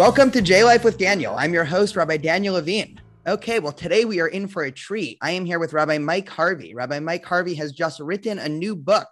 Welcome 0.00 0.30
to 0.30 0.40
J 0.40 0.64
Life 0.64 0.82
with 0.82 0.96
Daniel. 0.96 1.34
I'm 1.36 1.52
your 1.52 1.66
host, 1.66 1.94
Rabbi 1.94 2.16
Daniel 2.16 2.54
Levine. 2.54 2.98
Okay, 3.26 3.58
well, 3.58 3.70
today 3.70 4.06
we 4.06 4.18
are 4.20 4.28
in 4.28 4.48
for 4.48 4.62
a 4.62 4.72
treat. 4.72 5.18
I 5.20 5.32
am 5.32 5.44
here 5.44 5.58
with 5.58 5.74
Rabbi 5.74 5.98
Mike 5.98 6.26
Harvey. 6.26 6.74
Rabbi 6.74 7.00
Mike 7.00 7.22
Harvey 7.22 7.52
has 7.56 7.70
just 7.72 8.00
written 8.00 8.38
a 8.38 8.48
new 8.48 8.74
book 8.74 9.08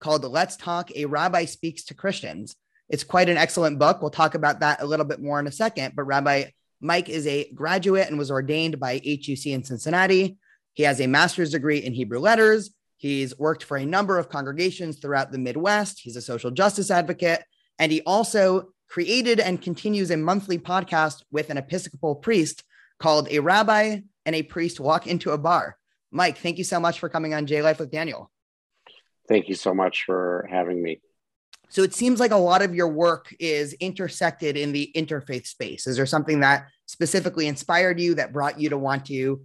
called 0.00 0.24
Let's 0.24 0.56
Talk 0.56 0.90
A 0.96 1.04
Rabbi 1.04 1.44
Speaks 1.44 1.84
to 1.84 1.94
Christians. 1.94 2.56
It's 2.88 3.04
quite 3.04 3.28
an 3.28 3.36
excellent 3.36 3.78
book. 3.78 4.02
We'll 4.02 4.10
talk 4.10 4.34
about 4.34 4.58
that 4.58 4.82
a 4.82 4.84
little 4.84 5.06
bit 5.06 5.22
more 5.22 5.38
in 5.38 5.46
a 5.46 5.52
second. 5.52 5.94
But 5.94 6.06
Rabbi 6.06 6.46
Mike 6.80 7.08
is 7.08 7.24
a 7.28 7.48
graduate 7.52 8.08
and 8.08 8.18
was 8.18 8.32
ordained 8.32 8.80
by 8.80 8.94
HUC 8.94 9.46
in 9.46 9.62
Cincinnati. 9.62 10.38
He 10.74 10.82
has 10.82 11.00
a 11.00 11.06
master's 11.06 11.52
degree 11.52 11.78
in 11.78 11.92
Hebrew 11.92 12.18
letters. 12.18 12.70
He's 12.96 13.38
worked 13.38 13.62
for 13.62 13.76
a 13.76 13.86
number 13.86 14.18
of 14.18 14.28
congregations 14.28 14.98
throughout 14.98 15.30
the 15.30 15.38
Midwest. 15.38 16.00
He's 16.00 16.16
a 16.16 16.20
social 16.20 16.50
justice 16.50 16.90
advocate. 16.90 17.44
And 17.78 17.92
he 17.92 18.02
also 18.02 18.72
created 18.92 19.40
and 19.40 19.62
continues 19.62 20.10
a 20.10 20.16
monthly 20.18 20.58
podcast 20.58 21.22
with 21.30 21.48
an 21.48 21.56
Episcopal 21.56 22.14
priest 22.14 22.62
called 22.98 23.26
A 23.30 23.38
Rabbi 23.38 24.00
and 24.26 24.36
a 24.36 24.42
Priest 24.42 24.80
Walk 24.80 25.06
into 25.06 25.30
a 25.30 25.38
Bar. 25.38 25.78
Mike, 26.10 26.36
thank 26.36 26.58
you 26.58 26.64
so 26.64 26.78
much 26.78 27.00
for 27.00 27.08
coming 27.08 27.32
on 27.32 27.46
J 27.46 27.62
Life 27.62 27.78
with 27.78 27.90
Daniel. 27.90 28.30
Thank 29.26 29.48
you 29.48 29.54
so 29.54 29.72
much 29.72 30.04
for 30.04 30.46
having 30.50 30.82
me. 30.82 31.00
So 31.70 31.80
it 31.82 31.94
seems 31.94 32.20
like 32.20 32.32
a 32.32 32.36
lot 32.36 32.60
of 32.60 32.74
your 32.74 32.88
work 32.88 33.34
is 33.40 33.72
intersected 33.74 34.58
in 34.58 34.72
the 34.72 34.92
interfaith 34.94 35.46
space. 35.46 35.86
Is 35.86 35.96
there 35.96 36.04
something 36.04 36.40
that 36.40 36.66
specifically 36.84 37.46
inspired 37.46 37.98
you 37.98 38.16
that 38.16 38.34
brought 38.34 38.60
you 38.60 38.68
to 38.68 38.76
want 38.76 39.06
to 39.06 39.40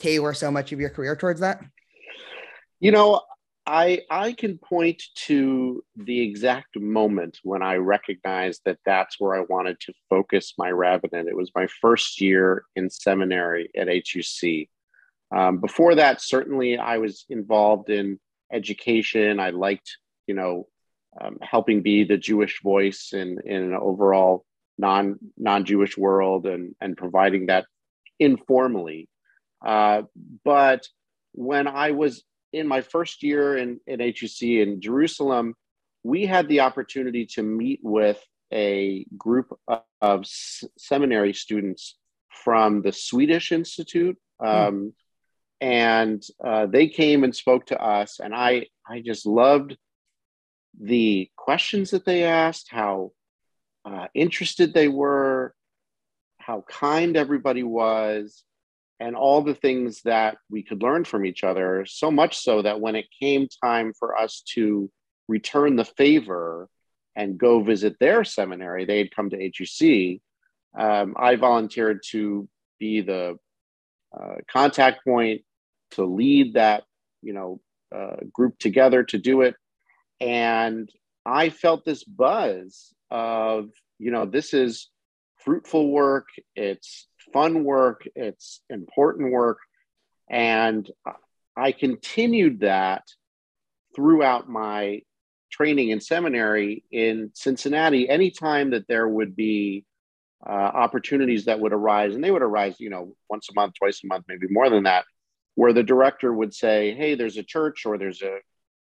tailor 0.00 0.34
so 0.34 0.50
much 0.50 0.72
of 0.72 0.80
your 0.80 0.90
career 0.90 1.14
towards 1.14 1.38
that? 1.38 1.60
You 2.80 2.90
know, 2.90 3.20
I 3.68 4.00
I 4.10 4.32
can 4.32 4.56
point 4.56 5.02
to 5.26 5.84
the 5.94 6.22
exact 6.22 6.80
moment 6.80 7.38
when 7.42 7.62
I 7.62 7.74
recognized 7.74 8.62
that 8.64 8.78
that's 8.86 9.20
where 9.20 9.36
I 9.36 9.44
wanted 9.46 9.78
to 9.80 9.92
focus 10.08 10.54
my 10.56 10.70
rabbinate. 10.70 11.26
It 11.26 11.36
was 11.36 11.50
my 11.54 11.66
first 11.82 12.18
year 12.18 12.64
in 12.76 12.88
seminary 12.88 13.70
at 13.76 13.88
HUC. 13.88 14.68
Um, 15.36 15.58
before 15.58 15.96
that, 15.96 16.22
certainly 16.22 16.78
I 16.78 16.96
was 16.96 17.26
involved 17.28 17.90
in 17.90 18.18
education. 18.50 19.38
I 19.38 19.50
liked, 19.50 19.98
you 20.26 20.34
know, 20.34 20.68
um, 21.20 21.36
helping 21.42 21.82
be 21.82 22.04
the 22.04 22.16
Jewish 22.16 22.62
voice 22.62 23.10
in 23.12 23.38
in 23.44 23.64
an 23.64 23.74
overall 23.74 24.46
non 24.78 25.18
non 25.36 25.66
Jewish 25.66 25.98
world 25.98 26.46
and 26.46 26.74
and 26.80 26.96
providing 26.96 27.46
that 27.46 27.66
informally. 28.18 29.10
Uh, 29.62 30.02
but 30.42 30.88
when 31.32 31.68
I 31.68 31.90
was 31.90 32.24
in 32.52 32.66
my 32.66 32.80
first 32.80 33.22
year 33.22 33.56
in, 33.56 33.80
in 33.86 34.00
HUC 34.00 34.42
in 34.42 34.80
Jerusalem, 34.80 35.54
we 36.02 36.26
had 36.26 36.48
the 36.48 36.60
opportunity 36.60 37.26
to 37.26 37.42
meet 37.42 37.80
with 37.82 38.22
a 38.52 39.04
group 39.16 39.58
of, 39.66 39.82
of 40.00 40.24
seminary 40.26 41.34
students 41.34 41.98
from 42.30 42.82
the 42.82 42.92
Swedish 42.92 43.52
Institute. 43.52 44.16
Hmm. 44.40 44.46
Um, 44.46 44.92
and 45.60 46.22
uh, 46.42 46.66
they 46.66 46.88
came 46.88 47.24
and 47.24 47.34
spoke 47.34 47.66
to 47.66 47.82
us, 47.82 48.20
and 48.20 48.32
I, 48.32 48.66
I 48.88 49.00
just 49.00 49.26
loved 49.26 49.76
the 50.80 51.28
questions 51.36 51.90
that 51.90 52.04
they 52.04 52.22
asked, 52.22 52.68
how 52.70 53.10
uh, 53.84 54.06
interested 54.14 54.72
they 54.72 54.86
were, 54.86 55.52
how 56.38 56.64
kind 56.68 57.16
everybody 57.16 57.64
was 57.64 58.44
and 59.00 59.14
all 59.14 59.42
the 59.42 59.54
things 59.54 60.02
that 60.02 60.38
we 60.50 60.62
could 60.62 60.82
learn 60.82 61.04
from 61.04 61.24
each 61.24 61.44
other. 61.44 61.86
So 61.86 62.10
much 62.10 62.38
so 62.38 62.62
that 62.62 62.80
when 62.80 62.96
it 62.96 63.06
came 63.20 63.48
time 63.62 63.92
for 63.98 64.18
us 64.18 64.42
to 64.54 64.90
return 65.28 65.76
the 65.76 65.84
favor 65.84 66.68
and 67.14 67.38
go 67.38 67.62
visit 67.62 67.96
their 67.98 68.24
seminary, 68.24 68.84
they 68.84 68.98
had 68.98 69.14
come 69.14 69.30
to 69.30 69.36
HUC. 69.36 70.20
Um, 70.78 71.14
I 71.16 71.36
volunteered 71.36 72.02
to 72.10 72.48
be 72.78 73.00
the 73.00 73.38
uh, 74.16 74.36
contact 74.50 75.04
point 75.04 75.42
to 75.92 76.04
lead 76.04 76.54
that, 76.54 76.84
you 77.22 77.32
know, 77.32 77.60
uh, 77.94 78.16
group 78.32 78.58
together 78.58 79.02
to 79.02 79.18
do 79.18 79.40
it, 79.42 79.54
and 80.20 80.90
I 81.24 81.50
felt 81.50 81.84
this 81.84 82.04
buzz 82.04 82.92
of, 83.10 83.70
you 83.98 84.10
know, 84.10 84.26
this 84.26 84.54
is 84.54 84.88
fruitful 85.36 85.90
work. 85.90 86.28
It's 86.54 87.07
fun 87.32 87.64
work, 87.64 88.02
it's 88.14 88.60
important 88.70 89.32
work. 89.32 89.58
And 90.30 90.88
I 91.56 91.72
continued 91.72 92.60
that 92.60 93.04
throughout 93.94 94.48
my 94.48 95.02
training 95.50 95.90
in 95.90 96.00
seminary 96.00 96.84
in 96.90 97.30
Cincinnati. 97.34 98.08
Anytime 98.08 98.70
that 98.70 98.86
there 98.86 99.08
would 99.08 99.34
be 99.34 99.84
uh, 100.46 100.52
opportunities 100.52 101.46
that 101.46 101.58
would 101.58 101.72
arise, 101.72 102.14
and 102.14 102.22
they 102.22 102.30
would 102.30 102.42
arise, 102.42 102.76
you 102.78 102.90
know, 102.90 103.14
once 103.28 103.48
a 103.50 103.54
month, 103.54 103.74
twice 103.74 104.02
a 104.04 104.06
month, 104.06 104.24
maybe 104.28 104.46
more 104.50 104.70
than 104.70 104.84
that, 104.84 105.04
where 105.54 105.72
the 105.72 105.82
director 105.82 106.32
would 106.32 106.54
say, 106.54 106.94
Hey, 106.94 107.14
there's 107.14 107.36
a 107.36 107.42
church 107.42 107.86
or 107.86 107.98
there's 107.98 108.22
a 108.22 108.38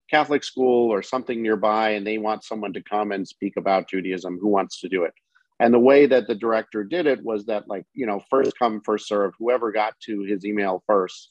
Catholic 0.10 0.44
school 0.44 0.92
or 0.92 1.02
something 1.02 1.42
nearby, 1.42 1.92
and 1.92 2.06
they 2.06 2.18
want 2.18 2.44
someone 2.44 2.74
to 2.74 2.84
come 2.84 3.12
and 3.12 3.28
speak 3.28 3.58
about 3.58 3.90
Judaism. 3.90 4.38
Who 4.40 4.50
wants 4.50 4.82
to 4.82 4.90
do 4.90 5.04
it? 5.04 5.14
And 5.62 5.72
the 5.72 5.80
way 5.80 6.08
that 6.08 6.26
the 6.26 6.34
director 6.34 6.84
did 6.84 7.06
it 7.06 7.24
was 7.24 7.46
that 7.46 7.68
like 7.68 7.86
you 7.94 8.08
know 8.08 8.20
first 8.32 8.58
come 8.58 8.82
first 8.82 9.08
serve 9.08 9.32
whoever 9.38 9.72
got 9.72 9.94
to 10.00 10.24
his 10.24 10.44
email 10.44 10.84
first 10.88 11.30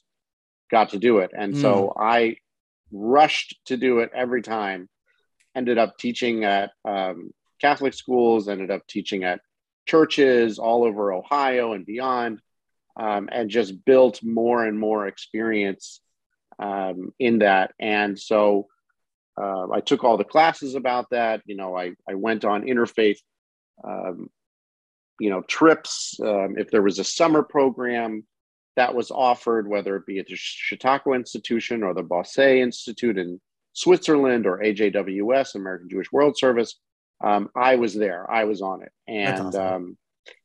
got 0.71 0.91
to 0.91 0.97
do 0.97 1.17
it. 1.17 1.31
And 1.37 1.53
mm. 1.53 1.61
so 1.61 1.93
i 1.99 2.37
rushed 2.93 3.59
to 3.65 3.77
do 3.77 3.99
it 3.99 4.11
every 4.13 4.41
time. 4.41 4.89
Ended 5.55 5.77
up 5.77 5.97
teaching 5.97 6.45
at 6.45 6.71
um, 6.85 7.31
catholic 7.59 7.93
schools 7.93 8.47
ended 8.47 8.71
up 8.71 8.87
teaching 8.87 9.25
at 9.25 9.41
churches 9.85 10.59
all 10.59 10.85
over 10.85 11.11
ohio 11.11 11.73
and 11.73 11.85
beyond 11.85 12.41
um, 12.97 13.27
and 13.31 13.49
just 13.49 13.83
built 13.83 14.23
more 14.23 14.65
and 14.65 14.79
more 14.79 15.07
experience 15.07 15.99
um, 16.57 17.13
in 17.19 17.39
that. 17.39 17.73
And 17.79 18.17
so 18.17 18.67
uh, 19.41 19.69
i 19.71 19.81
took 19.81 20.05
all 20.05 20.15
the 20.15 20.23
classes 20.23 20.75
about 20.75 21.09
that. 21.09 21.41
You 21.45 21.57
know 21.57 21.75
i, 21.75 21.91
I 22.07 22.13
went 22.13 22.45
on 22.45 22.63
interfaith 22.63 23.17
um, 23.83 24.29
you 25.19 25.29
know, 25.29 25.41
trips. 25.43 26.19
Um, 26.19 26.55
if 26.57 26.71
there 26.71 26.81
was 26.81 26.99
a 26.99 27.03
summer 27.03 27.43
program 27.43 28.25
that 28.75 28.95
was 28.95 29.11
offered, 29.11 29.67
whether 29.67 29.95
it 29.95 30.05
be 30.05 30.19
at 30.19 30.27
the 30.27 30.35
Chautauqua 30.35 31.13
Institution 31.13 31.83
or 31.83 31.93
the 31.93 32.03
Bossey 32.03 32.61
Institute 32.61 33.17
in 33.17 33.39
Switzerland 33.73 34.47
or 34.47 34.59
AJWS, 34.59 35.55
American 35.55 35.89
Jewish 35.89 36.11
World 36.11 36.37
Service, 36.37 36.79
um, 37.23 37.49
I 37.55 37.75
was 37.75 37.93
there. 37.93 38.29
I 38.29 38.45
was 38.45 38.61
on 38.61 38.81
it, 38.81 38.91
and 39.07 39.47
awesome. 39.47 39.61
um, 39.61 39.97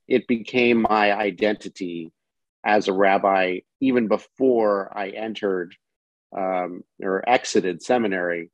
it 0.06 0.26
became 0.26 0.82
my 0.82 1.12
identity 1.12 2.12
as 2.65 2.88
a 2.88 2.92
rabbi 2.92 3.60
even 3.81 4.09
before 4.09 4.92
I 4.97 5.09
entered 5.10 5.75
um, 6.36 6.82
or 7.00 7.26
exited 7.28 7.82
seminary 7.82 8.50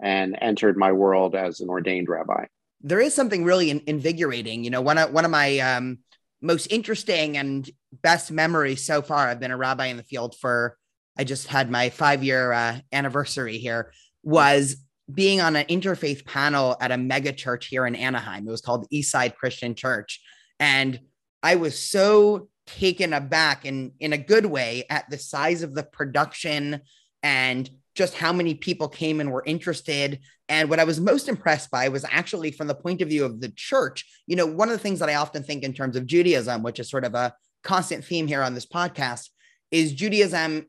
and 0.00 0.38
entered 0.40 0.76
my 0.76 0.92
world 0.92 1.34
as 1.34 1.60
an 1.60 1.68
ordained 1.68 2.08
rabbi 2.08 2.46
there 2.86 3.00
is 3.00 3.14
something 3.14 3.44
really 3.44 3.70
in, 3.70 3.82
invigorating. 3.86 4.62
You 4.62 4.70
know, 4.70 4.80
one 4.80 4.96
of 4.96 5.12
one 5.12 5.24
of 5.24 5.30
my 5.30 5.58
um, 5.58 5.98
most 6.40 6.66
interesting 6.66 7.36
and 7.36 7.68
best 7.92 8.30
memories 8.30 8.84
so 8.84 9.02
far. 9.02 9.26
I've 9.28 9.40
been 9.40 9.50
a 9.50 9.56
rabbi 9.56 9.86
in 9.86 9.96
the 9.96 10.02
field 10.02 10.36
for. 10.36 10.78
I 11.18 11.24
just 11.24 11.46
had 11.48 11.70
my 11.70 11.90
five 11.90 12.22
year 12.22 12.52
uh, 12.52 12.78
anniversary 12.92 13.58
here. 13.58 13.92
Was 14.22 14.76
being 15.12 15.40
on 15.40 15.56
an 15.56 15.66
interfaith 15.66 16.24
panel 16.24 16.76
at 16.80 16.92
a 16.92 16.96
mega 16.96 17.32
church 17.32 17.66
here 17.66 17.86
in 17.86 17.94
Anaheim. 17.94 18.46
It 18.46 18.50
was 18.50 18.60
called 18.60 18.88
Eastside 18.90 19.34
Christian 19.34 19.74
Church, 19.74 20.20
and 20.60 21.00
I 21.42 21.56
was 21.56 21.78
so 21.78 22.48
taken 22.68 23.12
aback 23.12 23.64
in 23.64 23.92
in 23.98 24.12
a 24.12 24.18
good 24.18 24.46
way 24.46 24.84
at 24.88 25.10
the 25.10 25.18
size 25.18 25.62
of 25.62 25.74
the 25.74 25.82
production 25.82 26.82
and 27.22 27.68
just 27.96 28.14
how 28.14 28.32
many 28.32 28.54
people 28.54 28.88
came 28.88 29.20
and 29.20 29.32
were 29.32 29.42
interested. 29.46 30.20
And 30.48 30.68
what 30.68 30.78
I 30.78 30.84
was 30.84 31.00
most 31.00 31.28
impressed 31.28 31.70
by 31.70 31.88
was 31.88 32.04
actually 32.08 32.52
from 32.52 32.68
the 32.68 32.74
point 32.74 33.00
of 33.00 33.08
view 33.08 33.24
of 33.24 33.40
the 33.40 33.48
church. 33.48 34.04
You 34.26 34.36
know, 34.36 34.46
one 34.46 34.68
of 34.68 34.72
the 34.74 34.78
things 34.78 35.00
that 35.00 35.08
I 35.08 35.14
often 35.14 35.42
think 35.42 35.64
in 35.64 35.72
terms 35.72 35.96
of 35.96 36.06
Judaism, 36.06 36.62
which 36.62 36.78
is 36.78 36.90
sort 36.90 37.04
of 37.04 37.14
a 37.14 37.34
constant 37.64 38.04
theme 38.04 38.28
here 38.28 38.42
on 38.42 38.54
this 38.54 38.66
podcast, 38.66 39.30
is 39.70 39.94
Judaism, 39.94 40.66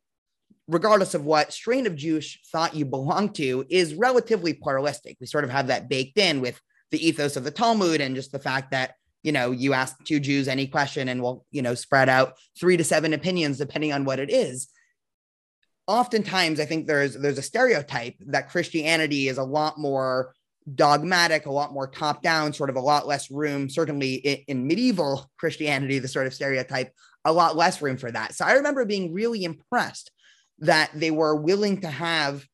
regardless 0.68 1.14
of 1.14 1.26
what 1.26 1.54
strain 1.54 1.86
of 1.86 1.96
Jewish 1.96 2.40
thought 2.52 2.76
you 2.76 2.86
belong 2.86 3.34
to, 3.34 3.66
is 3.70 3.94
relatively 3.94 4.54
pluralistic. 4.54 5.18
We 5.20 5.28
sort 5.28 5.44
of 5.44 5.50
have 5.50 5.68
that 5.68 5.90
baked 5.90 6.18
in 6.18 6.42
with 6.42 6.60
the 6.92 7.06
ethos 7.06 7.36
of 7.36 7.44
the 7.44 7.52
Talmud 7.52 8.00
and 8.00 8.16
just 8.16 8.32
the 8.32 8.40
fact 8.40 8.72
that 8.72 8.96
you 9.24 9.34
know 9.34 9.52
you 9.52 9.74
ask 9.74 10.02
two 10.06 10.22
Jews 10.22 10.48
any 10.48 10.68
question 10.68 11.10
and 11.10 11.22
we'll 11.22 11.46
you 11.52 11.62
know 11.62 11.76
spread 11.76 12.08
out 12.08 12.36
three 12.58 12.78
to 12.78 12.84
seven 12.84 13.14
opinions 13.14 13.58
depending 13.58 13.92
on 13.92 14.06
what 14.06 14.20
it 14.20 14.32
is 14.32 14.70
oftentimes 15.88 16.60
I 16.60 16.66
think 16.66 16.86
there's 16.86 17.16
there's 17.16 17.38
a 17.38 17.44
stereotype 17.44 18.16
that 18.28 18.50
Christianity 18.50 19.28
is 19.28 19.38
a 19.38 19.44
lot 19.44 19.78
more 19.78 20.34
dogmatic, 20.76 21.46
a 21.46 21.52
lot 21.52 21.74
more 21.74 21.88
top 21.88 22.22
down, 22.22 22.52
sort 22.52 22.70
of 22.70 22.76
a 22.76 22.82
lot 22.82 23.08
less 23.08 23.32
room. 23.32 23.70
Certainly 23.70 24.16
in, 24.16 24.38
in, 24.48 24.68
medieval 24.68 25.30
Christianity, 25.38 26.00
the 26.00 26.08
sort 26.08 26.28
of 26.28 26.34
stereotype, 26.34 26.92
a 27.24 27.32
lot 27.32 27.56
less 27.56 27.82
room 27.82 27.98
for 27.98 28.12
that. 28.12 28.34
So 28.34 28.46
I 28.46 28.54
remember 28.54 28.84
being 28.86 29.14
really 29.14 29.46
impressed 29.46 30.12
that 30.60 30.92
they 30.94 31.12
were 31.12 31.36
willing 31.36 31.82
to 31.82 31.88
have 31.88 32.46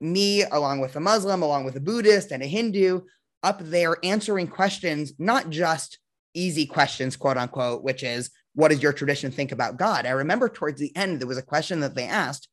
me, 0.00 0.42
along 0.42 0.80
with 0.80 0.96
a 0.96 1.00
Muslim, 1.00 1.42
along 1.42 1.64
with 1.64 1.76
a 1.76 1.80
Buddhist 1.80 2.32
and 2.32 2.42
a 2.42 2.46
Hindu, 2.46 3.00
up 3.42 3.60
there 3.62 3.96
answering 4.02 4.48
questions, 4.48 5.12
not 5.18 5.50
just 5.50 5.98
easy 6.34 6.66
questions, 6.66 7.16
quote 7.16 7.36
unquote, 7.36 7.82
which 7.82 8.02
is, 8.02 8.30
what 8.54 8.68
does 8.68 8.82
your 8.82 8.92
tradition 8.92 9.30
think 9.30 9.52
about 9.52 9.76
God? 9.76 10.06
I 10.06 10.10
remember 10.10 10.48
towards 10.48 10.80
the 10.80 10.94
end, 10.96 11.20
there 11.20 11.28
was 11.28 11.38
a 11.38 11.42
question 11.42 11.80
that 11.80 11.94
they 11.94 12.04
asked, 12.04 12.48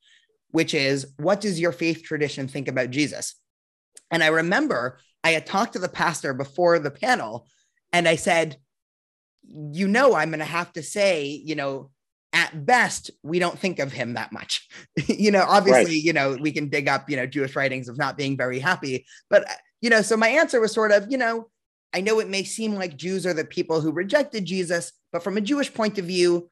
which 0.52 0.74
is, 0.74 1.08
what 1.18 1.42
does 1.42 1.60
your 1.60 1.72
faith 1.72 2.04
tradition 2.04 2.48
think 2.48 2.68
about 2.68 2.92
Jesus? 2.92 3.36
And 4.12 4.24
I 4.24 4.28
remember 4.28 5.00
I 5.24 5.32
had 5.32 5.46
talked 5.46 5.74
to 5.74 5.80
the 5.80 5.90
pastor 5.90 6.34
before 6.34 6.80
the 6.80 6.92
panel 6.92 7.48
and 7.94 8.08
I 8.08 8.16
said, 8.16 8.58
you 9.44 9.88
know, 9.88 10.16
I'm 10.16 10.30
going 10.30 10.40
to 10.40 10.46
have 10.46 10.72
to 10.74 10.84
say, 10.84 11.26
you 11.26 11.56
know, 11.56 11.90
at 12.34 12.66
best, 12.66 13.12
we 13.24 13.40
don't 13.40 13.60
think 13.60 13.80
of 13.80 13.92
him 13.92 14.14
that 14.14 14.32
much. 14.32 14.68
you 15.08 15.32
know, 15.32 15.46
obviously, 15.48 15.96
right. 15.96 16.04
you 16.04 16.14
know, 16.14 16.38
we 16.40 16.52
can 16.52 16.70
dig 16.70 16.88
up, 16.88 17.10
you 17.10 17.18
know, 17.18 17.26
Jewish 17.26 17.56
writings 17.56 17.90
of 17.90 17.98
not 17.98 18.18
being 18.18 18.38
very 18.38 18.60
happy. 18.60 19.06
But, 19.30 19.50
uh, 19.50 19.54
you 19.82 19.90
know, 19.90 20.02
so 20.02 20.16
my 20.16 20.30
answer 20.30 20.62
was 20.62 20.72
sort 20.72 20.92
of, 20.92 21.12
you 21.12 21.18
know, 21.18 21.50
I 21.94 22.02
know 22.02 22.20
it 22.20 22.30
may 22.30 22.44
seem 22.44 22.76
like 22.76 22.96
Jews 22.96 23.26
are 23.26 23.34
the 23.34 23.44
people 23.44 23.82
who 23.82 23.92
rejected 23.92 24.46
Jesus, 24.46 24.94
but 25.12 25.24
from 25.24 25.36
a 25.36 25.42
Jewish 25.42 25.74
point 25.74 25.98
of 25.98 26.06
view, 26.06 26.50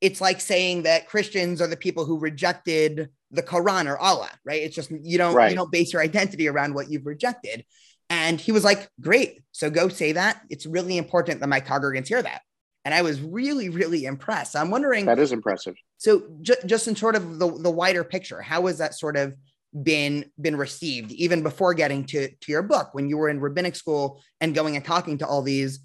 it's 0.00 0.20
like 0.20 0.40
saying 0.40 0.82
that 0.82 1.08
Christians 1.08 1.60
are 1.60 1.66
the 1.66 1.76
people 1.76 2.04
who 2.04 2.18
rejected 2.18 3.08
the 3.30 3.42
Quran 3.42 3.86
or 3.86 3.98
Allah, 3.98 4.30
right? 4.44 4.62
It's 4.62 4.74
just 4.74 4.90
you 4.90 5.18
don't 5.18 5.34
right. 5.34 5.50
you 5.50 5.56
don't 5.56 5.72
base 5.72 5.92
your 5.92 6.02
identity 6.02 6.48
around 6.48 6.74
what 6.74 6.90
you've 6.90 7.06
rejected. 7.06 7.64
And 8.10 8.40
he 8.40 8.52
was 8.52 8.64
like, 8.64 8.88
"Great, 9.00 9.42
so 9.52 9.70
go 9.70 9.88
say 9.88 10.12
that. 10.12 10.42
It's 10.50 10.66
really 10.66 10.98
important 10.98 11.40
that 11.40 11.48
my 11.48 11.60
congregants 11.60 12.08
hear 12.08 12.22
that." 12.22 12.42
And 12.84 12.92
I 12.92 13.00
was 13.00 13.20
really, 13.20 13.70
really 13.70 14.04
impressed. 14.04 14.54
I'm 14.54 14.70
wondering 14.70 15.06
that 15.06 15.18
is 15.18 15.32
impressive. 15.32 15.74
So, 15.96 16.24
ju- 16.42 16.54
just 16.66 16.86
in 16.86 16.96
sort 16.96 17.16
of 17.16 17.38
the 17.38 17.50
the 17.50 17.70
wider 17.70 18.04
picture, 18.04 18.42
how 18.42 18.66
has 18.66 18.78
that 18.78 18.94
sort 18.94 19.16
of 19.16 19.34
been 19.82 20.30
been 20.40 20.56
received 20.56 21.10
even 21.12 21.42
before 21.42 21.74
getting 21.74 22.04
to 22.04 22.28
to 22.28 22.52
your 22.52 22.62
book 22.62 22.90
when 22.92 23.08
you 23.08 23.16
were 23.16 23.28
in 23.28 23.40
rabbinic 23.40 23.74
school 23.74 24.22
and 24.40 24.54
going 24.54 24.76
and 24.76 24.84
talking 24.84 25.18
to 25.18 25.26
all 25.26 25.42
these 25.42 25.80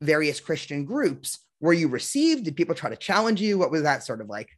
various 0.00 0.40
Christian 0.40 0.84
groups? 0.84 1.38
Were 1.64 1.72
you 1.72 1.88
received? 1.88 2.44
Did 2.44 2.56
people 2.56 2.74
try 2.74 2.90
to 2.90 2.96
challenge 2.96 3.40
you? 3.40 3.56
What 3.56 3.70
was 3.70 3.84
that 3.84 4.04
sort 4.04 4.20
of 4.20 4.28
like? 4.28 4.50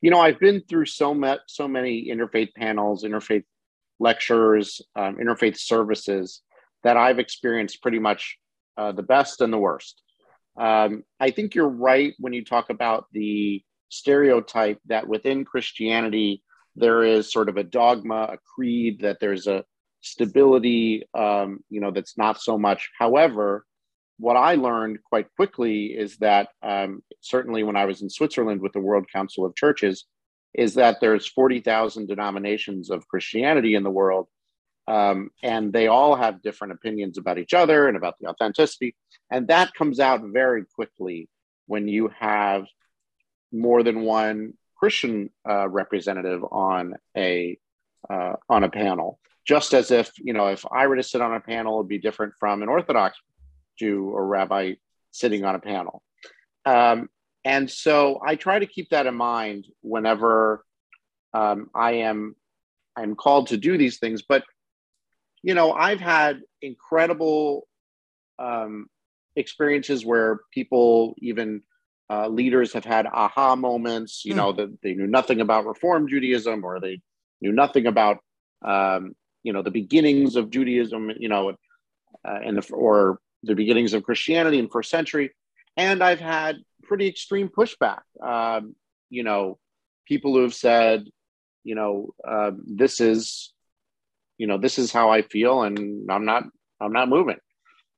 You 0.00 0.12
know, 0.12 0.20
I've 0.20 0.38
been 0.38 0.62
through 0.68 0.86
so 0.86 1.12
met 1.12 1.40
so 1.48 1.66
many 1.66 2.08
interfaith 2.08 2.54
panels, 2.54 3.02
interfaith 3.02 3.42
lectures, 3.98 4.80
um, 4.94 5.16
interfaith 5.16 5.58
services 5.58 6.42
that 6.84 6.96
I've 6.96 7.18
experienced 7.18 7.82
pretty 7.82 7.98
much 7.98 8.38
uh, 8.76 8.92
the 8.92 9.02
best 9.02 9.40
and 9.40 9.52
the 9.52 9.58
worst. 9.58 10.02
Um, 10.56 11.02
I 11.18 11.32
think 11.32 11.56
you're 11.56 11.68
right 11.68 12.14
when 12.20 12.32
you 12.32 12.44
talk 12.44 12.70
about 12.70 13.06
the 13.10 13.64
stereotype 13.88 14.78
that 14.86 15.08
within 15.08 15.44
Christianity 15.44 16.44
there 16.76 17.02
is 17.02 17.32
sort 17.32 17.48
of 17.48 17.56
a 17.56 17.64
dogma, 17.64 18.28
a 18.34 18.38
creed, 18.54 19.00
that 19.00 19.18
there's 19.18 19.48
a 19.48 19.64
stability, 20.00 21.08
um, 21.12 21.58
you 21.70 21.80
know, 21.80 21.90
that's 21.90 22.16
not 22.16 22.40
so 22.40 22.56
much. 22.56 22.88
However, 22.96 23.64
what 24.18 24.36
I 24.36 24.54
learned 24.54 25.02
quite 25.02 25.26
quickly 25.34 25.86
is 25.86 26.16
that 26.18 26.48
um, 26.62 27.02
certainly 27.20 27.62
when 27.62 27.76
I 27.76 27.84
was 27.84 28.02
in 28.02 28.10
Switzerland 28.10 28.60
with 28.60 28.72
the 28.72 28.80
World 28.80 29.06
Council 29.12 29.44
of 29.44 29.56
Churches, 29.56 30.04
is 30.54 30.74
that 30.74 31.00
there's 31.00 31.26
40,000 31.26 32.06
denominations 32.06 32.90
of 32.90 33.08
Christianity 33.08 33.74
in 33.74 33.82
the 33.82 33.90
world, 33.90 34.28
um, 34.86 35.30
and 35.42 35.72
they 35.72 35.88
all 35.88 36.14
have 36.14 36.42
different 36.42 36.74
opinions 36.74 37.18
about 37.18 37.38
each 37.38 37.54
other 37.54 37.88
and 37.88 37.96
about 37.96 38.14
the 38.20 38.28
authenticity, 38.28 38.94
and 39.30 39.48
that 39.48 39.74
comes 39.74 39.98
out 39.98 40.20
very 40.22 40.64
quickly 40.74 41.28
when 41.66 41.88
you 41.88 42.10
have 42.18 42.66
more 43.50 43.82
than 43.82 44.02
one 44.02 44.54
Christian 44.76 45.30
uh, 45.48 45.68
representative 45.68 46.44
on 46.44 46.94
a 47.16 47.58
uh, 48.08 48.34
on 48.48 48.64
a 48.64 48.68
panel. 48.68 49.18
Just 49.46 49.74
as 49.74 49.90
if 49.90 50.12
you 50.18 50.34
know, 50.34 50.48
if 50.48 50.64
I 50.70 50.86
were 50.86 50.96
to 50.96 51.02
sit 51.02 51.20
on 51.20 51.34
a 51.34 51.40
panel, 51.40 51.78
it'd 51.78 51.88
be 51.88 51.98
different 51.98 52.34
from 52.38 52.62
an 52.62 52.68
Orthodox 52.68 53.18
Jew 53.78 54.10
or 54.10 54.26
rabbi 54.26 54.74
sitting 55.10 55.44
on 55.44 55.54
a 55.54 55.60
panel. 55.60 56.02
Um, 56.64 57.08
and 57.44 57.70
so 57.70 58.20
I 58.26 58.36
try 58.36 58.58
to 58.58 58.66
keep 58.66 58.90
that 58.90 59.06
in 59.06 59.14
mind 59.14 59.66
whenever 59.82 60.64
um, 61.34 61.68
I 61.74 61.92
am 61.92 62.36
I'm 62.96 63.16
called 63.16 63.48
to 63.48 63.56
do 63.56 63.76
these 63.76 63.98
things. 63.98 64.22
But 64.22 64.44
you 65.42 65.54
know, 65.54 65.72
I've 65.72 66.00
had 66.00 66.40
incredible 66.62 67.68
um, 68.38 68.86
experiences 69.36 70.04
where 70.04 70.40
people, 70.52 71.14
even 71.18 71.62
uh, 72.08 72.28
leaders, 72.28 72.72
have 72.72 72.84
had 72.84 73.06
aha 73.06 73.56
moments. 73.56 74.24
You 74.24 74.32
mm. 74.32 74.36
know, 74.36 74.52
that 74.52 74.78
they 74.82 74.94
knew 74.94 75.06
nothing 75.06 75.40
about 75.40 75.66
Reform 75.66 76.08
Judaism, 76.08 76.64
or 76.64 76.80
they 76.80 77.00
knew 77.42 77.52
nothing 77.52 77.86
about 77.86 78.18
um, 78.64 79.14
you 79.42 79.52
know 79.52 79.62
the 79.62 79.70
beginnings 79.70 80.36
of 80.36 80.50
Judaism. 80.50 81.10
You 81.18 81.28
know, 81.28 81.50
uh, 82.26 82.38
and 82.44 82.56
the 82.56 82.72
or 82.72 83.18
the 83.44 83.54
beginnings 83.54 83.94
of 83.94 84.02
Christianity 84.02 84.58
in 84.58 84.68
first 84.68 84.90
century, 84.90 85.30
and 85.76 86.02
I've 86.02 86.20
had 86.20 86.56
pretty 86.82 87.06
extreme 87.08 87.48
pushback. 87.48 88.00
Um, 88.22 88.74
you 89.10 89.22
know, 89.22 89.58
people 90.06 90.34
who 90.34 90.42
have 90.42 90.54
said, 90.54 91.06
you 91.62 91.74
know, 91.74 92.10
uh, 92.26 92.52
this 92.66 93.00
is, 93.00 93.52
you 94.38 94.46
know, 94.46 94.58
this 94.58 94.78
is 94.78 94.92
how 94.92 95.10
I 95.10 95.22
feel, 95.22 95.62
and 95.62 96.10
I'm 96.10 96.24
not, 96.24 96.44
I'm 96.80 96.92
not 96.92 97.08
moving 97.08 97.38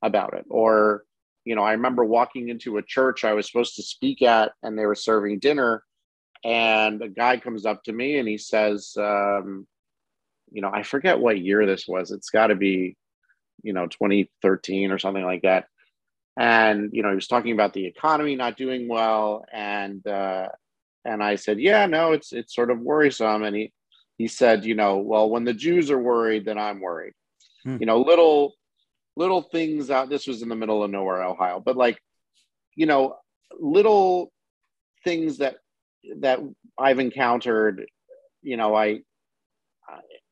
about 0.02 0.34
it. 0.34 0.44
Or, 0.48 1.04
you 1.44 1.54
know, 1.54 1.62
I 1.62 1.72
remember 1.72 2.04
walking 2.04 2.48
into 2.48 2.76
a 2.76 2.82
church 2.82 3.24
I 3.24 3.32
was 3.32 3.46
supposed 3.46 3.76
to 3.76 3.82
speak 3.82 4.22
at, 4.22 4.52
and 4.62 4.78
they 4.78 4.86
were 4.86 4.94
serving 4.94 5.38
dinner, 5.38 5.82
and 6.44 7.02
a 7.02 7.08
guy 7.08 7.38
comes 7.38 7.66
up 7.66 7.82
to 7.84 7.92
me 7.92 8.18
and 8.18 8.28
he 8.28 8.38
says, 8.38 8.92
um, 8.98 9.66
you 10.52 10.62
know, 10.62 10.70
I 10.72 10.82
forget 10.84 11.18
what 11.18 11.40
year 11.40 11.66
this 11.66 11.88
was. 11.88 12.12
It's 12.12 12.30
got 12.30 12.48
to 12.48 12.54
be 12.54 12.96
you 13.62 13.72
know 13.72 13.86
2013 13.86 14.90
or 14.90 14.98
something 14.98 15.24
like 15.24 15.42
that. 15.42 15.66
And 16.38 16.90
you 16.92 17.02
know 17.02 17.10
he 17.10 17.14
was 17.14 17.28
talking 17.28 17.52
about 17.52 17.72
the 17.72 17.86
economy 17.86 18.36
not 18.36 18.56
doing 18.56 18.88
well. 18.88 19.44
And 19.52 20.06
uh, 20.06 20.48
and 21.06 21.22
i 21.22 21.36
said 21.36 21.60
yeah 21.60 21.86
no 21.86 22.12
it's 22.12 22.32
it's 22.32 22.54
sort 22.54 22.70
of 22.70 22.80
worrisome. 22.80 23.42
And 23.44 23.56
he 23.56 23.72
he 24.18 24.28
said 24.28 24.64
you 24.64 24.74
know 24.74 24.98
well 24.98 25.30
when 25.30 25.44
the 25.44 25.54
jews 25.54 25.90
are 25.90 25.98
worried 25.98 26.44
then 26.44 26.58
i'm 26.58 26.80
worried. 26.80 27.14
Hmm. 27.64 27.76
you 27.80 27.86
know 27.86 28.00
little 28.00 28.54
little 29.16 29.42
things 29.42 29.90
out 29.90 30.10
this 30.10 30.26
was 30.26 30.42
in 30.42 30.48
the 30.48 30.56
middle 30.56 30.82
of 30.82 30.90
nowhere 30.90 31.22
ohio 31.22 31.60
but 31.64 31.76
like 31.76 31.98
you 32.74 32.86
know 32.86 33.16
little 33.58 34.32
things 35.04 35.38
that 35.38 35.56
that 36.18 36.40
i've 36.78 36.98
encountered 36.98 37.86
you 38.42 38.56
know 38.56 38.74
i 38.74 39.00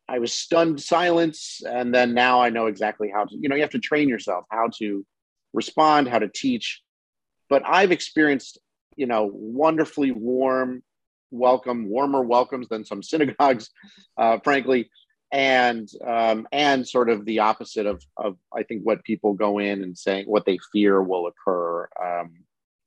I 0.09 0.19
was 0.19 0.33
stunned 0.33 0.81
silence. 0.81 1.63
And 1.67 1.95
then 1.95 2.15
now 2.15 2.41
I 2.41 2.51
know 2.51 2.67
exactly 2.67 3.11
how 3.13 3.25
to, 3.25 3.37
you 3.37 3.49
know, 3.49 3.57
you 3.57 3.63
have 3.63 3.71
to 3.71 3.79
train 3.79 4.09
yourself 4.09 4.45
how 4.51 4.69
to 4.79 5.05
respond, 5.53 6.09
how 6.09 6.19
to 6.19 6.29
teach. 6.29 6.83
But 7.49 7.63
I've 7.67 7.93
experienced, 7.93 8.59
you 8.97 9.07
know, 9.07 9.31
wonderfully 9.33 10.13
warm 10.13 10.83
welcome, 11.31 11.89
warmer 11.89 12.23
welcomes 12.23 12.69
than 12.69 12.85
some 12.85 13.03
synagogues, 13.03 13.71
uh, 14.17 14.39
frankly. 14.43 14.91
And 15.33 15.89
um, 16.07 16.47
and 16.53 16.87
sort 16.87 17.11
of 17.11 17.25
the 17.25 17.41
opposite 17.41 17.87
of 17.87 18.01
of 18.17 18.37
I 18.57 18.63
think 18.63 18.83
what 18.85 19.03
people 19.03 19.33
go 19.33 19.59
in 19.59 19.83
and 19.83 19.99
saying 19.99 20.27
what 20.27 20.47
they 20.47 20.59
fear 20.73 21.03
will 21.03 21.27
occur 21.27 21.89
um, 22.01 22.35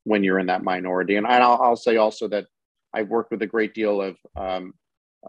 when 0.06 0.24
you're 0.24 0.40
in 0.40 0.46
that 0.46 0.64
minority. 0.64 1.18
And 1.18 1.28
I'll, 1.28 1.62
I'll 1.62 1.76
say 1.76 1.98
also 1.98 2.30
that 2.30 2.46
I've 2.94 3.10
worked 3.10 3.32
with 3.32 3.42
a 3.42 3.48
great 3.48 3.74
deal 3.74 4.02
of 4.02 4.18
um, 4.38 4.74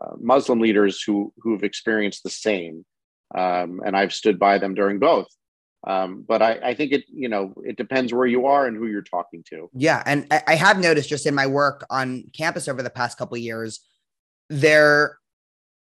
uh, 0.00 0.14
Muslim 0.20 0.60
leaders 0.60 1.02
who 1.02 1.32
who've 1.38 1.64
experienced 1.64 2.22
the 2.22 2.30
same, 2.30 2.84
um, 3.36 3.80
and 3.84 3.96
I've 3.96 4.12
stood 4.12 4.38
by 4.38 4.58
them 4.58 4.74
during 4.74 4.98
both. 4.98 5.28
Um, 5.86 6.24
but 6.26 6.42
I, 6.42 6.58
I, 6.62 6.74
think 6.74 6.90
it 6.92 7.04
you 7.08 7.28
know 7.28 7.54
it 7.64 7.76
depends 7.76 8.12
where 8.12 8.26
you 8.26 8.46
are 8.46 8.66
and 8.66 8.76
who 8.76 8.86
you're 8.86 9.00
talking 9.00 9.44
to. 9.50 9.70
Yeah, 9.74 10.02
and 10.06 10.26
I, 10.30 10.42
I 10.48 10.54
have 10.56 10.80
noticed 10.80 11.08
just 11.08 11.26
in 11.26 11.34
my 11.34 11.46
work 11.46 11.86
on 11.88 12.24
campus 12.36 12.66
over 12.66 12.82
the 12.82 12.90
past 12.90 13.16
couple 13.16 13.36
years, 13.36 13.80
there 14.50 15.18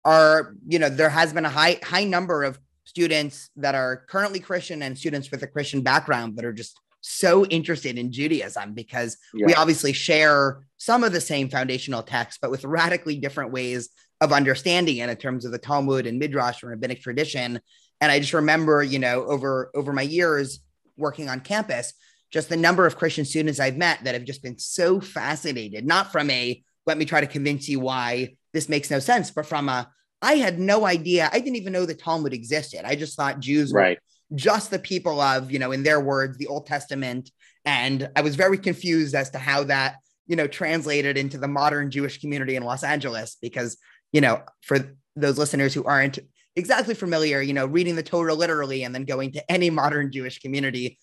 are 0.05 0.57
you 0.67 0.79
know 0.79 0.88
there 0.88 1.09
has 1.09 1.33
been 1.33 1.45
a 1.45 1.50
high 1.50 1.79
high 1.85 2.05
number 2.05 2.43
of 2.43 2.59
students 2.85 3.50
that 3.57 3.75
are 3.75 4.05
currently 4.09 4.41
Christian 4.41 4.83
and 4.83 4.99
students 4.99 5.31
with 5.31 5.43
a 5.43 5.47
Christian 5.47 5.83
background 5.83 6.37
that 6.37 6.45
are 6.45 6.53
just 6.53 6.81
so 7.06 7.46
interested 7.46 7.98
in 7.98 8.12
Judaism 8.12 8.75
because 8.75 9.16
yeah. 9.32 9.46
we 9.46 9.54
obviously 9.54 9.92
share 9.92 10.66
some 10.76 11.04
of 11.04 11.12
the 11.12 11.20
same 11.20 11.48
foundational 11.48 12.02
texts, 12.02 12.38
but 12.40 12.50
with 12.50 12.64
radically 12.64 13.16
different 13.16 13.52
ways 13.52 13.88
of 14.20 14.32
understanding 14.32 14.98
it 14.98 15.08
in 15.08 15.16
terms 15.16 15.44
of 15.44 15.52
the 15.52 15.58
Talmud 15.58 16.06
and 16.06 16.18
Midrash 16.18 16.62
and 16.62 16.70
rabbinic 16.70 17.00
tradition. 17.00 17.60
And 18.00 18.12
I 18.12 18.18
just 18.18 18.32
remember, 18.32 18.82
you 18.82 18.98
know, 18.98 19.25
over 19.25 19.70
over 19.75 19.92
my 19.92 20.02
years 20.02 20.60
working 20.96 21.28
on 21.28 21.40
campus, 21.40 21.92
just 22.30 22.48
the 22.48 22.56
number 22.56 22.86
of 22.86 22.96
Christian 22.96 23.25
students 23.25 23.60
I've 23.60 23.76
met 23.76 24.04
that 24.04 24.14
have 24.14 24.25
just 24.25 24.42
been 24.42 24.58
so 24.58 25.00
fascinated, 25.00 25.86
not 25.86 26.12
from 26.12 26.30
a 26.30 26.62
let 26.86 26.98
me 26.98 27.04
try 27.04 27.20
to 27.20 27.26
convince 27.26 27.68
you 27.68 27.80
why 27.80 28.36
this 28.52 28.68
makes 28.68 28.90
no 28.90 28.98
sense, 28.98 29.30
but 29.30 29.46
from 29.46 29.68
a 29.68 29.90
I 30.22 30.34
had 30.34 30.58
no 30.58 30.86
idea. 30.86 31.28
I 31.30 31.38
didn't 31.38 31.56
even 31.56 31.72
know 31.72 31.86
the 31.86 31.94
Talmud 31.94 32.32
existed. 32.32 32.80
I 32.84 32.96
just 32.96 33.16
thought 33.16 33.40
Jews 33.40 33.72
right. 33.72 33.98
Just 34.35 34.71
the 34.71 34.78
people 34.78 35.21
of, 35.21 35.50
you 35.52 35.59
know, 35.59 35.73
in 35.73 35.83
their 35.83 36.00
words, 36.00 36.37
the 36.38 36.49
Old 36.49 36.66
Testament. 36.66 37.30
And 37.64 38.11
I 38.16 38.23
was 38.23 38.37
very 38.37 38.59
confused 38.59 39.14
as 39.14 39.30
to 39.30 39.38
how 39.38 39.64
that, 39.64 39.97
you 40.26 40.37
know, 40.37 40.47
translated 40.47 41.16
into 41.16 41.38
the 41.38 41.49
modern 41.49 41.90
Jewish 41.90 42.21
community 42.21 42.56
in 42.56 42.62
Los 42.64 42.83
Angeles, 42.83 43.37
because, 43.40 43.76
you 44.12 44.21
know, 44.21 44.42
for 44.62 44.97
those 45.14 45.38
listeners 45.38 45.75
who 45.75 45.85
aren't 45.85 46.18
exactly 46.56 46.95
familiar, 46.95 47.40
you 47.40 47.52
know, 47.52 47.66
reading 47.66 47.97
the 47.97 48.02
Torah 48.02 48.35
literally 48.35 48.83
and 48.83 48.95
then 48.95 49.04
going 49.04 49.33
to 49.33 49.52
any 49.52 49.71
modern 49.71 50.11
Jewish 50.11 50.38
community 50.40 50.99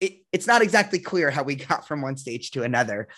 it, 0.00 0.22
it's 0.32 0.46
not 0.46 0.62
exactly 0.62 0.98
clear 0.98 1.30
how 1.30 1.42
we 1.42 1.54
got 1.54 1.86
from 1.86 2.02
one 2.02 2.16
stage 2.16 2.50
to 2.52 2.62
another. 2.62 3.08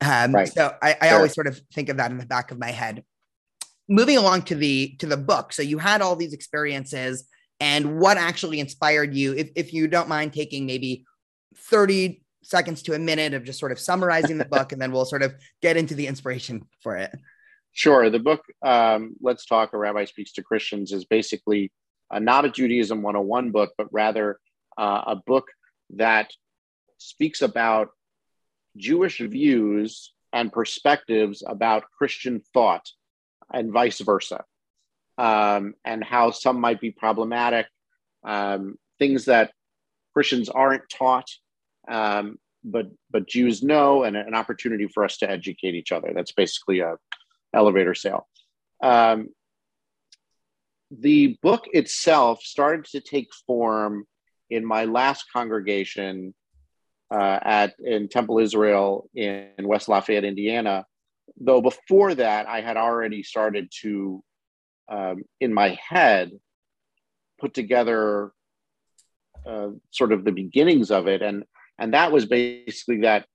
Um, 0.00 0.34
right. 0.34 0.48
So 0.48 0.74
I, 0.82 0.96
I 1.00 1.08
sure. 1.08 1.16
always 1.16 1.34
sort 1.34 1.46
of 1.46 1.60
think 1.72 1.88
of 1.88 1.98
that 1.98 2.10
in 2.10 2.18
the 2.18 2.26
back 2.26 2.50
of 2.50 2.58
my 2.58 2.70
head. 2.70 3.04
Moving 3.88 4.16
along 4.16 4.42
to 4.42 4.54
the 4.54 4.94
to 5.00 5.06
the 5.06 5.16
book. 5.16 5.52
So 5.52 5.62
you 5.62 5.78
had 5.78 6.00
all 6.00 6.16
these 6.16 6.32
experiences, 6.32 7.24
and 7.60 8.00
what 8.00 8.16
actually 8.16 8.58
inspired 8.60 9.14
you? 9.14 9.34
If 9.34 9.50
if 9.54 9.72
you 9.72 9.86
don't 9.86 10.08
mind 10.08 10.32
taking 10.32 10.66
maybe 10.66 11.04
thirty 11.56 12.22
seconds 12.42 12.82
to 12.82 12.94
a 12.94 12.98
minute 12.98 13.34
of 13.34 13.44
just 13.44 13.58
sort 13.58 13.72
of 13.72 13.78
summarizing 13.78 14.38
the 14.38 14.44
book, 14.44 14.72
and 14.72 14.80
then 14.80 14.92
we'll 14.92 15.04
sort 15.04 15.22
of 15.22 15.34
get 15.60 15.76
into 15.76 15.94
the 15.94 16.06
inspiration 16.06 16.66
for 16.82 16.96
it. 16.96 17.14
Sure. 17.72 18.10
The 18.10 18.18
book, 18.18 18.42
um, 18.62 19.14
Let's 19.20 19.46
Talk, 19.46 19.72
A 19.72 19.78
Rabbi 19.78 20.04
Speaks 20.06 20.32
to 20.32 20.42
Christians, 20.42 20.92
is 20.92 21.04
basically 21.04 21.70
uh, 22.10 22.18
not 22.18 22.44
a 22.44 22.50
Judaism 22.50 23.02
101 23.02 23.50
book, 23.50 23.72
but 23.78 23.86
rather 23.92 24.38
uh, 24.76 25.02
a 25.06 25.16
book 25.16 25.46
that 25.90 26.32
speaks 26.98 27.42
about 27.42 27.90
Jewish 28.76 29.18
views 29.18 30.12
and 30.32 30.52
perspectives 30.52 31.42
about 31.46 31.84
Christian 31.96 32.42
thought 32.52 32.88
and 33.52 33.72
vice 33.72 34.00
versa, 34.00 34.44
um, 35.18 35.74
and 35.84 36.02
how 36.02 36.30
some 36.30 36.60
might 36.60 36.80
be 36.80 36.90
problematic, 36.90 37.66
um, 38.24 38.76
things 38.98 39.26
that 39.26 39.52
Christians 40.12 40.48
aren't 40.48 40.88
taught, 40.88 41.28
um, 41.88 42.38
but 42.64 42.86
but 43.10 43.28
Jews 43.28 43.62
know, 43.62 44.02
and 44.02 44.16
an 44.16 44.34
opportunity 44.34 44.86
for 44.86 45.04
us 45.04 45.18
to 45.18 45.30
educate 45.30 45.74
each 45.74 45.92
other. 45.92 46.12
That's 46.14 46.32
basically 46.32 46.80
a 46.80 46.96
elevator 47.54 47.94
sale. 47.94 48.28
Um, 48.82 49.28
the 50.90 51.38
book 51.42 51.66
itself 51.72 52.42
started 52.42 52.84
to 52.86 53.00
take 53.00 53.28
form 53.46 54.04
in 54.50 54.64
my 54.64 54.84
last 54.84 55.24
congregation 55.32 56.34
uh, 57.10 57.38
at 57.42 57.74
in 57.78 58.08
Temple 58.08 58.38
Israel 58.38 59.08
in 59.14 59.50
West 59.58 59.88
Lafayette, 59.88 60.24
Indiana. 60.24 60.84
Though 61.40 61.60
before 61.60 62.14
that, 62.14 62.48
I 62.48 62.60
had 62.60 62.76
already 62.76 63.22
started 63.22 63.72
to, 63.82 64.22
um, 64.90 65.22
in 65.40 65.54
my 65.54 65.78
head, 65.88 66.32
put 67.40 67.54
together 67.54 68.32
uh, 69.46 69.68
sort 69.90 70.12
of 70.12 70.24
the 70.24 70.32
beginnings 70.32 70.90
of 70.90 71.08
it, 71.08 71.22
and 71.22 71.44
and 71.78 71.94
that 71.94 72.12
was 72.12 72.26
basically 72.26 73.02
that. 73.02 73.26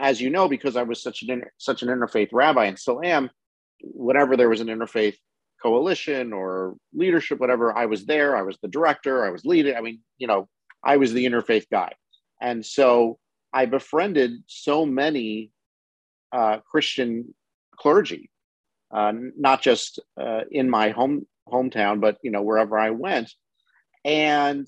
As 0.00 0.20
you 0.20 0.30
know, 0.30 0.48
because 0.48 0.76
I 0.76 0.82
was 0.82 1.00
such 1.00 1.22
an 1.22 1.44
such 1.58 1.82
an 1.82 1.88
interfaith 1.88 2.30
rabbi 2.32 2.64
and 2.64 2.76
still 2.76 3.00
am, 3.04 3.30
whenever 3.82 4.36
there 4.36 4.48
was 4.48 4.60
an 4.60 4.66
interfaith 4.66 5.16
coalition 5.62 6.32
or 6.32 6.76
leadership, 6.92 7.38
whatever, 7.38 7.76
I 7.76 7.86
was 7.86 8.04
there. 8.04 8.36
I 8.36 8.42
was 8.42 8.58
the 8.60 8.68
director. 8.68 9.24
I 9.24 9.30
was 9.30 9.44
leading. 9.44 9.76
I 9.76 9.80
mean, 9.80 10.00
you 10.18 10.26
know, 10.26 10.48
I 10.82 10.96
was 10.96 11.12
the 11.12 11.24
interfaith 11.24 11.66
guy. 11.70 11.92
And 12.40 12.66
so 12.66 13.18
I 13.52 13.66
befriended 13.66 14.42
so 14.46 14.84
many 14.84 15.52
uh, 16.32 16.58
Christian 16.68 17.34
clergy, 17.76 18.30
uh, 18.92 19.12
not 19.36 19.62
just 19.62 20.00
uh, 20.20 20.42
in 20.50 20.68
my 20.68 20.90
home 20.90 21.26
hometown, 21.48 22.00
but 22.00 22.18
you 22.22 22.30
know 22.30 22.42
wherever 22.42 22.78
I 22.78 22.90
went, 22.90 23.32
and 24.04 24.66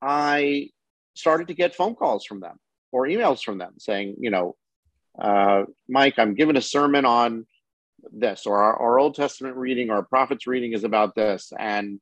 I 0.00 0.70
started 1.14 1.48
to 1.48 1.54
get 1.54 1.74
phone 1.74 1.94
calls 1.94 2.24
from 2.24 2.40
them 2.40 2.58
or 2.90 3.06
emails 3.06 3.42
from 3.42 3.58
them 3.58 3.74
saying, 3.78 4.16
you 4.18 4.30
know, 4.30 4.56
uh, 5.20 5.64
Mike, 5.88 6.18
I'm 6.18 6.34
giving 6.34 6.56
a 6.56 6.62
sermon 6.62 7.04
on 7.04 7.46
this, 8.12 8.46
or 8.46 8.62
our, 8.62 8.76
our 8.76 8.98
Old 8.98 9.14
Testament 9.14 9.56
reading 9.56 9.90
or 9.90 9.96
our 9.96 10.02
prophets 10.02 10.46
reading 10.46 10.72
is 10.72 10.84
about 10.84 11.14
this, 11.14 11.52
and 11.58 12.00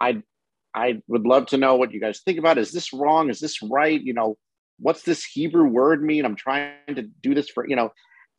I 0.00 0.22
I 0.74 1.02
would 1.08 1.26
love 1.26 1.46
to 1.46 1.56
know 1.56 1.76
what 1.76 1.92
you 1.92 2.00
guys 2.00 2.20
think 2.20 2.38
about. 2.38 2.58
Is 2.58 2.72
this 2.72 2.92
wrong? 2.92 3.30
Is 3.30 3.40
this 3.40 3.62
right? 3.62 4.00
You 4.00 4.14
know, 4.14 4.36
what's 4.78 5.02
this 5.02 5.24
Hebrew 5.24 5.66
word 5.66 6.02
mean? 6.02 6.24
I'm 6.24 6.36
trying 6.36 6.72
to 6.94 7.02
do 7.02 7.34
this 7.34 7.48
for, 7.48 7.68
you 7.68 7.76
know, 7.76 7.90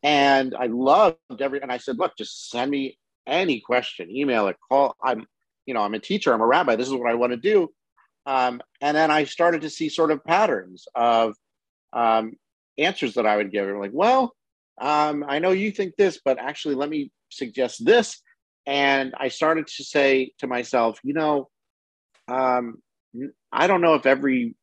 and 0.02 0.54
I 0.54 0.66
loved 0.66 1.18
every, 1.40 1.60
and 1.60 1.70
I 1.70 1.78
said, 1.78 1.98
look, 1.98 2.16
just 2.16 2.50
send 2.50 2.70
me 2.70 2.98
any 3.26 3.60
question, 3.60 4.10
email 4.10 4.48
it, 4.48 4.56
call. 4.68 4.96
I'm, 5.02 5.26
you 5.66 5.74
know, 5.74 5.82
I'm 5.82 5.94
a 5.94 5.98
teacher, 5.98 6.32
I'm 6.32 6.40
a 6.40 6.46
rabbi. 6.46 6.76
This 6.76 6.88
is 6.88 6.94
what 6.94 7.10
I 7.10 7.14
want 7.14 7.32
to 7.32 7.36
do. 7.36 7.70
Um, 8.26 8.60
and 8.80 8.96
then 8.96 9.10
I 9.10 9.24
started 9.24 9.62
to 9.62 9.70
see 9.70 9.88
sort 9.88 10.10
of 10.10 10.24
patterns 10.24 10.86
of 10.94 11.34
um, 11.92 12.32
answers 12.78 13.14
that 13.14 13.26
I 13.26 13.36
would 13.36 13.52
give. 13.52 13.68
I'm 13.68 13.78
like, 13.78 13.92
well, 13.94 14.34
um, 14.80 15.24
I 15.26 15.38
know 15.38 15.50
you 15.50 15.70
think 15.70 15.96
this, 15.96 16.20
but 16.24 16.38
actually, 16.38 16.74
let 16.74 16.88
me 16.88 17.10
suggest 17.28 17.84
this. 17.84 18.20
And 18.66 19.14
I 19.18 19.28
started 19.28 19.66
to 19.66 19.84
say 19.84 20.32
to 20.38 20.46
myself, 20.46 20.98
you 21.02 21.14
know, 21.14 21.48
um, 22.28 22.82
I 23.52 23.66
don't 23.66 23.80
know 23.80 23.94
if 23.94 24.06
every 24.06 24.54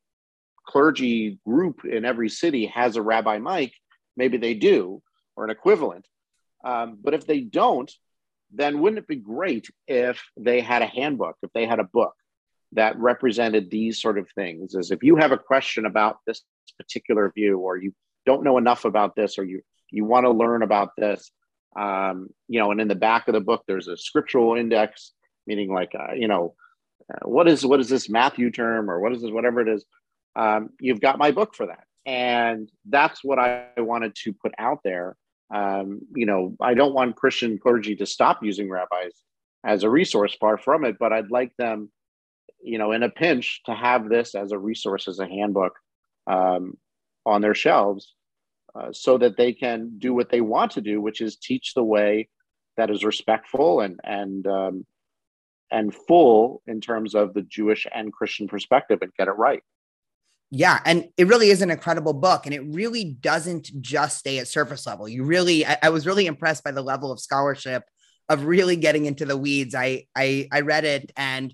clergy 0.65 1.39
group 1.45 1.85
in 1.85 2.05
every 2.05 2.29
city 2.29 2.67
has 2.67 2.95
a 2.95 3.01
Rabbi 3.01 3.37
Mike. 3.39 3.73
Maybe 4.15 4.37
they 4.37 4.53
do, 4.53 5.01
or 5.37 5.45
an 5.45 5.51
equivalent. 5.51 6.05
Um, 6.65 6.97
but 7.01 7.13
if 7.13 7.25
they 7.25 7.39
don't, 7.39 7.91
then 8.51 8.79
wouldn't 8.79 8.99
it 8.99 9.07
be 9.07 9.15
great 9.15 9.69
if 9.87 10.21
they 10.35 10.59
had 10.61 10.81
a 10.81 10.87
handbook, 10.87 11.37
if 11.43 11.51
they 11.53 11.65
had 11.65 11.79
a 11.79 11.85
book 11.85 12.13
that 12.73 12.97
represented 12.97 13.69
these 13.69 14.01
sort 14.01 14.17
of 14.17 14.27
things? 14.31 14.75
As 14.75 14.91
if 14.91 15.03
you 15.03 15.15
have 15.15 15.31
a 15.31 15.37
question 15.37 15.85
about 15.85 16.17
this 16.25 16.41
particular 16.77 17.31
view, 17.33 17.59
or 17.59 17.77
you 17.77 17.93
don't 18.25 18.43
know 18.43 18.57
enough 18.57 18.83
about 18.85 19.15
this, 19.15 19.37
or 19.37 19.45
you 19.45 19.61
you 19.91 20.03
want 20.03 20.25
to 20.25 20.31
learn 20.31 20.63
about 20.63 20.89
this, 20.97 21.31
um, 21.79 22.29
you 22.49 22.59
know, 22.59 22.71
and 22.71 22.81
in 22.81 22.87
the 22.87 22.95
back 22.95 23.27
of 23.27 23.33
the 23.33 23.39
book 23.39 23.63
there's 23.67 23.87
a 23.87 23.97
scriptural 23.97 24.55
index, 24.55 25.13
meaning 25.45 25.71
like 25.71 25.93
uh, 25.97 26.13
you 26.13 26.27
know 26.27 26.55
uh, 27.13 27.27
what 27.27 27.47
is 27.47 27.65
what 27.65 27.79
is 27.79 27.89
this 27.89 28.09
Matthew 28.09 28.49
term 28.51 28.89
or 28.89 28.99
what 28.99 29.13
is 29.13 29.21
this 29.21 29.31
whatever 29.31 29.61
it 29.61 29.69
is. 29.69 29.85
Um, 30.35 30.69
you've 30.79 31.01
got 31.01 31.17
my 31.17 31.31
book 31.31 31.55
for 31.55 31.67
that, 31.67 31.83
and 32.05 32.69
that's 32.87 33.23
what 33.23 33.39
I 33.39 33.67
wanted 33.77 34.15
to 34.23 34.33
put 34.33 34.53
out 34.57 34.79
there. 34.83 35.15
Um, 35.53 36.01
you 36.15 36.25
know, 36.25 36.55
I 36.61 36.73
don't 36.73 36.93
want 36.93 37.15
Christian 37.15 37.57
clergy 37.57 37.95
to 37.97 38.05
stop 38.05 38.43
using 38.43 38.69
rabbis 38.69 39.13
as 39.65 39.83
a 39.83 39.89
resource, 39.89 40.35
far 40.39 40.57
from 40.57 40.85
it, 40.85 40.97
but 40.99 41.13
I'd 41.13 41.31
like 41.31 41.51
them, 41.57 41.91
you 42.61 42.77
know, 42.77 42.91
in 42.91 43.03
a 43.03 43.09
pinch, 43.09 43.61
to 43.65 43.73
have 43.73 44.09
this 44.09 44.35
as 44.35 44.51
a 44.51 44.57
resource, 44.57 45.07
as 45.07 45.19
a 45.19 45.27
handbook 45.27 45.73
um, 46.27 46.77
on 47.25 47.41
their 47.41 47.55
shelves, 47.55 48.13
uh, 48.75 48.91
so 48.91 49.17
that 49.17 49.37
they 49.37 49.53
can 49.53 49.97
do 49.97 50.13
what 50.13 50.29
they 50.29 50.41
want 50.41 50.71
to 50.71 50.81
do, 50.81 51.01
which 51.01 51.21
is 51.21 51.37
teach 51.37 51.73
the 51.73 51.83
way 51.83 52.27
that 52.75 52.91
is 52.91 53.03
respectful 53.03 53.81
and 53.81 53.99
and 54.03 54.47
um, 54.47 54.85
and 55.71 55.93
full 55.93 56.61
in 56.67 56.79
terms 56.79 57.15
of 57.15 57.33
the 57.33 57.41
Jewish 57.41 57.85
and 57.93 58.13
Christian 58.13 58.47
perspective 58.47 58.99
and 59.01 59.13
get 59.17 59.27
it 59.27 59.31
right. 59.31 59.63
Yeah, 60.49 60.79
and 60.85 61.09
it 61.17 61.27
really 61.27 61.49
is 61.49 61.61
an 61.61 61.71
incredible 61.71 62.13
book, 62.13 62.45
and 62.45 62.55
it 62.55 62.63
really 62.67 63.03
doesn't 63.03 63.69
just 63.81 64.19
stay 64.19 64.39
at 64.39 64.47
surface 64.47 64.87
level. 64.87 65.07
You 65.07 65.25
really, 65.25 65.65
I, 65.65 65.77
I, 65.83 65.89
was 65.89 66.07
really 66.07 66.25
impressed 66.25 66.63
by 66.63 66.71
the 66.71 66.81
level 66.81 67.11
of 67.11 67.19
scholarship 67.19 67.83
of 68.29 68.45
really 68.45 68.77
getting 68.77 69.05
into 69.05 69.25
the 69.25 69.35
weeds. 69.35 69.75
I, 69.75 70.05
I, 70.15 70.47
I 70.51 70.61
read 70.61 70.85
it 70.85 71.11
and 71.17 71.53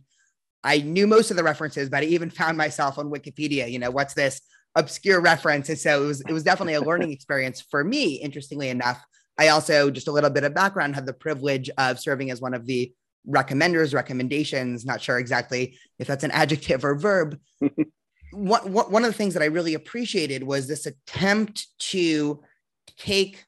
I 0.64 0.78
knew 0.80 1.08
most 1.08 1.32
of 1.32 1.38
the 1.38 1.44
references, 1.44 1.90
but 1.90 2.04
I 2.04 2.08
even 2.08 2.30
found 2.30 2.58
myself 2.58 3.00
on 3.00 3.12
Wikipedia. 3.12 3.72
You 3.72 3.80
know, 3.80 3.92
what's 3.92 4.14
this 4.14 4.42
obscure 4.76 5.22
reference? 5.22 5.70
And 5.70 5.78
so 5.78 6.04
it 6.04 6.08
was, 6.08 6.22
it 6.22 6.32
was 6.32 6.44
definitely 6.44 6.76
a 6.76 6.82
learning 6.82 7.12
experience 7.14 7.62
for 7.62 7.84
me. 7.84 8.16
Interestingly 8.16 8.70
enough, 8.70 9.04
I 9.40 9.50
also 9.50 9.90
just 9.90 10.08
a 10.08 10.12
little 10.12 10.30
bit 10.30 10.44
of 10.44 10.54
background 10.54 10.94
had 10.94 11.08
the 11.08 11.14
privilege 11.14 11.70
of 11.78 12.00
serving 12.00 12.30
as 12.30 12.42
one 12.42 12.54
of 12.54 12.68
the 12.68 12.94
recommenders, 13.28 13.94
recommendations, 13.94 14.86
not 14.86 15.02
sure 15.02 15.18
exactly 15.18 15.78
if 15.98 16.08
that's 16.08 16.24
an 16.24 16.32
adjective 16.32 16.86
or 16.86 16.96
verb. 16.96 17.40
what, 18.34 18.70
one 18.70 19.06
of 19.06 19.12
the 19.12 19.18
things 19.18 19.34
that 19.34 19.44
I 19.44 19.48
really 19.48 19.74
appreciated 19.74 20.44
was 20.44 20.68
this 20.68 20.86
attempt 20.86 21.68
to 21.92 22.42
take 22.98 23.46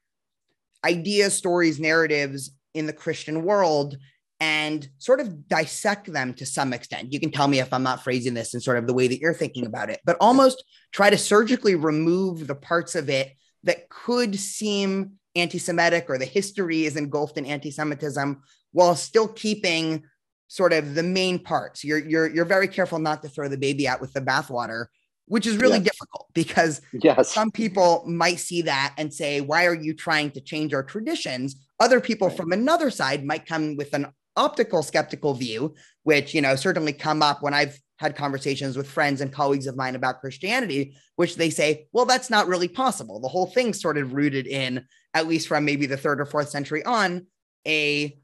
ideas, 0.84 1.34
stories, 1.36 1.80
narratives 1.80 2.52
in 2.74 2.86
the 2.86 2.94
Christian 2.94 3.44
world 3.44 3.98
and 4.40 4.88
sort 4.98 5.22
of 5.22 5.48
dissect 5.48 6.12
them 6.12 6.34
to 6.34 6.46
some 6.46 6.74
extent. 6.74 7.14
You 7.14 7.20
can 7.20 7.32
tell 7.32 7.48
me 7.48 7.60
if 7.60 7.74
I'm 7.74 7.84
not 7.84 8.04
phrasing 8.04 8.34
this 8.34 8.54
in 8.54 8.60
sort 8.60 8.78
of 8.78 8.86
the 8.86 8.94
way 8.94 9.08
that 9.08 9.20
you're 9.20 9.34
thinking 9.34 9.66
about 9.66 9.90
it, 9.90 10.02
but 10.06 10.18
almost 10.20 10.64
try 10.92 11.10
to 11.10 11.18
surgically 11.18 11.76
remove 11.76 12.46
the 12.46 12.56
parts 12.56 12.96
of 12.96 13.10
it 13.10 13.32
that 13.64 13.90
could 13.90 14.38
seem 14.38 15.14
anti 15.36 15.58
Semitic 15.58 16.10
or 16.10 16.18
the 16.18 16.26
history 16.26 16.86
is 16.86 16.98
engulfed 16.98 17.38
in 17.38 17.46
anti 17.46 17.72
Semitism 17.72 18.42
while 18.72 18.96
still 18.96 19.28
keeping 19.28 20.04
sort 20.48 20.74
of 20.74 20.96
the 20.96 21.04
main 21.04 21.40
parts. 21.40 21.84
You're 21.84 22.00
you're 22.00 22.28
you're 22.28 22.46
very 22.46 22.68
careful 22.68 23.00
not 23.00 23.22
to 23.24 23.30
throw 23.30 23.48
the 23.48 23.58
baby 23.58 23.88
out 23.88 24.02
with 24.02 24.14
the 24.14 24.22
bathwater, 24.22 24.86
which 25.28 25.48
is 25.48 25.58
really 25.58 25.80
yes. 25.80 25.86
difficult 25.92 26.28
because 26.34 26.82
yes. 26.94 27.32
some 27.32 27.52
people 27.52 28.04
might 28.08 28.40
see 28.40 28.62
that 28.64 28.94
and 28.98 29.14
say, 29.14 29.42
"Why 29.42 29.66
are 29.66 29.76
you 29.76 29.94
trying 29.94 30.32
to 30.32 30.42
change 30.42 30.74
our 30.74 30.84
traditions?" 30.84 31.56
Other 31.80 32.00
people 32.00 32.30
right. 32.30 32.38
from 32.38 32.52
another 32.52 32.90
side 32.90 33.26
might 33.26 33.46
come 33.46 33.76
with 33.76 33.94
an 33.94 34.08
optical 34.38 34.84
skeptical 34.84 35.34
view, 35.34 35.74
which 36.04 36.34
you 36.34 36.42
know 36.42 36.56
certainly 36.56 36.94
come 36.94 37.22
up 37.22 37.42
when 37.42 37.54
I've 37.54 37.80
had 37.98 38.16
conversations 38.16 38.76
with 38.76 38.90
friends 38.90 39.22
and 39.22 39.32
colleagues 39.32 39.68
of 39.68 39.78
mine 39.78 39.96
about 39.96 40.20
Christianity, 40.20 40.96
which 41.16 41.38
they 41.38 41.50
say, 41.50 41.88
well, 41.94 42.06
that's 42.06 42.30
not 42.30 42.48
really 42.48 42.68
possible. 42.68 43.20
The 43.20 43.30
whole 43.30 43.48
thing's 43.48 43.82
sort 43.82 43.98
of 43.98 44.14
rooted 44.14 44.48
in, 44.48 44.86
at 45.14 45.28
least 45.28 45.48
from 45.48 45.64
maybe 45.64 45.86
the 45.86 45.96
third 45.96 46.20
or 46.20 46.26
fourth 46.26 46.50
century 46.50 46.84
on, 46.84 47.28
a 47.66 48.18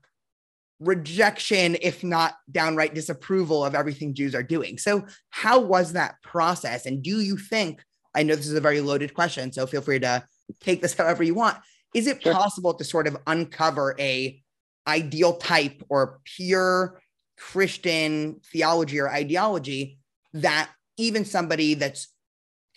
rejection, 0.81 1.77
if 1.81 2.03
not 2.03 2.33
downright 2.51 2.95
disapproval 2.95 3.63
of 3.63 3.75
everything 3.75 4.15
Jews 4.15 4.33
are 4.33 4.43
doing. 4.43 4.77
So, 4.77 5.05
how 5.29 5.59
was 5.59 5.93
that 5.93 6.21
process? 6.23 6.85
And 6.85 7.01
do 7.01 7.21
you 7.21 7.37
think, 7.37 7.81
I 8.15 8.23
know 8.23 8.35
this 8.35 8.47
is 8.47 8.55
a 8.55 8.61
very 8.61 8.81
loaded 8.81 9.13
question, 9.13 9.53
so 9.53 9.65
feel 9.67 9.81
free 9.81 9.99
to 9.99 10.23
take 10.59 10.81
this 10.81 10.93
however 10.97 11.23
you 11.23 11.35
want. 11.35 11.57
Is 11.93 12.07
it 12.07 12.23
sure. 12.23 12.33
possible 12.33 12.73
to 12.73 12.83
sort 12.83 13.07
of 13.07 13.17
uncover 13.27 13.95
a 13.99 14.41
ideal 14.87 15.33
type 15.33 15.83
or 15.89 16.19
pure 16.23 16.99
Christian 17.37 18.39
theology 18.51 18.99
or 18.99 19.09
ideology 19.09 19.99
that 20.33 20.69
even 20.97 21.25
somebody 21.25 21.75
that's 21.75 22.07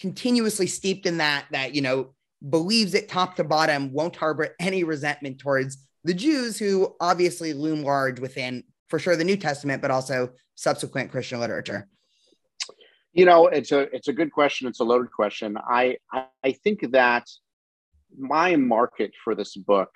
continuously 0.01 0.67
steeped 0.67 1.07
in 1.07 1.19
that, 1.19 1.47
that, 1.53 1.75
you 1.75 1.81
know, 1.81 2.15
believes 2.47 2.95
it 2.95 3.09
top 3.09 3.37
to 3.37 3.45
bottom, 3.45 3.93
won't 3.93 4.17
harbor 4.17 4.55
any 4.61 4.85
resentment 4.85 5.39
towards 5.39 5.79
the 6.05 6.15
Jews 6.15 6.59
who 6.59 6.95
obviously 7.01 7.53
loom 7.53 7.83
large 7.83 8.21
within, 8.21 8.65
for 8.89 8.99
sure, 8.99 9.17
the 9.17 9.25
New 9.25 9.37
Testament, 9.37 9.83
but 9.83 9.91
also 9.91 10.31
subsequent 10.55 11.11
Christian 11.11 11.41
literature? 11.41 11.89
You 13.13 13.25
know, 13.25 13.47
it's 13.47 13.73
a 13.73 13.81
it's 13.95 14.09
a 14.09 14.13
good 14.13 14.33
question. 14.33 14.67
It's 14.69 14.81
a 14.81 14.85
loaded 14.85 15.13
question. 15.13 15.57
I 15.57 15.97
I, 16.13 16.53
think 16.53 16.91
that 16.93 17.29
my 18.17 18.57
market 18.57 19.13
for 19.23 19.35
this 19.35 19.57
book 19.57 19.91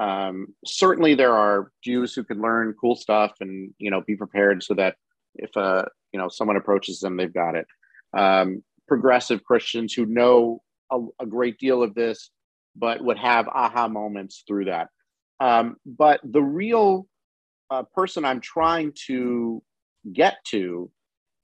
um, 0.00 0.54
certainly 0.64 1.14
there 1.14 1.34
are 1.34 1.72
Jews 1.84 2.14
who 2.14 2.24
can 2.24 2.40
learn 2.40 2.74
cool 2.80 2.96
stuff 2.96 3.32
and 3.40 3.72
you 3.78 3.90
know 3.90 4.00
be 4.00 4.16
prepared 4.16 4.62
so 4.62 4.74
that 4.74 4.96
if 5.34 5.54
uh 5.56 5.84
you 6.12 6.18
know 6.18 6.28
someone 6.28 6.56
approaches 6.56 7.00
them, 7.00 7.16
they've 7.16 7.32
got 7.32 7.54
it. 7.54 7.66
Um, 8.16 8.62
progressive 8.88 9.44
Christians 9.44 9.92
who 9.92 10.06
know 10.06 10.62
a, 10.90 10.98
a, 11.20 11.26
great 11.26 11.58
deal 11.58 11.80
of 11.80 11.94
this, 11.94 12.30
but 12.74 13.04
would 13.04 13.18
have 13.18 13.46
aha 13.46 13.86
moments 13.86 14.42
through 14.48 14.64
that. 14.64 14.88
Um, 15.40 15.76
but 15.86 16.20
the 16.22 16.42
real 16.42 17.06
uh, 17.70 17.82
person 17.94 18.24
I'm 18.24 18.40
trying 18.40 18.92
to 19.06 19.62
get 20.12 20.36
to 20.48 20.90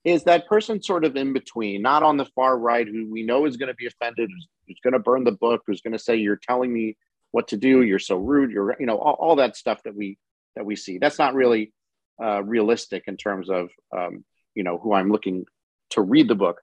is 0.05 0.23
that 0.23 0.47
person 0.47 0.81
sort 0.81 1.03
of 1.03 1.15
in 1.15 1.33
between, 1.33 1.81
not 1.81 2.03
on 2.03 2.15
the 2.15 2.25
far 2.25 2.57
right, 2.57 2.87
who 2.87 3.09
we 3.09 3.23
know 3.23 3.45
is 3.45 3.57
going 3.57 3.67
to 3.67 3.75
be 3.75 3.87
offended, 3.87 4.29
who's, 4.31 4.47
who's 4.67 4.79
going 4.83 4.93
to 4.93 4.99
burn 4.99 5.23
the 5.23 5.31
book, 5.31 5.63
who's 5.65 5.81
going 5.81 5.93
to 5.93 5.99
say, 5.99 6.15
You're 6.15 6.39
telling 6.47 6.71
me 6.71 6.95
what 7.31 7.49
to 7.49 7.57
do, 7.57 7.81
you're 7.81 7.99
so 7.99 8.15
rude, 8.15 8.51
you're, 8.51 8.75
you 8.79 8.85
know, 8.85 8.97
all, 8.97 9.13
all 9.19 9.35
that 9.37 9.57
stuff 9.57 9.81
that 9.83 9.95
we 9.95 10.17
that 10.55 10.65
we 10.65 10.75
see. 10.75 10.97
That's 10.97 11.19
not 11.19 11.35
really 11.35 11.73
uh, 12.21 12.43
realistic 12.43 13.03
in 13.07 13.17
terms 13.17 13.49
of, 13.49 13.69
um, 13.95 14.23
you 14.55 14.63
know, 14.63 14.77
who 14.77 14.93
I'm 14.93 15.11
looking 15.11 15.45
to 15.91 16.01
read 16.01 16.27
the 16.27 16.35
book. 16.35 16.61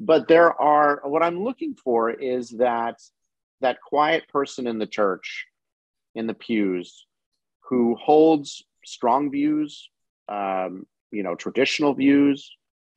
But 0.00 0.28
there 0.28 0.52
are, 0.60 1.00
what 1.04 1.22
I'm 1.22 1.42
looking 1.42 1.74
for 1.74 2.10
is 2.10 2.50
that 2.50 3.00
that 3.60 3.78
quiet 3.80 4.28
person 4.28 4.66
in 4.66 4.78
the 4.78 4.86
church 4.86 5.46
in 6.16 6.26
the 6.26 6.34
pews 6.34 7.06
who 7.68 7.94
holds 7.96 8.64
strong 8.84 9.30
views, 9.30 9.90
um, 10.28 10.86
you 11.10 11.22
know, 11.22 11.34
traditional 11.34 11.94
views, 11.94 12.50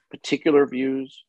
particular 0.10 0.66
views, 0.66 1.24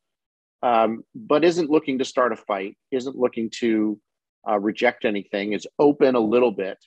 um, 0.63 1.03
but 1.13 1.43
isn't 1.43 1.69
looking 1.69 1.99
to 1.99 2.05
start 2.05 2.33
a 2.33 2.35
fight, 2.35 2.77
isn't 2.91 3.15
looking 3.15 3.49
to 3.49 3.99
uh, 4.47 4.59
reject 4.59 5.05
anything, 5.05 5.53
is 5.53 5.67
open 5.79 6.15
a 6.15 6.19
little 6.19 6.51
bit 6.51 6.77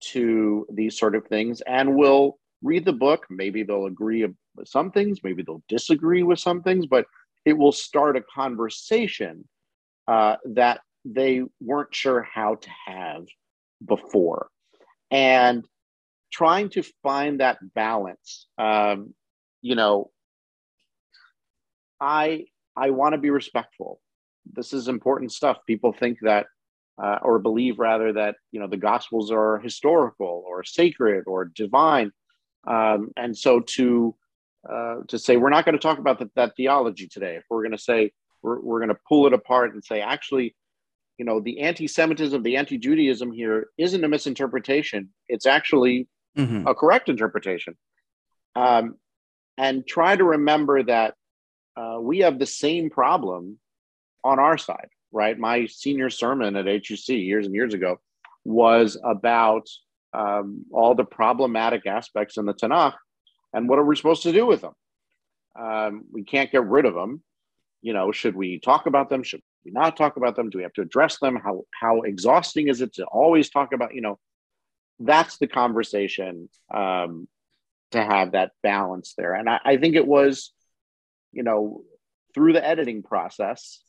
to 0.00 0.66
these 0.72 0.98
sort 0.98 1.14
of 1.14 1.26
things, 1.26 1.60
and 1.62 1.96
will 1.96 2.38
read 2.62 2.84
the 2.84 2.92
book. 2.92 3.26
Maybe 3.30 3.62
they'll 3.62 3.86
agree 3.86 4.26
with 4.56 4.68
some 4.68 4.90
things, 4.90 5.22
maybe 5.22 5.42
they'll 5.42 5.62
disagree 5.68 6.22
with 6.22 6.38
some 6.38 6.62
things, 6.62 6.86
but 6.86 7.06
it 7.44 7.54
will 7.54 7.72
start 7.72 8.16
a 8.16 8.22
conversation 8.34 9.46
uh, 10.08 10.36
that 10.44 10.80
they 11.04 11.42
weren't 11.60 11.94
sure 11.94 12.22
how 12.22 12.56
to 12.56 12.68
have 12.86 13.24
before. 13.84 14.48
And 15.10 15.64
trying 16.32 16.70
to 16.70 16.82
find 17.02 17.40
that 17.40 17.58
balance, 17.74 18.46
um, 18.58 19.14
you 19.62 19.74
know, 19.74 20.10
I 22.00 22.46
I 22.76 22.90
want 22.90 23.14
to 23.14 23.18
be 23.18 23.30
respectful. 23.30 24.00
This 24.50 24.72
is 24.72 24.88
important 24.88 25.32
stuff. 25.32 25.58
People 25.66 25.92
think 25.92 26.18
that, 26.22 26.46
uh, 27.02 27.18
or 27.22 27.38
believe 27.38 27.78
rather 27.78 28.12
that 28.14 28.36
you 28.52 28.60
know 28.60 28.68
the 28.68 28.76
Gospels 28.76 29.30
are 29.30 29.58
historical 29.58 30.44
or 30.46 30.64
sacred 30.64 31.24
or 31.26 31.44
divine, 31.44 32.12
um, 32.66 33.10
and 33.16 33.36
so 33.36 33.60
to 33.60 34.14
uh, 34.68 34.96
to 35.08 35.18
say 35.18 35.36
we're 35.36 35.50
not 35.50 35.64
going 35.64 35.74
to 35.74 35.82
talk 35.82 35.98
about 35.98 36.18
the, 36.18 36.30
that 36.36 36.52
theology 36.56 37.08
today. 37.08 37.36
If 37.36 37.44
we're 37.50 37.62
going 37.62 37.76
to 37.76 37.78
say 37.78 38.12
we're, 38.42 38.60
we're 38.60 38.78
going 38.78 38.90
to 38.94 39.00
pull 39.08 39.26
it 39.26 39.32
apart 39.32 39.74
and 39.74 39.84
say 39.84 40.00
actually 40.00 40.54
you 41.20 41.24
know 41.28 41.38
the 41.40 41.60
anti-semitism 41.60 42.42
the 42.42 42.56
anti-judaism 42.56 43.30
here 43.40 43.58
isn't 43.76 44.04
a 44.04 44.08
misinterpretation. 44.08 45.10
It's 45.28 45.46
actually 45.46 46.08
mm-hmm. 46.36 46.66
a 46.66 46.74
correct 46.74 47.08
interpretation. 47.08 47.74
Um, 48.56 48.96
and 49.56 49.86
try 49.86 50.16
to 50.16 50.24
remember 50.24 50.82
that 50.84 51.14
uh, 51.76 51.98
we 52.00 52.20
have 52.20 52.38
the 52.38 52.46
same 52.64 52.90
problem 52.90 53.58
on 54.24 54.38
our 54.38 54.58
side 54.58 54.88
right? 55.12 55.38
My 55.38 55.66
senior 55.66 56.10
sermon 56.10 56.56
at 56.56 56.66
huc 56.66 57.08
years 57.08 57.46
and 57.46 57.54
years 57.54 57.74
ago 57.74 58.00
was 58.44 58.98
about 59.04 59.68
um, 60.12 60.64
all 60.72 60.94
the 60.94 61.04
problematic 61.04 61.86
aspects 61.86 62.36
in 62.36 62.46
the 62.46 62.54
tanakh 62.54 62.94
and 63.52 63.68
what 63.68 63.78
are 63.78 63.84
we 63.84 63.96
supposed 63.96 64.22
to 64.24 64.32
do 64.32 64.46
with 64.46 64.60
them? 64.60 64.72
Um, 65.58 66.04
we 66.12 66.22
can't 66.22 66.50
get 66.50 66.64
rid 66.64 66.84
of 66.84 66.94
them. 66.94 67.22
You 67.82 67.92
know 67.92 68.12
should 68.12 68.36
we 68.36 68.60
talk 68.60 68.86
about 68.86 69.08
them? 69.08 69.22
Should 69.22 69.42
we 69.64 69.70
not 69.70 69.96
talk 69.96 70.16
about 70.16 70.36
them? 70.36 70.50
Do 70.50 70.58
we 70.58 70.64
have 70.64 70.72
to 70.74 70.82
address 70.82 71.18
them? 71.18 71.36
How 71.36 71.62
how 71.78 72.02
exhausting 72.02 72.68
is 72.68 72.80
it 72.80 72.94
to 72.94 73.04
always 73.04 73.50
talk 73.50 73.72
about? 73.72 73.94
You 73.94 74.00
know, 74.00 74.18
that's 74.98 75.38
the 75.38 75.46
conversation 75.46 76.48
um, 76.72 77.28
to 77.92 78.02
have 78.02 78.32
that 78.32 78.52
balance 78.62 79.14
there. 79.16 79.34
And 79.34 79.48
I, 79.48 79.60
I 79.64 79.76
think 79.76 79.96
it 79.96 80.06
was, 80.06 80.52
you 81.32 81.42
know, 81.42 81.82
through 82.34 82.52
the 82.52 82.66
editing 82.66 83.02
process, 83.02 83.82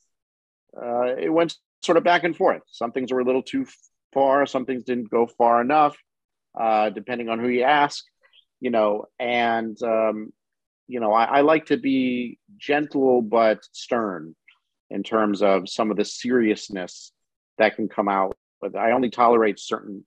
uh, 0.75 1.15
it 1.17 1.31
went 1.31 1.55
sort 1.83 1.97
of 1.97 2.03
back 2.03 2.23
and 2.23 2.35
forth. 2.35 2.61
Some 2.67 2.91
things 2.91 3.11
were 3.11 3.19
a 3.19 3.25
little 3.25 3.43
too 3.43 3.65
far. 4.13 4.45
Some 4.45 4.65
things 4.65 4.83
didn't 4.83 5.09
go 5.09 5.27
far 5.27 5.61
enough, 5.61 5.97
uh, 6.59 6.89
depending 6.89 7.29
on 7.29 7.39
who 7.39 7.47
you 7.47 7.63
ask. 7.63 8.03
You 8.59 8.69
know, 8.69 9.05
and 9.19 9.81
um, 9.81 10.31
you 10.87 10.99
know, 10.99 11.13
I, 11.13 11.23
I 11.23 11.41
like 11.41 11.67
to 11.67 11.77
be 11.77 12.37
gentle 12.57 13.21
but 13.21 13.59
stern 13.71 14.35
in 14.91 15.03
terms 15.03 15.41
of 15.41 15.69
some 15.69 15.91
of 15.91 15.97
the 15.97 16.05
seriousness 16.05 17.11
that 17.57 17.75
can 17.75 17.87
come 17.87 18.07
out. 18.07 18.35
But 18.61 18.75
I 18.75 18.91
only 18.91 19.09
tolerate 19.09 19.59
certain 19.59 20.05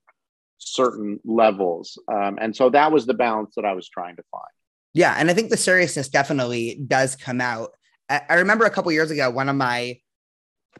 certain 0.58 1.18
levels, 1.24 1.98
um, 2.10 2.38
and 2.40 2.54
so 2.54 2.70
that 2.70 2.92
was 2.92 3.06
the 3.06 3.14
balance 3.14 3.54
that 3.56 3.64
I 3.64 3.72
was 3.72 3.88
trying 3.88 4.16
to 4.16 4.22
find. 4.30 4.44
Yeah, 4.94 5.16
and 5.18 5.28
I 5.30 5.34
think 5.34 5.50
the 5.50 5.56
seriousness 5.56 6.08
definitely 6.08 6.80
does 6.86 7.16
come 7.16 7.40
out. 7.40 7.70
I, 8.08 8.22
I 8.28 8.34
remember 8.34 8.64
a 8.64 8.70
couple 8.70 8.92
years 8.92 9.10
ago, 9.10 9.28
one 9.30 9.48
of 9.48 9.56
my 9.56 9.98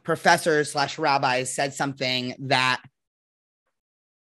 professors 0.05 0.73
slash 0.73 0.99
rabbis 0.99 1.53
said 1.53 1.75
something 1.75 2.35
that 2.41 2.81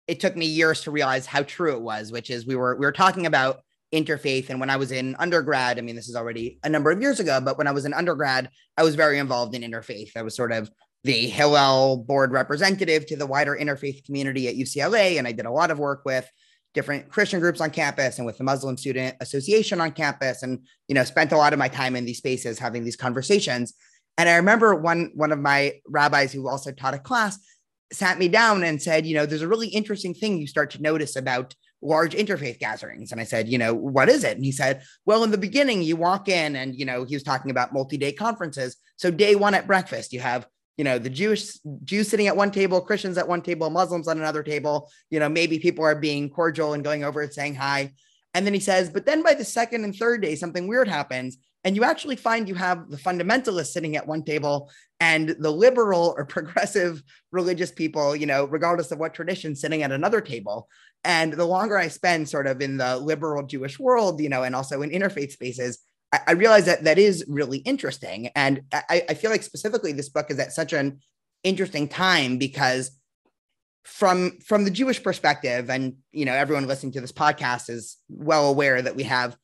it 0.07 0.19
took 0.19 0.35
me 0.35 0.45
years 0.45 0.81
to 0.81 0.91
realize 0.91 1.25
how 1.25 1.43
true 1.43 1.73
it 1.73 1.81
was, 1.81 2.11
which 2.11 2.29
is 2.29 2.45
we 2.45 2.55
were 2.55 2.75
we 2.75 2.85
were 2.85 2.91
talking 2.91 3.25
about 3.25 3.61
interfaith. 3.93 4.49
And 4.49 4.59
when 4.59 4.69
I 4.69 4.75
was 4.75 4.91
in 4.91 5.15
undergrad, 5.19 5.77
I 5.77 5.81
mean, 5.81 5.95
this 5.95 6.09
is 6.09 6.15
already 6.15 6.59
a 6.63 6.69
number 6.69 6.91
of 6.91 7.01
years 7.01 7.19
ago, 7.19 7.39
but 7.39 7.57
when 7.57 7.67
I 7.67 7.71
was 7.71 7.85
in 7.85 7.93
undergrad, 7.93 8.49
I 8.75 8.83
was 8.83 8.95
very 8.95 9.19
involved 9.19 9.55
in 9.55 9.61
interfaith. 9.61 10.11
I 10.15 10.23
was 10.23 10.35
sort 10.35 10.51
of 10.51 10.69
the 11.03 11.27
Hillel 11.27 11.97
board 11.97 12.31
representative 12.31 13.05
to 13.07 13.15
the 13.15 13.25
wider 13.25 13.57
interfaith 13.59 14.03
community 14.05 14.47
at 14.47 14.55
UCLA. 14.55 15.17
And 15.17 15.27
I 15.27 15.31
did 15.31 15.45
a 15.45 15.51
lot 15.51 15.69
of 15.69 15.79
work 15.79 16.03
with 16.05 16.29
different 16.73 17.09
Christian 17.09 17.39
groups 17.39 17.61
on 17.61 17.69
campus 17.69 18.17
and 18.17 18.25
with 18.25 18.37
the 18.37 18.43
Muslim 18.43 18.77
Student 18.77 19.15
Association 19.21 19.79
on 19.79 19.91
campus 19.91 20.43
and, 20.43 20.65
you 20.87 20.95
know, 20.95 21.03
spent 21.03 21.31
a 21.31 21.37
lot 21.37 21.53
of 21.53 21.59
my 21.59 21.67
time 21.67 21.95
in 21.95 22.05
these 22.05 22.17
spaces 22.17 22.57
having 22.57 22.83
these 22.83 22.95
conversations. 22.95 23.73
And 24.17 24.27
I 24.27 24.35
remember 24.37 24.73
one, 24.75 25.11
one 25.13 25.31
of 25.31 25.39
my 25.39 25.73
rabbis 25.87 26.31
who 26.31 26.47
also 26.47 26.71
taught 26.71 26.93
a 26.93 26.99
class 26.99 27.37
sat 27.91 28.17
me 28.17 28.27
down 28.27 28.63
and 28.63 28.81
said, 28.81 29.05
you 29.05 29.15
know, 29.15 29.25
there's 29.25 29.41
a 29.41 29.47
really 29.47 29.67
interesting 29.67 30.13
thing 30.13 30.39
you 30.39 30.47
start 30.47 30.71
to 30.71 30.81
notice 30.81 31.15
about 31.15 31.53
large 31.83 32.15
interfaith 32.15 32.59
gatherings. 32.59 33.11
And 33.11 33.19
I 33.19 33.25
said, 33.25 33.49
you 33.49 33.57
know, 33.57 33.73
what 33.73 34.09
is 34.09 34.23
it? 34.23 34.35
And 34.35 34.45
he 34.45 34.51
said, 34.51 34.83
well, 35.05 35.23
in 35.23 35.31
the 35.31 35.37
beginning, 35.37 35.81
you 35.81 35.95
walk 35.95 36.29
in 36.29 36.55
and, 36.55 36.73
you 36.73 36.85
know, 36.85 37.03
he 37.03 37.15
was 37.15 37.23
talking 37.23 37.51
about 37.51 37.73
multi 37.73 37.97
day 37.97 38.11
conferences. 38.11 38.77
So 38.95 39.11
day 39.11 39.35
one 39.35 39.53
at 39.53 39.67
breakfast, 39.67 40.13
you 40.13 40.21
have, 40.21 40.47
you 40.77 40.83
know, 40.83 40.97
the 40.97 41.09
Jewish 41.09 41.59
Jews 41.83 42.07
sitting 42.07 42.27
at 42.27 42.37
one 42.37 42.51
table, 42.51 42.81
Christians 42.81 43.17
at 43.17 43.27
one 43.27 43.41
table, 43.41 43.69
Muslims 43.69 44.07
on 44.07 44.17
another 44.17 44.43
table. 44.43 44.89
You 45.09 45.19
know, 45.19 45.29
maybe 45.29 45.59
people 45.59 45.83
are 45.85 45.95
being 45.95 46.29
cordial 46.29 46.73
and 46.73 46.83
going 46.83 47.03
over 47.03 47.21
and 47.21 47.33
saying 47.33 47.55
hi. 47.55 47.91
And 48.33 48.45
then 48.45 48.53
he 48.53 48.59
says, 48.59 48.89
but 48.89 49.05
then 49.05 49.21
by 49.21 49.35
the 49.35 49.45
second 49.45 49.83
and 49.83 49.95
third 49.95 50.21
day, 50.21 50.35
something 50.35 50.67
weird 50.67 50.87
happens. 50.87 51.37
And 51.63 51.75
you 51.75 51.83
actually 51.83 52.17
find 52.17 52.47
you 52.47 52.55
have 52.55 52.89
the 52.89 52.97
fundamentalists 52.97 53.67
sitting 53.67 53.95
at 53.95 54.05
one 54.05 54.23
table 54.23 54.69
and 54.99 55.29
the 55.39 55.51
liberal 55.51 56.13
or 56.17 56.25
progressive 56.37 57.03
religious 57.31 57.71
people, 57.71 58.15
you 58.15 58.25
know, 58.25 58.45
regardless 58.45 58.91
of 58.91 58.99
what 58.99 59.13
tradition, 59.13 59.55
sitting 59.55 59.83
at 59.83 59.91
another 59.91 60.21
table. 60.21 60.67
And 61.03 61.33
the 61.33 61.45
longer 61.45 61.77
I 61.77 61.89
spend 61.89 62.29
sort 62.29 62.47
of 62.47 62.61
in 62.61 62.77
the 62.77 62.97
liberal 62.97 63.45
Jewish 63.45 63.77
world, 63.79 64.21
you 64.21 64.29
know, 64.29 64.43
and 64.43 64.55
also 64.55 64.81
in 64.81 64.89
interfaith 64.89 65.31
spaces, 65.31 65.79
I, 66.13 66.19
I 66.27 66.31
realize 66.33 66.65
that 66.65 66.85
that 66.85 66.97
is 66.97 67.25
really 67.27 67.59
interesting. 67.59 68.29
And 68.35 68.61
I, 68.71 69.03
I 69.09 69.13
feel 69.13 69.31
like 69.31 69.43
specifically 69.43 69.91
this 69.91 70.09
book 70.09 70.31
is 70.31 70.39
at 70.39 70.53
such 70.53 70.71
an 70.71 70.99
interesting 71.43 71.87
time 71.87 72.37
because 72.37 72.91
from 73.83 74.39
from 74.39 74.63
the 74.63 74.71
Jewish 74.71 75.03
perspective, 75.03 75.69
and 75.69 75.95
you 76.11 76.25
know, 76.25 76.33
everyone 76.33 76.67
listening 76.67 76.93
to 76.93 77.01
this 77.01 77.11
podcast 77.11 77.69
is 77.69 77.97
well 78.07 78.49
aware 78.49 78.81
that 78.81 78.95
we 78.95 79.03
have, 79.03 79.35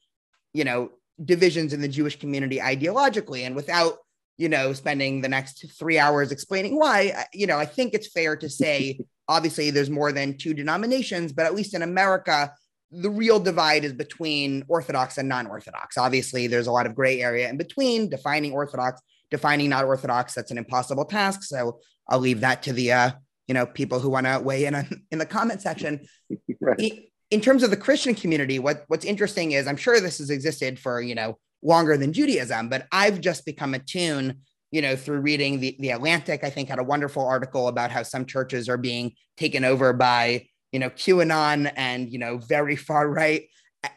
you 0.53 0.63
know, 0.63 0.91
divisions 1.23 1.73
in 1.73 1.81
the 1.81 1.87
Jewish 1.87 2.17
community 2.19 2.57
ideologically, 2.59 3.45
and 3.45 3.55
without 3.55 3.97
you 4.37 4.47
know 4.47 4.71
spending 4.71 5.19
the 5.21 5.27
next 5.27 5.65
three 5.77 5.99
hours 5.99 6.31
explaining 6.31 6.79
why, 6.79 7.25
you 7.33 7.47
know, 7.47 7.57
I 7.57 7.65
think 7.65 7.93
it's 7.93 8.07
fair 8.07 8.37
to 8.37 8.49
say, 8.49 8.99
obviously, 9.29 9.69
there's 9.69 9.89
more 9.89 10.11
than 10.11 10.37
two 10.37 10.53
denominations, 10.53 11.31
but 11.31 11.45
at 11.45 11.55
least 11.55 11.73
in 11.73 11.83
America, 11.83 12.51
the 12.91 13.09
real 13.09 13.39
divide 13.39 13.85
is 13.85 13.93
between 13.93 14.65
Orthodox 14.67 15.17
and 15.17 15.29
non-Orthodox. 15.29 15.97
Obviously, 15.97 16.47
there's 16.47 16.67
a 16.67 16.71
lot 16.71 16.87
of 16.87 16.95
gray 16.95 17.21
area 17.21 17.47
in 17.47 17.55
between 17.55 18.09
defining 18.09 18.51
Orthodox, 18.51 18.99
defining 19.29 19.69
not 19.69 19.85
Orthodox. 19.85 20.33
That's 20.33 20.51
an 20.51 20.57
impossible 20.57 21.05
task. 21.05 21.43
So 21.43 21.79
I'll 22.09 22.19
leave 22.19 22.41
that 22.41 22.63
to 22.63 22.73
the 22.73 22.91
uh, 22.91 23.11
you 23.47 23.53
know 23.53 23.65
people 23.65 23.99
who 23.99 24.09
want 24.09 24.25
to 24.25 24.39
weigh 24.39 24.65
in 24.65 24.75
on, 24.75 25.03
in 25.11 25.19
the 25.19 25.25
comment 25.25 25.61
section. 25.61 26.07
right. 26.59 26.79
in, 26.79 27.03
in 27.29 27.41
terms 27.41 27.61
of 27.61 27.69
the 27.69 27.77
Christian 27.77 28.15
community, 28.15 28.57
what 28.57 28.83
what's 28.87 29.05
interesting 29.05 29.51
is 29.51 29.67
I'm 29.67 29.77
sure 29.77 29.99
this 29.99 30.17
has 30.17 30.31
existed 30.31 30.79
for 30.79 30.99
you 30.99 31.13
know 31.13 31.37
longer 31.61 31.95
than 31.95 32.13
Judaism, 32.13 32.69
but 32.69 32.87
I've 32.91 33.21
just 33.21 33.45
become 33.45 33.73
attuned, 33.73 34.37
you 34.71 34.81
know, 34.81 34.95
through 34.95 35.21
reading 35.21 35.59
the 35.59 35.75
the 35.79 35.91
Atlantic. 35.91 36.43
I 36.43 36.49
think 36.49 36.69
had 36.69 36.79
a 36.79 36.83
wonderful 36.83 37.25
article 37.25 37.67
about 37.67 37.91
how 37.91 38.03
some 38.03 38.25
churches 38.25 38.69
are 38.69 38.77
being 38.77 39.13
taken 39.37 39.63
over 39.63 39.93
by 39.93 40.47
you 40.71 40.79
know 40.79 40.89
QAnon 40.89 41.71
and 41.75 42.09
you 42.09 42.19
know 42.19 42.37
very 42.37 42.75
far 42.75 43.09
right 43.09 43.43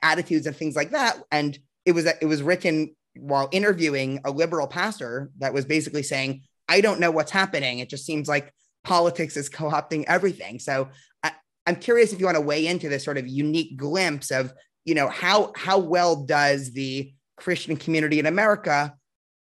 attitudes 0.02 0.46
and 0.46 0.56
things 0.56 0.76
like 0.76 0.90
that. 0.90 1.18
And 1.30 1.58
it 1.84 1.92
was 1.92 2.06
it 2.06 2.26
was 2.26 2.42
written 2.42 2.94
while 3.16 3.48
interviewing 3.52 4.20
a 4.24 4.30
liberal 4.30 4.66
pastor 4.66 5.30
that 5.38 5.52
was 5.52 5.64
basically 5.64 6.02
saying, 6.02 6.42
I 6.68 6.80
don't 6.80 7.00
know 7.00 7.10
what's 7.10 7.30
happening. 7.30 7.78
It 7.78 7.90
just 7.90 8.06
seems 8.06 8.28
like 8.28 8.52
politics 8.84 9.36
is 9.36 9.48
co-opting 9.48 10.04
everything. 10.06 10.58
So 10.58 10.88
I, 11.22 11.32
I'm 11.66 11.76
curious 11.76 12.12
if 12.12 12.20
you 12.20 12.26
want 12.26 12.36
to 12.36 12.42
weigh 12.42 12.66
into 12.66 12.88
this 12.88 13.04
sort 13.04 13.18
of 13.18 13.28
unique 13.28 13.76
glimpse 13.76 14.30
of, 14.30 14.52
you 14.84 14.94
know, 14.94 15.08
how 15.08 15.52
how 15.56 15.78
well 15.78 16.24
does 16.24 16.72
the 16.72 17.12
Christian 17.36 17.76
community 17.76 18.18
in 18.18 18.26
America 18.26 18.94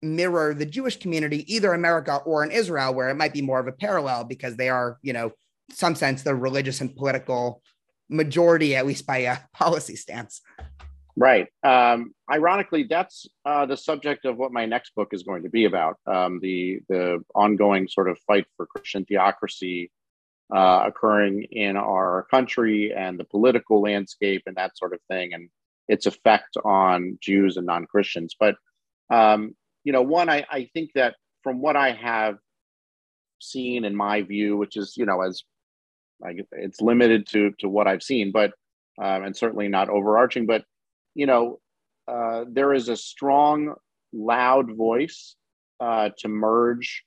mirror 0.02 0.54
the 0.54 0.66
Jewish 0.66 0.98
community, 0.98 1.52
either 1.54 1.74
America 1.74 2.18
or 2.26 2.44
in 2.44 2.52
Israel, 2.52 2.94
where 2.94 3.10
it 3.10 3.16
might 3.16 3.34
be 3.34 3.42
more 3.42 3.60
of 3.60 3.68
a 3.68 3.72
parallel 3.72 4.24
because 4.24 4.56
they 4.56 4.70
are, 4.70 4.98
you 5.02 5.14
know, 5.14 5.32
some 5.72 5.96
sense 5.96 6.24
the 6.24 6.36
religious 6.36 6.82
and 6.82 6.96
political 6.96 7.62
majority, 8.10 8.76
at 8.76 8.86
least 8.86 9.06
by 9.06 9.18
a 9.18 9.38
policy 9.54 9.96
stance. 9.96 10.42
Right. 11.16 11.48
Um, 11.64 12.14
ironically, 12.32 12.84
that's 12.90 13.28
uh, 13.44 13.66
the 13.66 13.76
subject 13.76 14.26
of 14.26 14.38
what 14.38 14.54
my 14.54 14.66
next 14.66 14.96
book 14.96 15.10
is 15.12 15.24
going 15.24 15.44
to 15.44 15.50
be 15.50 15.66
about 15.66 15.98
um, 16.08 16.40
the, 16.42 16.80
the 16.88 17.22
ongoing 17.36 17.90
sort 17.90 18.10
of 18.10 18.18
fight 18.26 18.46
for 18.56 18.66
Christian 18.66 19.04
theocracy 19.04 19.92
uh, 20.54 20.86
occurring 20.88 21.44
in 21.52 21.76
our 21.76 22.26
country 22.32 22.94
and 22.96 23.20
the 23.20 23.26
political 23.26 23.82
landscape 23.82 24.44
and 24.46 24.56
that 24.56 24.78
sort 24.78 24.94
of 24.94 25.00
thing, 25.10 25.34
and 25.34 25.50
its 25.88 26.06
effect 26.06 26.56
on 26.64 27.18
Jews 27.22 27.58
and 27.58 27.68
non 27.68 27.86
Christians. 27.86 28.36
But, 28.40 28.56
um, 29.10 29.56
you 29.84 29.94
know, 29.94 30.02
one, 30.02 30.30
I, 30.30 30.46
I 30.50 30.70
think 30.74 30.92
that 30.96 31.16
from 31.44 31.62
what 31.62 31.76
I 31.76 31.92
have 31.92 32.36
seen 33.40 33.86
in 33.86 33.96
my 33.96 34.22
view, 34.22 34.58
which 34.58 34.78
is, 34.78 34.96
you 34.98 35.06
know, 35.06 35.22
as 35.22 35.44
I, 36.26 36.36
it's 36.52 36.82
limited 36.82 37.28
to, 37.28 37.52
to 37.60 37.70
what 37.70 37.88
I've 37.88 38.04
seen, 38.04 38.32
but, 38.32 38.52
um, 39.02 39.24
and 39.24 39.36
certainly 39.36 39.70
not 39.70 39.90
overarching, 39.90 40.46
but 40.46 40.64
you 41.16 41.26
know, 41.26 41.60
uh, 42.08 42.46
there 42.50 42.74
is 42.74 42.90
a 42.90 42.96
strong, 42.96 43.74
loud 44.14 44.76
voice 44.76 45.36
uh, 45.80 46.10
to 46.18 46.28
merge 46.28 47.04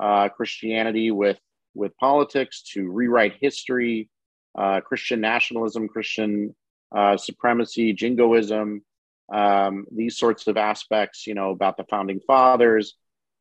uh, 0.00 0.28
Christianity 0.28 1.10
with 1.10 1.38
with 1.74 1.96
politics, 1.96 2.62
to 2.72 2.88
rewrite 2.88 3.34
history, 3.40 4.08
uh, 4.56 4.80
Christian 4.80 5.20
nationalism, 5.20 5.88
Christian 5.88 6.54
uh, 6.94 7.16
supremacy, 7.16 7.92
jingoism, 7.92 8.84
um, 9.32 9.86
these 9.90 10.18
sorts 10.18 10.46
of 10.46 10.56
aspects. 10.56 11.26
You 11.26 11.34
know 11.34 11.50
about 11.50 11.76
the 11.76 11.84
founding 11.84 12.20
fathers. 12.20 12.94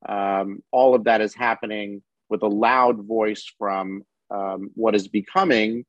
Um, 0.08 0.62
all 0.72 0.96
of 0.96 1.06
that 1.06 1.22
is 1.22 1.34
happening 1.34 2.04
with 2.30 2.44
a 2.44 2.48
loud 2.48 3.06
voice 3.06 3.46
from 3.58 4.04
um, 4.30 4.72
what 4.76 4.96
is 4.96 5.08
becoming 5.08 5.86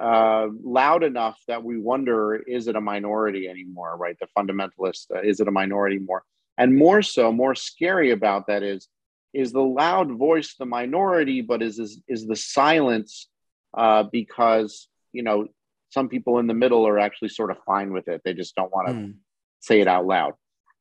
uh, 0.00 0.48
loud 0.62 1.04
enough 1.04 1.38
that 1.46 1.62
we 1.62 1.78
wonder 1.78 2.34
is 2.34 2.66
it 2.66 2.74
a 2.74 2.80
minority 2.80 3.48
anymore 3.48 3.96
right 3.96 4.16
the 4.18 4.26
fundamentalist 4.36 5.06
uh, 5.14 5.20
is 5.20 5.38
it 5.38 5.46
a 5.46 5.52
minority 5.52 5.98
more 5.98 6.24
and 6.58 6.76
more 6.76 7.00
so 7.00 7.30
more 7.30 7.54
scary 7.54 8.10
about 8.10 8.48
that 8.48 8.62
is 8.62 8.88
is 9.32 9.52
the 9.52 9.62
loud 9.62 10.10
voice 10.10 10.56
the 10.58 10.66
minority 10.66 11.42
but 11.42 11.62
is 11.62 11.78
is, 11.78 12.00
is 12.08 12.26
the 12.26 12.34
silence 12.34 13.28
uh, 13.76 14.02
because 14.02 14.88
you 15.12 15.22
know 15.22 15.46
some 15.94 16.08
people 16.08 16.38
in 16.38 16.46
the 16.46 16.54
middle 16.54 16.86
are 16.86 16.98
actually 16.98 17.28
sort 17.28 17.50
of 17.50 17.56
fine 17.64 17.92
with 17.92 18.08
it 18.08 18.20
they 18.24 18.34
just 18.34 18.54
don't 18.54 18.72
want 18.72 18.88
to 18.88 18.94
mm. 18.94 19.14
say 19.60 19.80
it 19.80 19.88
out 19.88 20.06
loud 20.06 20.34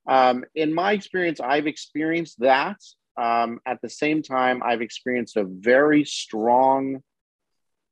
um, 0.10 0.44
in 0.56 0.74
my 0.74 0.92
experience 0.92 1.40
i've 1.40 1.68
experienced 1.68 2.40
that 2.40 2.78
um, 3.22 3.60
at 3.66 3.80
the 3.82 3.90
same 3.90 4.22
time 4.22 4.62
i've 4.66 4.82
experienced 4.82 5.38
a 5.38 5.46
very 5.46 6.04
strong 6.04 7.02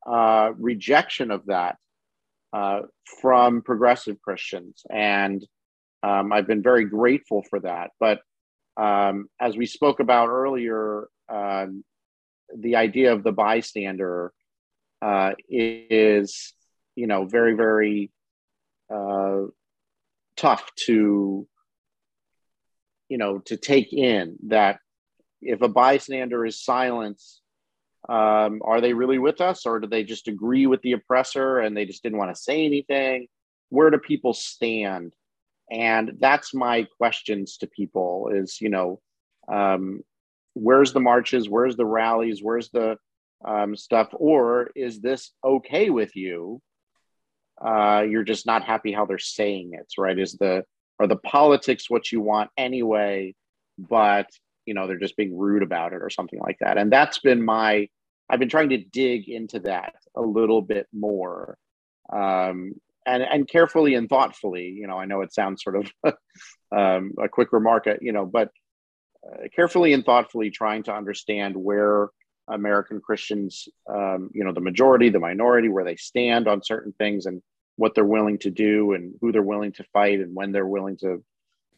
uh, 0.05 0.51
rejection 0.57 1.31
of 1.31 1.45
that 1.45 1.77
uh, 2.53 2.81
from 3.21 3.61
progressive 3.61 4.21
Christians. 4.21 4.83
And 4.89 5.45
um, 6.03 6.33
I've 6.33 6.47
been 6.47 6.63
very 6.63 6.85
grateful 6.85 7.43
for 7.49 7.59
that. 7.61 7.91
But 7.99 8.21
um, 8.77 9.29
as 9.39 9.55
we 9.55 9.65
spoke 9.65 9.99
about 9.99 10.29
earlier, 10.29 11.07
um, 11.29 11.83
the 12.55 12.75
idea 12.75 13.13
of 13.13 13.23
the 13.23 13.31
bystander 13.31 14.33
uh, 15.01 15.33
is, 15.49 16.53
you 16.95 17.07
know, 17.07 17.25
very, 17.25 17.53
very 17.53 18.11
uh, 18.93 19.41
tough 20.35 20.69
to, 20.85 21.47
you 23.09 23.17
know, 23.17 23.39
to 23.39 23.57
take 23.57 23.93
in 23.93 24.37
that 24.47 24.79
if 25.41 25.61
a 25.61 25.67
bystander 25.67 26.45
is 26.45 26.63
silenced 26.63 27.41
um, 28.09 28.61
are 28.65 28.81
they 28.81 28.93
really 28.93 29.19
with 29.19 29.41
us 29.41 29.65
or 29.65 29.79
do 29.79 29.87
they 29.87 30.03
just 30.03 30.27
agree 30.27 30.65
with 30.65 30.81
the 30.81 30.93
oppressor 30.93 31.59
and 31.59 31.77
they 31.77 31.85
just 31.85 32.01
didn't 32.01 32.17
want 32.17 32.33
to 32.35 32.41
say 32.41 32.65
anything? 32.65 33.27
Where 33.69 33.89
do 33.89 33.99
people 33.99 34.33
stand? 34.33 35.13
And 35.69 36.13
that's 36.19 36.53
my 36.53 36.87
questions 36.97 37.57
to 37.57 37.67
people 37.67 38.29
is 38.33 38.59
you 38.59 38.69
know 38.69 38.99
um, 39.51 40.01
where's 40.53 40.93
the 40.93 40.99
marches? 40.99 41.47
Where's 41.47 41.77
the 41.77 41.85
rallies? 41.85 42.41
Where's 42.41 42.69
the 42.69 42.97
um, 43.45 43.75
stuff? 43.75 44.09
Or 44.13 44.71
is 44.75 44.99
this 44.99 45.31
okay 45.43 45.89
with 45.89 46.15
you 46.15 46.61
uh, 47.63 48.01
you're 48.01 48.23
just 48.23 48.45
not 48.45 48.63
happy 48.63 48.91
how 48.91 49.05
they're 49.05 49.19
saying 49.19 49.71
it 49.73 49.87
right? 49.97 50.17
Is 50.17 50.33
the 50.33 50.63
are 50.99 51.07
the 51.07 51.17
politics 51.17 51.89
what 51.89 52.11
you 52.11 52.21
want 52.21 52.51
anyway 52.57 53.33
but 53.77 54.27
you 54.65 54.73
know 54.73 54.87
they're 54.87 54.97
just 54.97 55.17
being 55.17 55.37
rude 55.37 55.63
about 55.63 55.93
it 55.93 56.01
or 56.01 56.09
something 56.09 56.39
like 56.39 56.57
that. 56.59 56.77
And 56.77 56.91
that's 56.91 57.19
been 57.19 57.43
my 57.43 57.89
i've 58.29 58.39
been 58.39 58.49
trying 58.49 58.69
to 58.69 58.77
dig 58.77 59.29
into 59.29 59.59
that 59.59 59.93
a 60.15 60.21
little 60.21 60.61
bit 60.61 60.87
more 60.93 61.57
um, 62.11 62.73
and 63.05 63.23
and 63.23 63.47
carefully 63.47 63.95
and 63.95 64.09
thoughtfully 64.09 64.67
you 64.69 64.87
know 64.87 64.97
i 64.97 65.05
know 65.05 65.21
it 65.21 65.33
sounds 65.33 65.63
sort 65.63 65.75
of 65.75 65.91
um, 66.75 67.13
a 67.21 67.27
quick 67.27 67.51
remark 67.51 67.87
uh, 67.87 67.95
you 68.01 68.11
know 68.11 68.25
but 68.25 68.49
uh, 69.27 69.47
carefully 69.53 69.93
and 69.93 70.05
thoughtfully 70.05 70.49
trying 70.49 70.83
to 70.83 70.93
understand 70.93 71.55
where 71.55 72.09
american 72.47 73.01
christians 73.01 73.67
um, 73.89 74.29
you 74.33 74.43
know 74.43 74.53
the 74.53 74.61
majority 74.61 75.09
the 75.09 75.19
minority 75.19 75.69
where 75.69 75.83
they 75.83 75.95
stand 75.95 76.47
on 76.47 76.63
certain 76.63 76.93
things 76.93 77.25
and 77.25 77.41
what 77.75 77.95
they're 77.95 78.05
willing 78.05 78.37
to 78.39 78.51
do 78.51 78.93
and 78.93 79.15
who 79.21 79.31
they're 79.31 79.41
willing 79.41 79.71
to 79.73 79.83
fight 79.93 80.19
and 80.19 80.35
when 80.35 80.51
they're 80.51 80.67
willing 80.67 80.97
to 80.97 81.23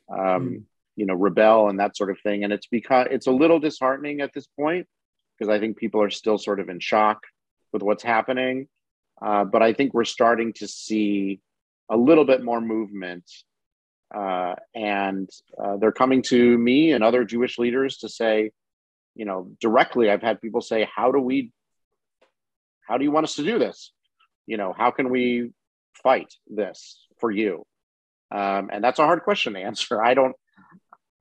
mm 0.10 0.64
you 0.96 1.08
know 1.08 1.16
rebel 1.16 1.70
and 1.70 1.80
that 1.80 1.98
sort 1.98 2.12
of 2.12 2.20
thing. 2.22 2.44
And 2.44 2.54
it's 2.54 2.68
because 2.68 3.08
it's 3.10 3.26
a 3.26 3.32
little 3.32 3.60
disheartening 3.60 4.22
at 4.22 4.32
this 4.32 4.46
point 4.46 4.86
because 5.36 5.50
i 5.52 5.60
think 5.60 5.76
people 5.76 6.04
are 6.04 6.12
still 6.12 6.38
sort 6.38 6.60
of 6.60 6.70
in 6.70 6.80
shock 6.80 7.24
with 7.72 7.82
what's 7.82 8.04
happening. 8.04 8.68
Uh, 9.20 9.44
but 9.44 9.64
i 9.64 9.74
think 9.74 9.96
we're 9.96 10.04
starting 10.04 10.54
to 10.54 10.68
see 10.68 11.40
a 11.90 11.98
little 11.98 12.26
bit 12.26 12.44
more 12.44 12.62
movement 12.62 13.24
uh, 14.14 14.54
and 14.76 15.28
uh, 15.60 15.78
they're 15.78 15.92
coming 15.92 16.22
to 16.22 16.58
me 16.60 16.92
and 16.92 17.04
other 17.04 17.24
jewish 17.24 17.58
leaders 17.58 17.98
to 17.98 18.08
say 18.08 18.52
you 19.16 19.26
know 19.26 19.50
directly 19.60 20.12
i've 20.12 20.22
had 20.22 20.40
people 20.42 20.62
say 20.62 20.88
how 20.96 21.12
do 21.12 21.18
we 21.20 21.52
how 22.88 22.98
do 22.98 23.04
you 23.04 23.12
want 23.12 23.24
us 23.24 23.36
to 23.36 23.44
do 23.44 23.60
this? 23.60 23.92
You 24.46 24.58
know 24.58 24.74
how 24.78 24.92
can 24.92 25.10
we 25.10 25.52
fight 26.02 26.34
this 26.48 27.06
for 27.20 27.32
you 27.32 27.66
um, 28.32 28.70
and 28.72 28.84
that's 28.84 29.00
a 29.00 29.06
hard 29.06 29.24
question 29.24 29.54
to 29.54 29.60
answer 29.60 30.04
i 30.04 30.14
don't 30.14 30.36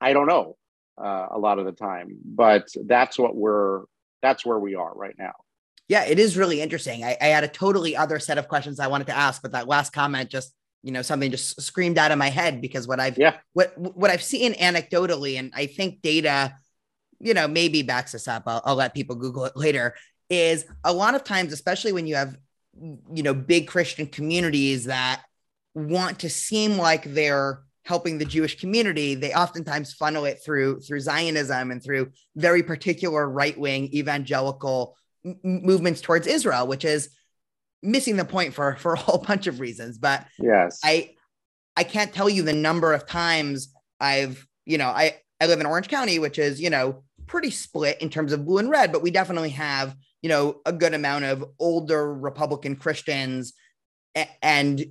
I 0.03 0.13
don't 0.13 0.27
know 0.27 0.57
uh, 1.03 1.29
a 1.31 1.39
lot 1.39 1.59
of 1.59 1.65
the 1.65 1.73
time, 1.73 2.19
but 2.25 2.67
that's 2.87 3.19
what 3.19 3.35
we're 3.35 3.85
that's 4.21 4.45
where 4.45 4.59
we 4.59 4.75
are 4.75 4.93
right 4.95 5.15
now. 5.17 5.33
Yeah, 5.89 6.05
it 6.05 6.19
is 6.19 6.37
really 6.37 6.61
interesting. 6.61 7.05
I, 7.05 7.17
I 7.21 7.27
had 7.27 7.45
a 7.45 7.49
totally 7.49 7.97
other 7.97 8.19
set 8.19 8.39
of 8.39 8.49
questions 8.49 8.81
I 8.81 8.89
wanted 8.89 9.07
to 9.09 9.17
ask, 9.17 9.43
but 9.43 9.53
that 9.53 9.69
last 9.69 9.93
comment 9.93 10.29
just 10.29 10.53
you 10.83 10.91
know 10.91 11.03
something 11.03 11.31
just 11.31 11.63
screamed 11.63 11.99
out 11.99 12.11
of 12.11 12.19
my 12.19 12.29
head 12.29 12.61
because 12.61 12.89
what 12.89 12.99
I've 12.99 13.17
yeah 13.17 13.37
what 13.53 13.79
what 13.79 14.11
I've 14.11 14.23
seen 14.23 14.55
anecdotally, 14.55 15.39
and 15.39 15.53
I 15.55 15.67
think 15.67 16.03
data, 16.03 16.57
you 17.21 17.33
know, 17.33 17.47
maybe 17.47 17.83
backs 17.83 18.13
this 18.13 18.27
up. 18.27 18.43
I'll, 18.47 18.61
I'll 18.65 18.77
let 18.77 18.93
people 18.93 19.15
Google 19.15 19.45
it 19.45 19.57
later. 19.57 19.95
is 20.29 20.67
a 20.83 20.93
lot 20.93 21.15
of 21.15 21.23
times, 21.23 21.53
especially 21.53 21.93
when 21.93 22.07
you 22.07 22.17
have, 22.17 22.37
you 22.75 23.23
know, 23.23 23.35
big 23.35 23.69
Christian 23.69 24.07
communities 24.07 24.85
that 24.85 25.23
want 25.75 26.21
to 26.21 26.31
seem 26.31 26.77
like 26.77 27.05
they're 27.05 27.63
helping 27.85 28.19
the 28.19 28.25
Jewish 28.25 28.59
community, 28.59 29.15
they 29.15 29.33
oftentimes 29.33 29.93
funnel 29.93 30.25
it 30.25 30.41
through 30.45 30.81
through 30.81 31.01
Zionism 31.01 31.71
and 31.71 31.83
through 31.83 32.13
very 32.37 32.63
particular 32.63 33.29
right 33.29 33.59
wing 33.59 33.93
evangelical 33.93 34.97
m- 35.25 35.39
movements 35.43 36.01
towards 36.01 36.27
Israel, 36.27 36.67
which 36.67 36.85
is 36.85 37.11
missing 37.83 38.17
the 38.17 38.25
point 38.25 38.55
for 38.55 38.77
for 38.77 38.95
a 38.95 38.99
whole 38.99 39.19
bunch 39.27 39.47
of 39.47 39.61
reasons. 39.61 39.99
But 39.99 40.27
yes, 40.39 40.81
I 40.85 41.15
I 41.77 41.85
can't 41.85 42.13
tell 42.13 42.29
you 42.29 42.43
the 42.43 42.53
number 42.53 42.93
of 42.93 43.07
times 43.07 43.73
I've 44.01 44.47
you 44.65 44.79
know 44.79 44.89
I 44.89 45.17
I 45.41 45.47
live 45.47 45.61
in 45.61 45.67
Orange 45.67 45.89
County, 45.89 46.19
which 46.19 46.39
is 46.39 46.61
you 46.61 46.71
know 46.71 47.03
pretty 47.27 47.51
split 47.51 48.01
in 48.01 48.11
terms 48.11 48.33
of 48.33 48.45
blue 48.45 48.59
and 48.59 48.71
red, 48.71 48.93
but 48.93 49.03
we 49.03 49.11
definitely 49.11 49.51
have 49.51 49.97
you 50.23 50.29
know 50.29 50.61
a 50.65 50.73
good 50.73 50.95
amount 50.95 51.25
of 51.25 51.45
older 51.59 52.15
Republican 52.15 52.77
Christians 52.77 53.53
and 54.43 54.85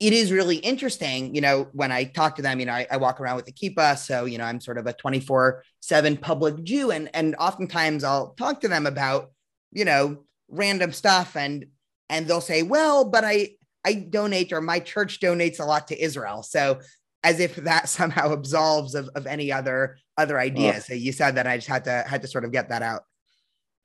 it 0.00 0.14
is 0.14 0.32
really 0.32 0.56
interesting, 0.56 1.34
you 1.34 1.42
know, 1.42 1.68
when 1.72 1.92
I 1.92 2.04
talk 2.04 2.36
to 2.36 2.42
them, 2.42 2.58
you 2.58 2.64
know, 2.64 2.72
I, 2.72 2.86
I 2.90 2.96
walk 2.96 3.20
around 3.20 3.36
with 3.36 3.44
the 3.44 3.52
kippah. 3.52 3.98
So, 3.98 4.24
you 4.24 4.38
know, 4.38 4.44
I'm 4.44 4.60
sort 4.60 4.78
of 4.78 4.86
a 4.86 4.94
24 4.94 5.62
seven 5.80 6.16
public 6.16 6.64
Jew. 6.64 6.90
And, 6.90 7.10
and 7.12 7.36
oftentimes 7.36 8.02
I'll 8.02 8.30
talk 8.30 8.62
to 8.62 8.68
them 8.68 8.86
about, 8.86 9.30
you 9.72 9.84
know, 9.84 10.24
random 10.48 10.92
stuff 10.92 11.36
and, 11.36 11.66
and 12.08 12.26
they'll 12.26 12.40
say, 12.40 12.62
well, 12.62 13.04
but 13.04 13.24
I, 13.24 13.50
I 13.84 13.92
donate 13.92 14.54
or 14.54 14.62
my 14.62 14.80
church 14.80 15.20
donates 15.20 15.60
a 15.60 15.64
lot 15.64 15.88
to 15.88 16.02
Israel. 16.02 16.42
So 16.42 16.80
as 17.22 17.38
if 17.38 17.56
that 17.56 17.90
somehow 17.90 18.32
absolves 18.32 18.94
of, 18.94 19.10
of 19.14 19.26
any 19.26 19.52
other, 19.52 19.98
other 20.16 20.40
ideas. 20.40 20.86
So 20.86 20.94
you 20.94 21.12
said 21.12 21.34
that 21.34 21.46
I 21.46 21.58
just 21.58 21.68
had 21.68 21.84
to, 21.84 22.04
had 22.08 22.22
to 22.22 22.28
sort 22.28 22.46
of 22.46 22.52
get 22.52 22.70
that 22.70 22.82
out. 22.82 23.02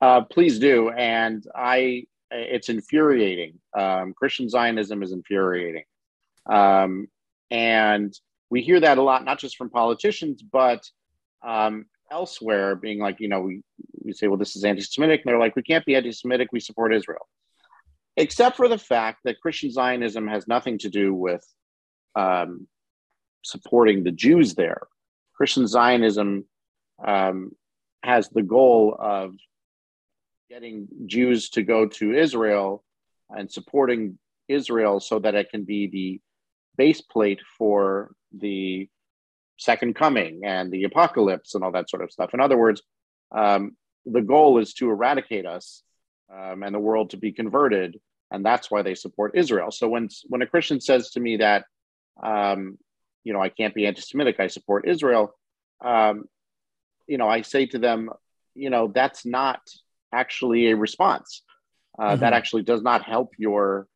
Uh, 0.00 0.22
please 0.22 0.58
do. 0.58 0.90
And 0.90 1.44
I, 1.54 2.04
it's 2.30 2.68
infuriating. 2.68 3.58
Um, 3.76 4.14
Christian 4.14 4.48
Zionism 4.48 5.02
is 5.02 5.12
infuriating. 5.12 5.84
Um, 6.50 7.08
and 7.50 8.14
we 8.50 8.62
hear 8.62 8.80
that 8.80 8.98
a 8.98 9.02
lot, 9.02 9.24
not 9.24 9.38
just 9.38 9.56
from 9.56 9.70
politicians, 9.70 10.42
but 10.42 10.88
um, 11.44 11.86
elsewhere, 12.10 12.76
being 12.76 12.98
like, 12.98 13.20
you 13.20 13.28
know, 13.28 13.40
we, 13.40 13.62
we 14.04 14.12
say, 14.12 14.28
well, 14.28 14.38
this 14.38 14.56
is 14.56 14.64
anti 14.64 14.82
Semitic. 14.82 15.22
And 15.24 15.30
they're 15.30 15.40
like, 15.40 15.56
we 15.56 15.62
can't 15.62 15.84
be 15.84 15.96
anti 15.96 16.12
Semitic. 16.12 16.48
We 16.52 16.60
support 16.60 16.94
Israel. 16.94 17.26
Except 18.16 18.56
for 18.56 18.68
the 18.68 18.78
fact 18.78 19.20
that 19.24 19.40
Christian 19.40 19.70
Zionism 19.70 20.26
has 20.28 20.48
nothing 20.48 20.78
to 20.78 20.88
do 20.88 21.12
with 21.12 21.44
um, 22.14 22.66
supporting 23.42 24.04
the 24.04 24.10
Jews 24.10 24.54
there. 24.54 24.82
Christian 25.34 25.66
Zionism 25.66 26.46
um, 27.04 27.52
has 28.02 28.28
the 28.30 28.42
goal 28.42 28.96
of 28.98 29.34
getting 30.48 30.88
Jews 31.06 31.50
to 31.50 31.62
go 31.62 31.86
to 31.86 32.14
Israel 32.14 32.84
and 33.30 33.50
supporting 33.50 34.18
Israel 34.48 35.00
so 35.00 35.18
that 35.18 35.34
it 35.34 35.50
can 35.50 35.64
be 35.64 35.88
the 35.88 36.20
base 36.76 37.00
plate 37.00 37.40
for 37.58 38.12
the 38.32 38.88
second 39.56 39.94
coming 39.96 40.42
and 40.44 40.70
the 40.70 40.84
apocalypse 40.84 41.54
and 41.54 41.64
all 41.64 41.72
that 41.72 41.90
sort 41.90 42.02
of 42.02 42.12
stuff. 42.12 42.34
In 42.34 42.40
other 42.40 42.58
words, 42.58 42.82
um, 43.34 43.76
the 44.04 44.20
goal 44.20 44.58
is 44.58 44.74
to 44.74 44.90
eradicate 44.90 45.46
us 45.46 45.82
um, 46.32 46.62
and 46.62 46.74
the 46.74 46.78
world 46.78 47.10
to 47.10 47.16
be 47.16 47.32
converted, 47.32 47.98
and 48.30 48.44
that's 48.44 48.70
why 48.70 48.82
they 48.82 48.94
support 48.94 49.36
Israel. 49.36 49.70
So 49.70 49.88
when 49.88 50.08
when 50.28 50.42
a 50.42 50.46
Christian 50.46 50.80
says 50.80 51.10
to 51.10 51.20
me 51.20 51.38
that, 51.38 51.64
um, 52.22 52.78
you 53.24 53.32
know, 53.32 53.40
I 53.40 53.48
can't 53.48 53.74
be 53.74 53.86
anti-Semitic, 53.86 54.38
I 54.38 54.46
support 54.46 54.88
Israel, 54.88 55.34
um, 55.84 56.24
you 57.06 57.18
know, 57.18 57.28
I 57.28 57.42
say 57.42 57.66
to 57.66 57.78
them, 57.78 58.10
you 58.54 58.70
know, 58.70 58.88
that's 58.88 59.24
not 59.26 59.60
actually 60.16 60.70
a 60.70 60.76
response. 60.76 61.42
Uh, 61.98 62.10
mm-hmm. 62.10 62.20
That 62.20 62.32
actually 62.32 62.62
does 62.62 62.82
not 62.82 63.02
help 63.02 63.32
your 63.38 63.86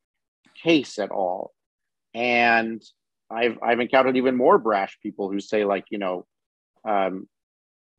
case 0.63 0.99
at 0.99 1.11
all. 1.11 1.53
And 2.15 2.83
I've 3.31 3.59
I've 3.63 3.81
encountered 3.81 4.17
even 4.17 4.37
more 4.37 4.59
brash 4.59 4.99
people 5.03 5.31
who 5.31 5.41
say 5.41 5.65
like, 5.65 5.85
you 5.91 5.99
know, 5.99 6.27
um, 6.85 7.29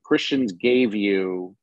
Christians 0.04 0.52
gave 0.54 0.94
you 0.96 1.56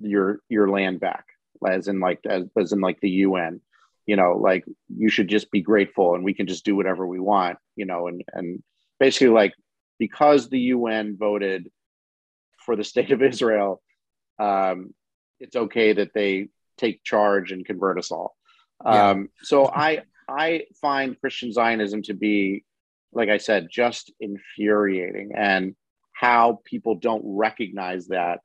your 0.00 0.40
your 0.48 0.68
land 0.68 1.00
back, 1.00 1.24
as 1.66 1.88
in 1.88 2.00
like 2.00 2.20
as, 2.28 2.44
as 2.58 2.72
in 2.72 2.80
like 2.80 3.00
the 3.00 3.10
UN. 3.26 3.60
You 4.06 4.16
know, 4.16 4.32
like 4.36 4.64
you 4.88 5.08
should 5.08 5.28
just 5.28 5.50
be 5.50 5.60
grateful, 5.60 6.14
and 6.14 6.24
we 6.24 6.34
can 6.34 6.46
just 6.46 6.64
do 6.64 6.76
whatever 6.76 7.06
we 7.06 7.20
want. 7.20 7.58
You 7.76 7.86
know, 7.86 8.08
and 8.08 8.22
and 8.32 8.62
basically 8.98 9.28
like 9.28 9.54
because 9.98 10.48
the 10.48 10.58
UN 10.58 11.16
voted 11.16 11.70
for 12.58 12.76
the 12.76 12.84
state 12.84 13.12
of 13.12 13.22
Israel, 13.22 13.80
um, 14.38 14.92
it's 15.42 15.56
okay 15.56 15.92
that 15.92 16.14
they 16.14 16.48
take 16.78 17.04
charge 17.04 17.52
and 17.52 17.66
convert 17.66 17.98
us 17.98 18.10
all. 18.10 18.36
Yeah. 18.84 19.10
Um, 19.10 19.28
so 19.42 19.68
I 19.68 20.02
I 20.28 20.64
find 20.80 21.20
Christian 21.20 21.52
Zionism 21.52 22.02
to 22.02 22.14
be, 22.14 22.64
like 23.12 23.28
I 23.28 23.38
said, 23.38 23.68
just 23.70 24.12
infuriating, 24.20 25.32
and 25.36 25.74
how 26.12 26.60
people 26.64 26.94
don't 26.94 27.22
recognize 27.24 28.08
that 28.08 28.40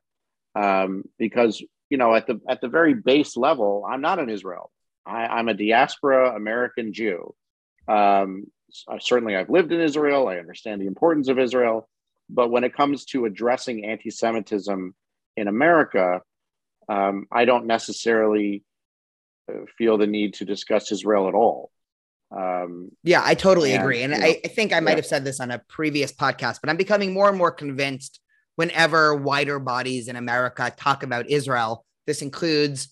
um, 0.54 1.04
because 1.18 1.62
you 1.90 1.96
know 1.96 2.14
at 2.14 2.26
the 2.26 2.40
at 2.48 2.60
the 2.60 2.68
very 2.68 2.94
base 2.94 3.36
level, 3.36 3.86
I'm 3.88 4.00
not 4.00 4.18
in 4.18 4.28
Israel. 4.28 4.70
I, 5.06 5.38
am 5.38 5.48
a 5.48 5.54
diaspora 5.54 6.34
American 6.36 6.92
Jew. 6.92 7.34
Um, 7.86 8.44
certainly, 9.00 9.36
I've 9.36 9.50
lived 9.50 9.72
in 9.72 9.80
Israel. 9.80 10.28
I 10.28 10.38
understand 10.38 10.82
the 10.82 10.86
importance 10.86 11.28
of 11.28 11.38
Israel, 11.38 11.88
but 12.28 12.50
when 12.50 12.64
it 12.64 12.76
comes 12.76 13.06
to 13.06 13.24
addressing 13.24 13.86
anti-Semitism 13.86 14.94
in 15.36 15.48
America, 15.48 16.20
um, 16.88 17.26
I 17.30 17.44
don't 17.44 17.66
necessarily 17.66 18.64
uh, 19.50 19.64
feel 19.76 19.98
the 19.98 20.06
need 20.06 20.34
to 20.34 20.44
discuss 20.44 20.90
Israel 20.92 21.28
at 21.28 21.34
all. 21.34 21.70
Um, 22.30 22.90
yeah, 23.02 23.22
I 23.24 23.34
totally 23.34 23.72
and, 23.72 23.82
agree. 23.82 24.02
And 24.02 24.12
you 24.12 24.18
know, 24.18 24.26
I, 24.26 24.40
I, 24.44 24.48
think 24.48 24.72
I 24.72 24.80
might 24.80 24.92
yeah. 24.92 24.96
have 24.96 25.06
said 25.06 25.24
this 25.24 25.40
on 25.40 25.50
a 25.50 25.58
previous 25.68 26.12
podcast, 26.12 26.58
but 26.60 26.68
I'm 26.68 26.76
becoming 26.76 27.12
more 27.12 27.28
and 27.28 27.38
more 27.38 27.50
convinced 27.50 28.20
whenever 28.56 29.14
wider 29.14 29.58
bodies 29.58 30.08
in 30.08 30.16
America 30.16 30.72
talk 30.76 31.02
about 31.02 31.30
Israel, 31.30 31.84
this 32.06 32.22
includes 32.22 32.88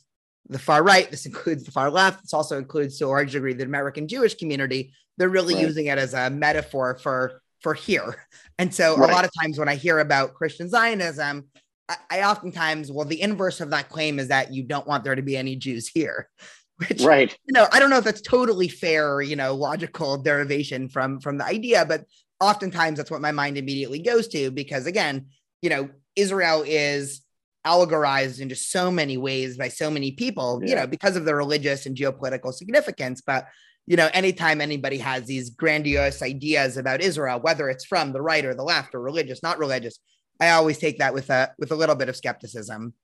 the 0.49 0.59
far 0.59 0.83
right, 0.83 1.11
this 1.11 1.27
includes 1.27 1.65
the 1.65 1.73
far 1.73 1.91
left, 1.91 2.23
this 2.23 2.33
also 2.33 2.57
includes 2.57 2.99
to 2.99 3.07
a 3.07 3.09
large 3.09 3.33
degree 3.33 3.53
the 3.53 3.65
American 3.65 4.09
Jewish 4.09 4.35
community. 4.35 4.93
They're 5.19 5.29
really 5.29 5.55
right. 5.55 5.65
using 5.65 5.87
it 5.87 5.99
as 5.99 6.15
a 6.15 6.31
metaphor 6.31 6.99
for 7.03 7.43
for 7.63 7.75
here. 7.75 8.27
And 8.59 8.73
so 8.73 8.97
right. 8.97 9.11
a 9.11 9.13
lot 9.13 9.25
of 9.27 9.31
times 9.39 9.59
when 9.59 9.69
I 9.69 9.75
hear 9.75 9.99
about 9.99 10.33
Christian 10.33 10.71
Zionism, 10.71 11.49
I, 11.89 11.97
I 12.11 12.23
oftentimes, 12.23 12.91
well, 12.91 13.05
the 13.05 13.21
inverse 13.21 13.61
of 13.61 13.71
that 13.71 13.89
claim 13.89 14.19
is 14.19 14.29
that 14.29 14.53
you 14.53 14.63
don't 14.63 14.87
want 14.87 15.05
there 15.05 15.15
to 15.15 15.23
be 15.23 15.37
any 15.37 15.57
Jews 15.57 15.89
here. 15.89 16.29
Which, 16.89 17.03
right. 17.03 17.35
You 17.47 17.53
know, 17.55 17.67
I 17.73 17.81
don't 17.81 17.89
know 17.89 17.97
if 17.99 18.05
that's 18.05 18.21
totally 18.21 18.69
fair, 18.69 19.23
you 19.23 19.35
know, 19.35 19.55
logical 19.55 20.19
derivation 20.19 20.91
from 20.91 21.21
from 21.21 21.39
the 21.39 21.45
idea, 21.45 21.87
but 21.87 22.05
oftentimes 22.39 22.99
that's 22.99 23.11
what 23.11 23.23
my 23.23 23.33
mind 23.33 23.57
immediately 23.57 23.99
goes 23.99 24.29
to 24.29 24.51
because 24.51 24.87
again, 24.87 25.29
you 25.63 25.71
know, 25.71 25.89
Israel 26.17 26.65
is 26.67 27.23
allegorized 27.67 28.41
into 28.41 28.55
so 28.55 28.91
many 28.91 29.17
ways 29.17 29.57
by 29.57 29.69
so 29.69 29.91
many 29.91 30.13
people, 30.13 30.61
yeah. 30.63 30.69
you 30.69 30.75
know, 30.77 30.87
because 30.87 31.17
of 31.17 31.25
the 31.25 31.35
religious 31.35 31.87
and 31.87 31.97
geopolitical 31.97 32.53
significance. 32.53 33.23
But 33.27 33.47
you 33.87 33.97
know, 33.97 34.11
anytime 34.13 34.61
anybody 34.61 34.99
has 34.99 35.27
these 35.27 35.51
grandiose 35.51 36.21
ideas 36.21 36.77
about 36.77 37.01
Israel, 37.01 37.41
whether 37.41 37.71
it's 37.71 37.85
from 37.85 38.13
the 38.13 38.21
right 38.21 38.45
or 38.45 38.55
the 38.55 38.65
left 38.65 38.95
or 38.95 39.01
religious, 39.01 39.43
not 39.43 39.59
religious, 39.59 39.99
I 40.41 40.51
always 40.51 40.79
take 40.79 40.99
that 40.99 41.15
with 41.15 41.31
a 41.31 41.55
with 41.59 41.71
a 41.71 41.77
little 41.77 41.95
bit 41.95 42.09
of 42.09 42.17
skepticism. 42.17 42.95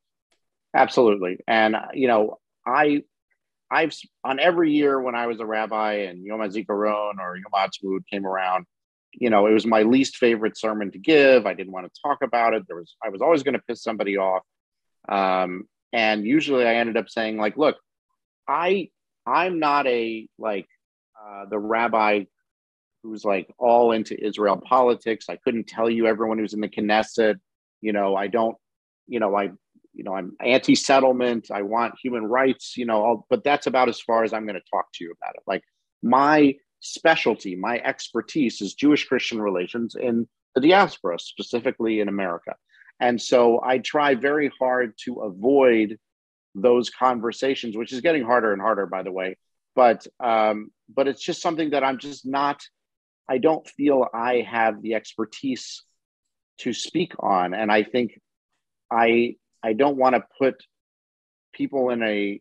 Absolutely, 0.74 1.38
and 1.46 1.76
you 1.94 2.08
know, 2.08 2.38
I 2.66 3.02
I've 3.70 3.94
on 4.22 4.38
every 4.38 4.72
year 4.72 5.00
when 5.00 5.14
I 5.14 5.26
was 5.26 5.40
a 5.40 5.46
rabbi 5.46 5.94
and 6.04 6.24
Yom 6.24 6.40
HaZikaron 6.40 7.18
or 7.18 7.36
Yom 7.36 7.52
HaAtzmaut 7.54 8.06
came 8.10 8.26
around, 8.26 8.66
you 9.12 9.30
know, 9.30 9.46
it 9.46 9.52
was 9.52 9.66
my 9.66 9.82
least 9.82 10.16
favorite 10.16 10.58
sermon 10.58 10.90
to 10.92 10.98
give. 10.98 11.46
I 11.46 11.54
didn't 11.54 11.72
want 11.72 11.86
to 11.86 12.00
talk 12.04 12.18
about 12.22 12.54
it. 12.54 12.64
There 12.66 12.76
was 12.76 12.96
I 13.04 13.08
was 13.08 13.22
always 13.22 13.42
going 13.42 13.54
to 13.54 13.62
piss 13.66 13.82
somebody 13.82 14.18
off, 14.18 14.42
um, 15.08 15.64
and 15.92 16.24
usually 16.24 16.66
I 16.66 16.74
ended 16.74 16.96
up 16.96 17.08
saying 17.08 17.38
like, 17.38 17.56
look, 17.56 17.76
I 18.46 18.90
I'm 19.26 19.58
not 19.58 19.86
a 19.86 20.28
like 20.38 20.66
uh, 21.20 21.46
the 21.48 21.58
rabbi 21.58 22.24
who's 23.02 23.24
like 23.24 23.52
all 23.58 23.92
into 23.92 24.18
Israel 24.24 24.56
politics. 24.56 25.26
I 25.28 25.36
couldn't 25.36 25.66
tell 25.66 25.90
you 25.90 26.06
everyone 26.06 26.38
who's 26.38 26.54
in 26.54 26.60
the 26.60 26.68
Knesset. 26.68 27.36
You 27.80 27.92
know, 27.92 28.14
I 28.16 28.28
don't. 28.28 28.56
You 29.06 29.20
know, 29.20 29.36
I 29.36 29.50
you 29.94 30.04
know, 30.04 30.14
I'm 30.14 30.36
anti-settlement. 30.40 31.50
I 31.50 31.62
want 31.62 31.94
human 32.02 32.24
rights. 32.24 32.76
You 32.76 32.86
know, 32.86 33.04
I'll, 33.04 33.26
but 33.28 33.44
that's 33.44 33.66
about 33.66 33.88
as 33.88 34.00
far 34.00 34.24
as 34.24 34.32
I'm 34.32 34.46
going 34.46 34.58
to 34.58 34.70
talk 34.70 34.86
to 34.94 35.04
you 35.04 35.12
about 35.20 35.34
it. 35.34 35.42
Like 35.46 35.62
my 36.02 36.54
specialty, 36.80 37.56
my 37.56 37.78
expertise 37.78 38.60
is 38.60 38.74
Jewish 38.74 39.06
Christian 39.06 39.40
relations 39.40 39.94
in 39.94 40.28
the 40.54 40.60
diaspora, 40.60 41.18
specifically 41.18 42.00
in 42.00 42.08
America. 42.08 42.54
And 43.00 43.20
so 43.20 43.60
I 43.62 43.78
try 43.78 44.14
very 44.14 44.50
hard 44.60 44.94
to 45.04 45.20
avoid 45.20 45.98
those 46.54 46.90
conversations, 46.90 47.76
which 47.76 47.92
is 47.92 48.00
getting 48.00 48.24
harder 48.24 48.52
and 48.52 48.60
harder, 48.60 48.86
by 48.86 49.02
the 49.02 49.12
way. 49.12 49.36
But 49.74 50.06
um, 50.20 50.70
but 50.94 51.08
it's 51.08 51.22
just 51.22 51.40
something 51.40 51.70
that 51.70 51.84
I'm 51.84 51.98
just 51.98 52.26
not. 52.26 52.62
I 53.28 53.38
don't 53.38 53.66
feel 53.66 54.06
I 54.12 54.46
have 54.48 54.82
the 54.82 54.94
expertise 54.94 55.82
to 56.58 56.72
speak 56.72 57.12
on, 57.18 57.54
and 57.54 57.70
I 57.70 57.82
think 57.82 58.20
I 58.90 59.36
I 59.62 59.72
don't 59.72 59.96
want 59.96 60.14
to 60.14 60.24
put 60.38 60.56
people 61.52 61.90
in 61.90 62.02
a 62.02 62.40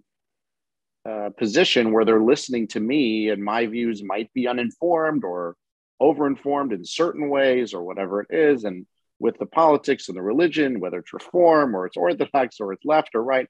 uh, 1.08 1.30
position 1.38 1.92
where 1.92 2.06
they're 2.06 2.22
listening 2.22 2.68
to 2.68 2.80
me 2.80 3.30
and 3.30 3.44
my 3.44 3.66
views 3.66 4.04
might 4.04 4.32
be 4.34 4.48
uninformed 4.48 5.24
or 5.24 5.56
overinformed 6.02 6.74
in 6.74 6.86
certain 6.86 7.30
ways 7.30 7.74
or 7.74 7.84
whatever 7.84 8.22
it 8.22 8.28
is. 8.30 8.64
And 8.64 8.86
with 9.20 9.38
the 9.40 9.46
politics 9.46 10.10
and 10.10 10.18
the 10.18 10.22
religion, 10.22 10.80
whether 10.80 11.00
it's 11.00 11.14
reform 11.14 11.76
or 11.76 11.86
it's 11.86 11.98
orthodox 11.98 12.60
or 12.60 12.74
it's 12.74 12.86
left 12.86 13.16
or 13.16 13.24
right, 13.24 13.48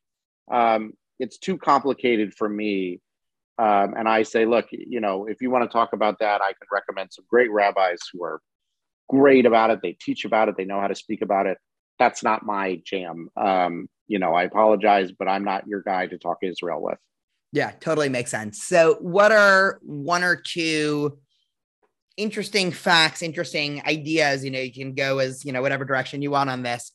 um, 0.51 0.93
it's 1.19 1.37
too 1.37 1.57
complicated 1.57 2.33
for 2.33 2.47
me. 2.47 2.99
Um, 3.57 3.93
and 3.97 4.07
I 4.07 4.23
say, 4.23 4.45
look, 4.45 4.67
you 4.71 4.99
know, 5.01 5.25
if 5.27 5.41
you 5.41 5.51
want 5.51 5.69
to 5.69 5.73
talk 5.73 5.93
about 5.93 6.19
that, 6.19 6.41
I 6.41 6.53
can 6.53 6.67
recommend 6.71 7.13
some 7.13 7.25
great 7.29 7.51
rabbis 7.51 7.99
who 8.11 8.23
are 8.23 8.41
great 9.09 9.45
about 9.45 9.69
it. 9.69 9.79
They 9.83 9.97
teach 9.99 10.25
about 10.25 10.49
it. 10.49 10.57
They 10.57 10.65
know 10.65 10.79
how 10.79 10.87
to 10.87 10.95
speak 10.95 11.21
about 11.21 11.45
it. 11.45 11.57
That's 11.99 12.23
not 12.23 12.43
my 12.43 12.81
jam. 12.85 13.29
Um, 13.37 13.87
you 14.07 14.19
know, 14.19 14.33
I 14.33 14.43
apologize, 14.43 15.11
but 15.11 15.27
I'm 15.27 15.43
not 15.43 15.67
your 15.67 15.81
guy 15.81 16.07
to 16.07 16.17
talk 16.17 16.37
Israel 16.41 16.81
with. 16.81 16.97
Yeah, 17.51 17.71
totally 17.79 18.09
makes 18.09 18.31
sense. 18.31 18.63
So, 18.63 18.95
what 19.01 19.31
are 19.31 19.79
one 19.83 20.23
or 20.23 20.35
two 20.37 21.19
interesting 22.15 22.71
facts, 22.71 23.21
interesting 23.21 23.81
ideas? 23.85 24.43
You 24.43 24.51
know, 24.51 24.59
you 24.59 24.73
can 24.73 24.95
go 24.95 25.19
as 25.19 25.43
you 25.43 25.51
know 25.51 25.61
whatever 25.61 25.85
direction 25.85 26.21
you 26.21 26.31
want 26.31 26.49
on 26.49 26.63
this 26.63 26.91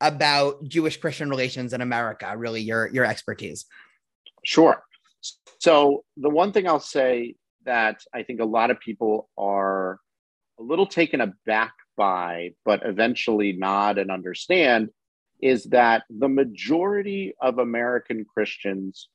about 0.00 0.64
Jewish 0.64 0.96
Christian 0.96 1.28
relations 1.28 1.72
in 1.72 1.82
America. 1.82 2.34
Really, 2.36 2.62
your 2.62 2.88
your 2.88 3.04
expertise. 3.04 3.66
Sure. 4.44 4.82
So, 5.60 6.04
the 6.16 6.30
one 6.30 6.52
thing 6.52 6.68
I'll 6.68 6.80
say 6.80 7.34
that 7.64 8.02
I 8.14 8.22
think 8.22 8.40
a 8.40 8.44
lot 8.44 8.70
of 8.70 8.80
people 8.80 9.28
are 9.36 10.00
a 10.58 10.62
little 10.62 10.86
taken 10.86 11.20
aback 11.20 11.74
by, 11.96 12.52
but 12.64 12.82
eventually 12.84 13.52
nod 13.52 13.98
and 13.98 14.10
understand, 14.10 14.90
is 15.40 15.64
that 15.64 16.04
the 16.10 16.28
majority 16.28 17.34
of 17.40 17.58
American 17.58 18.24
Christians 18.24 19.08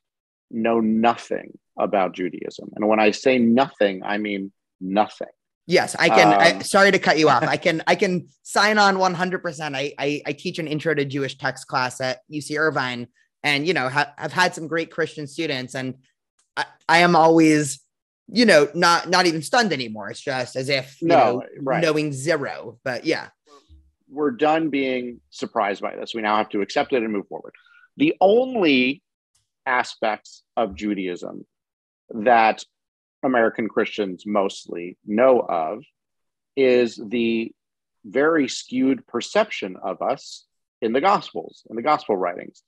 know 0.51 0.79
nothing 0.79 1.57
about 1.77 2.13
Judaism. 2.13 2.69
And 2.75 2.87
when 2.87 2.99
I 2.99 3.11
say 3.11 3.37
nothing, 3.39 4.03
I 4.03 4.17
mean 4.17 4.51
nothing. 4.79 5.27
Yes, 5.65 5.95
I 5.97 6.09
can. 6.09 6.27
Um, 6.27 6.39
I, 6.39 6.59
sorry 6.59 6.91
to 6.91 6.99
cut 6.99 7.17
you 7.17 7.29
off. 7.29 7.43
I 7.47 7.57
can. 7.57 7.81
I 7.87 7.95
can 7.95 8.27
sign 8.43 8.77
on 8.77 8.99
one 8.99 9.13
hundred 9.13 9.41
percent. 9.41 9.75
I 9.75 9.93
I 9.97 10.33
teach 10.33 10.59
an 10.59 10.67
intro 10.67 10.93
to 10.93 11.05
Jewish 11.05 11.37
text 11.37 11.67
class 11.67 12.01
at 12.01 12.19
UC 12.31 12.57
Irvine, 12.59 13.07
and 13.43 13.67
you 13.67 13.73
know 13.73 13.89
ha- 13.89 14.13
I've 14.17 14.33
had 14.33 14.55
some 14.55 14.67
great 14.67 14.91
Christian 14.91 15.27
students, 15.27 15.75
and 15.75 15.95
I, 16.55 16.65
I 16.87 16.97
am 16.99 17.15
always 17.15 17.83
you 18.27 18.45
know, 18.45 18.67
not 18.73 19.09
not 19.09 19.25
even 19.25 19.41
stunned 19.41 19.73
anymore. 19.73 20.09
It's 20.09 20.21
just 20.21 20.55
as 20.55 20.69
if 20.69 21.01
you 21.01 21.09
no, 21.09 21.15
know, 21.15 21.43
right. 21.59 21.81
knowing 21.81 22.13
zero. 22.13 22.79
But 22.83 23.05
yeah. 23.05 23.29
We're 24.09 24.31
done 24.31 24.69
being 24.69 25.21
surprised 25.31 25.81
by 25.81 25.95
this. 25.95 26.13
We 26.13 26.21
now 26.21 26.37
have 26.37 26.49
to 26.49 26.61
accept 26.61 26.93
it 26.93 27.01
and 27.01 27.11
move 27.11 27.27
forward. 27.27 27.53
The 27.97 28.15
only 28.21 29.01
aspects 29.65 30.43
of 30.55 30.75
Judaism 30.75 31.45
that 32.09 32.63
American 33.23 33.69
Christians 33.69 34.23
mostly 34.25 34.97
know 35.05 35.39
of 35.39 35.83
is 36.55 36.95
the 36.95 37.51
very 38.05 38.47
skewed 38.47 39.07
perception 39.07 39.77
of 39.81 40.01
us 40.01 40.45
in 40.81 40.93
the 40.93 41.01
Gospels, 41.01 41.63
in 41.69 41.75
the 41.75 41.81
Gospel 41.81 42.15
writings. 42.15 42.61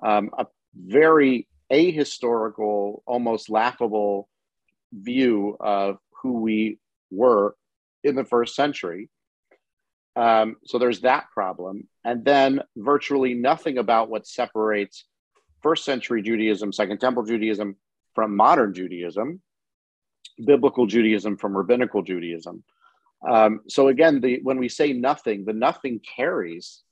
Um, 0.00 0.30
a 0.38 0.46
very 0.74 1.46
ahistorical, 1.72 3.02
almost 3.06 3.50
laughable 3.50 4.28
view 4.92 5.56
of 5.60 5.98
who 6.22 6.40
we 6.40 6.78
were 7.10 7.56
in 8.04 8.14
the 8.14 8.24
first 8.24 8.54
century. 8.54 9.08
Um, 10.16 10.56
so 10.64 10.78
there's 10.78 11.00
that 11.02 11.30
problem. 11.32 11.86
And 12.04 12.24
then 12.24 12.62
virtually 12.76 13.34
nothing 13.34 13.78
about 13.78 14.08
what 14.08 14.26
separates 14.26 15.04
first 15.62 15.84
century 15.84 16.22
Judaism, 16.22 16.72
Second 16.72 16.98
Temple 16.98 17.24
Judaism 17.24 17.76
from 18.14 18.34
modern 18.34 18.74
Judaism, 18.74 19.40
biblical 20.44 20.86
Judaism 20.86 21.36
from 21.36 21.56
rabbinical 21.56 22.02
Judaism. 22.02 22.64
Um, 23.28 23.60
so 23.68 23.88
again, 23.88 24.20
the, 24.20 24.40
when 24.42 24.58
we 24.58 24.68
say 24.68 24.92
nothing, 24.92 25.44
the 25.44 25.52
nothing 25.52 26.00
carries 26.00 26.82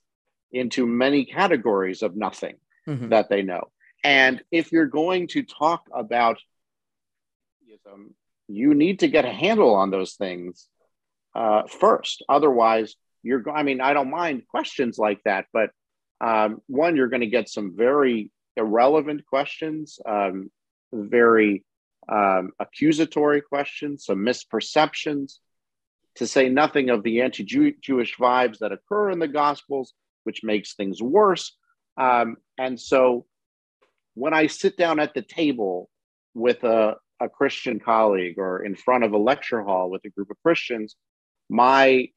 into 0.52 0.86
many 0.86 1.24
categories 1.24 2.02
of 2.02 2.16
nothing 2.16 2.54
mm-hmm. 2.88 3.08
that 3.08 3.28
they 3.28 3.42
know. 3.42 3.70
And 4.04 4.42
if 4.50 4.72
you're 4.72 4.86
going 4.86 5.28
to 5.28 5.42
talk 5.42 5.88
about 5.92 6.38
um, 7.92 8.14
you 8.48 8.74
need 8.74 9.00
to 9.00 9.08
get 9.08 9.24
a 9.24 9.32
handle 9.32 9.74
on 9.74 9.90
those 9.90 10.14
things 10.14 10.68
uh, 11.34 11.62
first. 11.66 12.24
Otherwise, 12.28 12.96
you're. 13.22 13.40
going, 13.40 13.56
I 13.56 13.62
mean, 13.62 13.80
I 13.80 13.92
don't 13.92 14.10
mind 14.10 14.46
questions 14.48 14.98
like 14.98 15.22
that, 15.24 15.46
but 15.52 15.70
um, 16.20 16.60
one, 16.66 16.96
you're 16.96 17.08
going 17.08 17.20
to 17.20 17.26
get 17.26 17.48
some 17.48 17.76
very 17.76 18.30
irrelevant 18.56 19.26
questions, 19.26 19.98
um, 20.06 20.50
very 20.92 21.64
um, 22.08 22.52
accusatory 22.58 23.40
questions, 23.40 24.04
some 24.04 24.18
misperceptions. 24.18 25.38
To 26.16 26.26
say 26.26 26.48
nothing 26.48 26.88
of 26.88 27.02
the 27.02 27.20
anti-Jewish 27.20 28.16
vibes 28.16 28.58
that 28.60 28.72
occur 28.72 29.10
in 29.10 29.18
the 29.18 29.28
Gospels, 29.28 29.92
which 30.24 30.42
makes 30.42 30.72
things 30.72 31.02
worse. 31.02 31.54
Um, 31.96 32.36
and 32.58 32.80
so, 32.80 33.26
when 34.14 34.34
I 34.34 34.46
sit 34.46 34.76
down 34.76 34.98
at 34.98 35.14
the 35.14 35.22
table 35.22 35.90
with 36.34 36.64
a, 36.64 36.96
a 37.20 37.28
Christian 37.28 37.80
colleague 37.80 38.38
or 38.38 38.64
in 38.64 38.74
front 38.74 39.04
of 39.04 39.12
a 39.12 39.18
lecture 39.18 39.62
hall 39.62 39.90
with 39.90 40.04
a 40.04 40.10
group 40.10 40.30
of 40.30 40.36
Christians, 40.42 40.96
my 41.48 42.08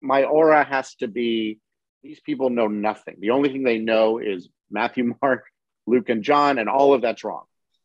my 0.00 0.24
aura 0.24 0.64
has 0.64 0.94
to 0.96 1.08
be 1.08 1.58
these 2.02 2.20
people 2.20 2.50
know 2.50 2.66
nothing. 2.66 3.16
The 3.20 3.30
only 3.30 3.50
thing 3.50 3.62
they 3.62 3.78
know 3.78 4.18
is 4.18 4.48
Matthew, 4.70 5.14
Mark, 5.22 5.44
Luke, 5.86 6.08
and 6.08 6.22
John, 6.22 6.58
and 6.58 6.68
all 6.68 6.92
of 6.92 7.02
that's 7.02 7.24
wrong. 7.24 7.44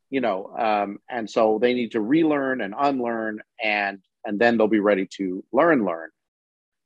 You 0.10 0.22
know, 0.22 0.56
um, 0.58 1.00
and 1.10 1.30
so 1.30 1.60
they 1.62 1.74
need 1.74 1.92
to 1.92 2.02
relearn 2.02 2.62
and 2.62 2.74
unlearn, 2.78 3.42
and 3.62 4.00
and 4.26 4.40
then 4.40 4.58
they'll 4.58 4.68
be 4.68 4.80
ready 4.80 5.08
to 5.18 5.44
learn, 5.52 5.86
learn. 5.86 6.10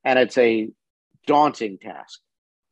And 0.04 0.18
it's 0.18 0.36
a 0.38 0.70
daunting 1.26 1.78
task, 1.78 2.20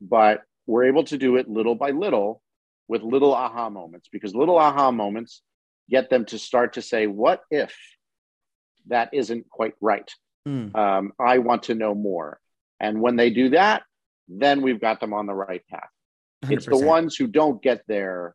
but 0.00 0.42
we're 0.66 0.85
able 0.85 1.05
to 1.05 1.18
do 1.18 1.37
it 1.37 1.49
little 1.49 1.75
by 1.75 1.90
little 1.90 2.42
with 2.88 3.03
little 3.03 3.35
aha 3.35 3.70
moments 3.70 4.09
because 4.11 4.35
little 4.35 4.59
aha 4.59 4.90
moments 4.90 5.42
get 5.88 6.11
them 6.11 6.25
to 6.27 6.38
start 6.38 6.75
to 6.75 6.83
say, 6.83 7.07
what 7.07 7.42
if 7.51 7.75
that 8.88 9.11
isn't 9.12 9.49
quite 9.49 9.75
right? 9.81 10.11
Mm. 10.46 10.75
Um, 10.75 11.12
I 11.18 11.38
want 11.38 11.64
to 11.64 11.75
know 11.75 11.94
more. 11.94 12.40
And 12.79 13.01
when 13.01 13.16
they 13.16 13.31
do 13.31 13.51
that, 13.51 13.83
then 14.29 14.62
we've 14.62 14.81
got 14.81 15.01
them 15.01 15.12
on 15.12 15.27
the 15.27 15.35
right 15.35 15.62
path. 15.68 15.88
100%. 16.44 16.53
It's 16.53 16.66
the 16.66 16.79
ones 16.79 17.16
who 17.16 17.27
don't 17.27 17.62
get 17.62 17.83
there 17.87 18.35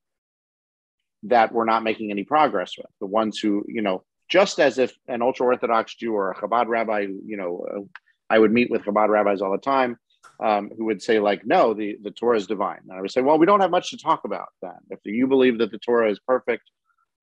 that 1.24 1.52
we're 1.52 1.66
not 1.66 1.84
making 1.84 2.12
any 2.12 2.24
progress 2.24 2.74
with. 2.78 2.88
The 3.00 3.08
ones 3.08 3.40
who, 3.40 3.66
you 3.68 3.82
know, 3.82 4.04
just 4.30 4.60
as 4.60 4.78
if 4.78 4.94
an 5.08 5.22
ultra 5.22 5.46
Orthodox 5.48 5.96
Jew 5.96 6.14
or 6.14 6.32
a 6.32 6.36
Chabad 6.36 6.68
rabbi, 6.68 7.08
you 7.26 7.38
know, 7.38 7.66
uh, 7.70 7.82
I 8.30 8.38
would 8.40 8.52
meet 8.52 8.70
with 8.70 8.84
Chabad 8.84 9.10
rabbis 9.10 9.42
all 9.42 9.52
the 9.52 9.58
time 9.58 9.98
um, 10.39 10.69
who 10.78 10.86
would 10.86 11.02
say, 11.02 11.19
like, 11.19 11.45
no, 11.45 11.74
the, 11.74 11.98
the 12.02 12.12
Torah 12.12 12.38
is 12.38 12.48
divine. 12.48 12.80
And 12.88 12.98
I 12.98 13.02
would 13.02 13.12
say, 13.12 13.21
well, 13.21 13.38
we 13.38 13.45
don't 13.45 13.62
have 13.62 13.71
much 13.71 13.91
to 13.91 13.98
talk 13.98 14.21
about 14.26 14.50
then. 14.62 14.78
If 14.89 15.00
you 15.06 15.28
believe 15.28 15.60
that 15.60 15.71
the 15.71 15.80
Torah 15.80 16.12
is 16.12 16.19
perfect 16.19 16.63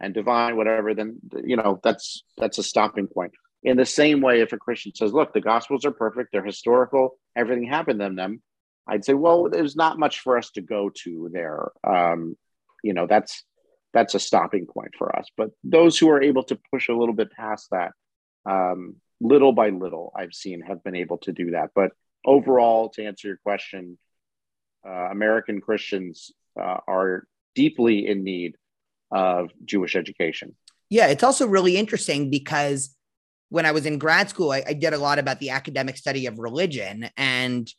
and 0.00 0.12
divine, 0.12 0.56
whatever, 0.56 0.94
then 0.94 1.18
you 1.44 1.56
know 1.56 1.80
that's 1.82 2.24
that's 2.36 2.58
a 2.58 2.62
stopping 2.62 3.06
point. 3.06 3.32
In 3.62 3.76
the 3.76 3.86
same 3.86 4.20
way, 4.20 4.40
if 4.40 4.52
a 4.52 4.58
Christian 4.58 4.94
says, 4.94 5.12
"Look, 5.12 5.32
the 5.32 5.40
Gospels 5.40 5.84
are 5.84 5.92
perfect; 5.92 6.30
they're 6.32 6.44
historical; 6.44 7.18
everything 7.36 7.64
happened 7.64 8.02
in 8.02 8.16
them," 8.16 8.42
I'd 8.86 9.04
say, 9.04 9.14
"Well, 9.14 9.48
there's 9.48 9.76
not 9.76 9.98
much 9.98 10.20
for 10.20 10.36
us 10.36 10.50
to 10.52 10.60
go 10.60 10.90
to 11.04 11.30
there." 11.32 11.70
Um, 11.86 12.36
you 12.82 12.92
know, 12.92 13.06
that's 13.06 13.44
that's 13.92 14.14
a 14.14 14.20
stopping 14.20 14.66
point 14.66 14.94
for 14.98 15.14
us. 15.16 15.28
But 15.36 15.50
those 15.62 15.98
who 15.98 16.10
are 16.10 16.22
able 16.22 16.42
to 16.44 16.58
push 16.72 16.88
a 16.88 16.94
little 16.94 17.14
bit 17.14 17.30
past 17.30 17.68
that, 17.70 17.92
um, 18.44 18.96
little 19.20 19.52
by 19.52 19.68
little, 19.68 20.12
I've 20.16 20.34
seen 20.34 20.62
have 20.62 20.82
been 20.82 20.96
able 20.96 21.18
to 21.18 21.32
do 21.32 21.52
that. 21.52 21.70
But 21.74 21.92
overall, 22.24 22.88
to 22.90 23.04
answer 23.04 23.28
your 23.28 23.38
question, 23.38 23.98
uh, 24.86 25.08
American 25.10 25.60
Christians 25.60 26.32
uh, 26.60 26.78
are 26.86 27.24
deeply 27.54 28.06
in 28.06 28.24
need 28.24 28.56
of 29.10 29.50
Jewish 29.64 29.94
education. 29.94 30.56
Yeah, 30.90 31.06
it's 31.06 31.22
also 31.22 31.46
really 31.46 31.76
interesting 31.76 32.30
because 32.30 32.94
when 33.48 33.66
I 33.66 33.72
was 33.72 33.86
in 33.86 33.98
grad 33.98 34.30
school, 34.30 34.50
I, 34.50 34.62
I, 34.66 34.72
did 34.72 34.94
a 34.94 34.98
lot 34.98 35.18
about 35.18 35.38
the 35.38 35.50
academic 35.50 35.98
study 35.98 36.24
of 36.24 36.38
religion. 36.38 37.10
And, 37.18 37.70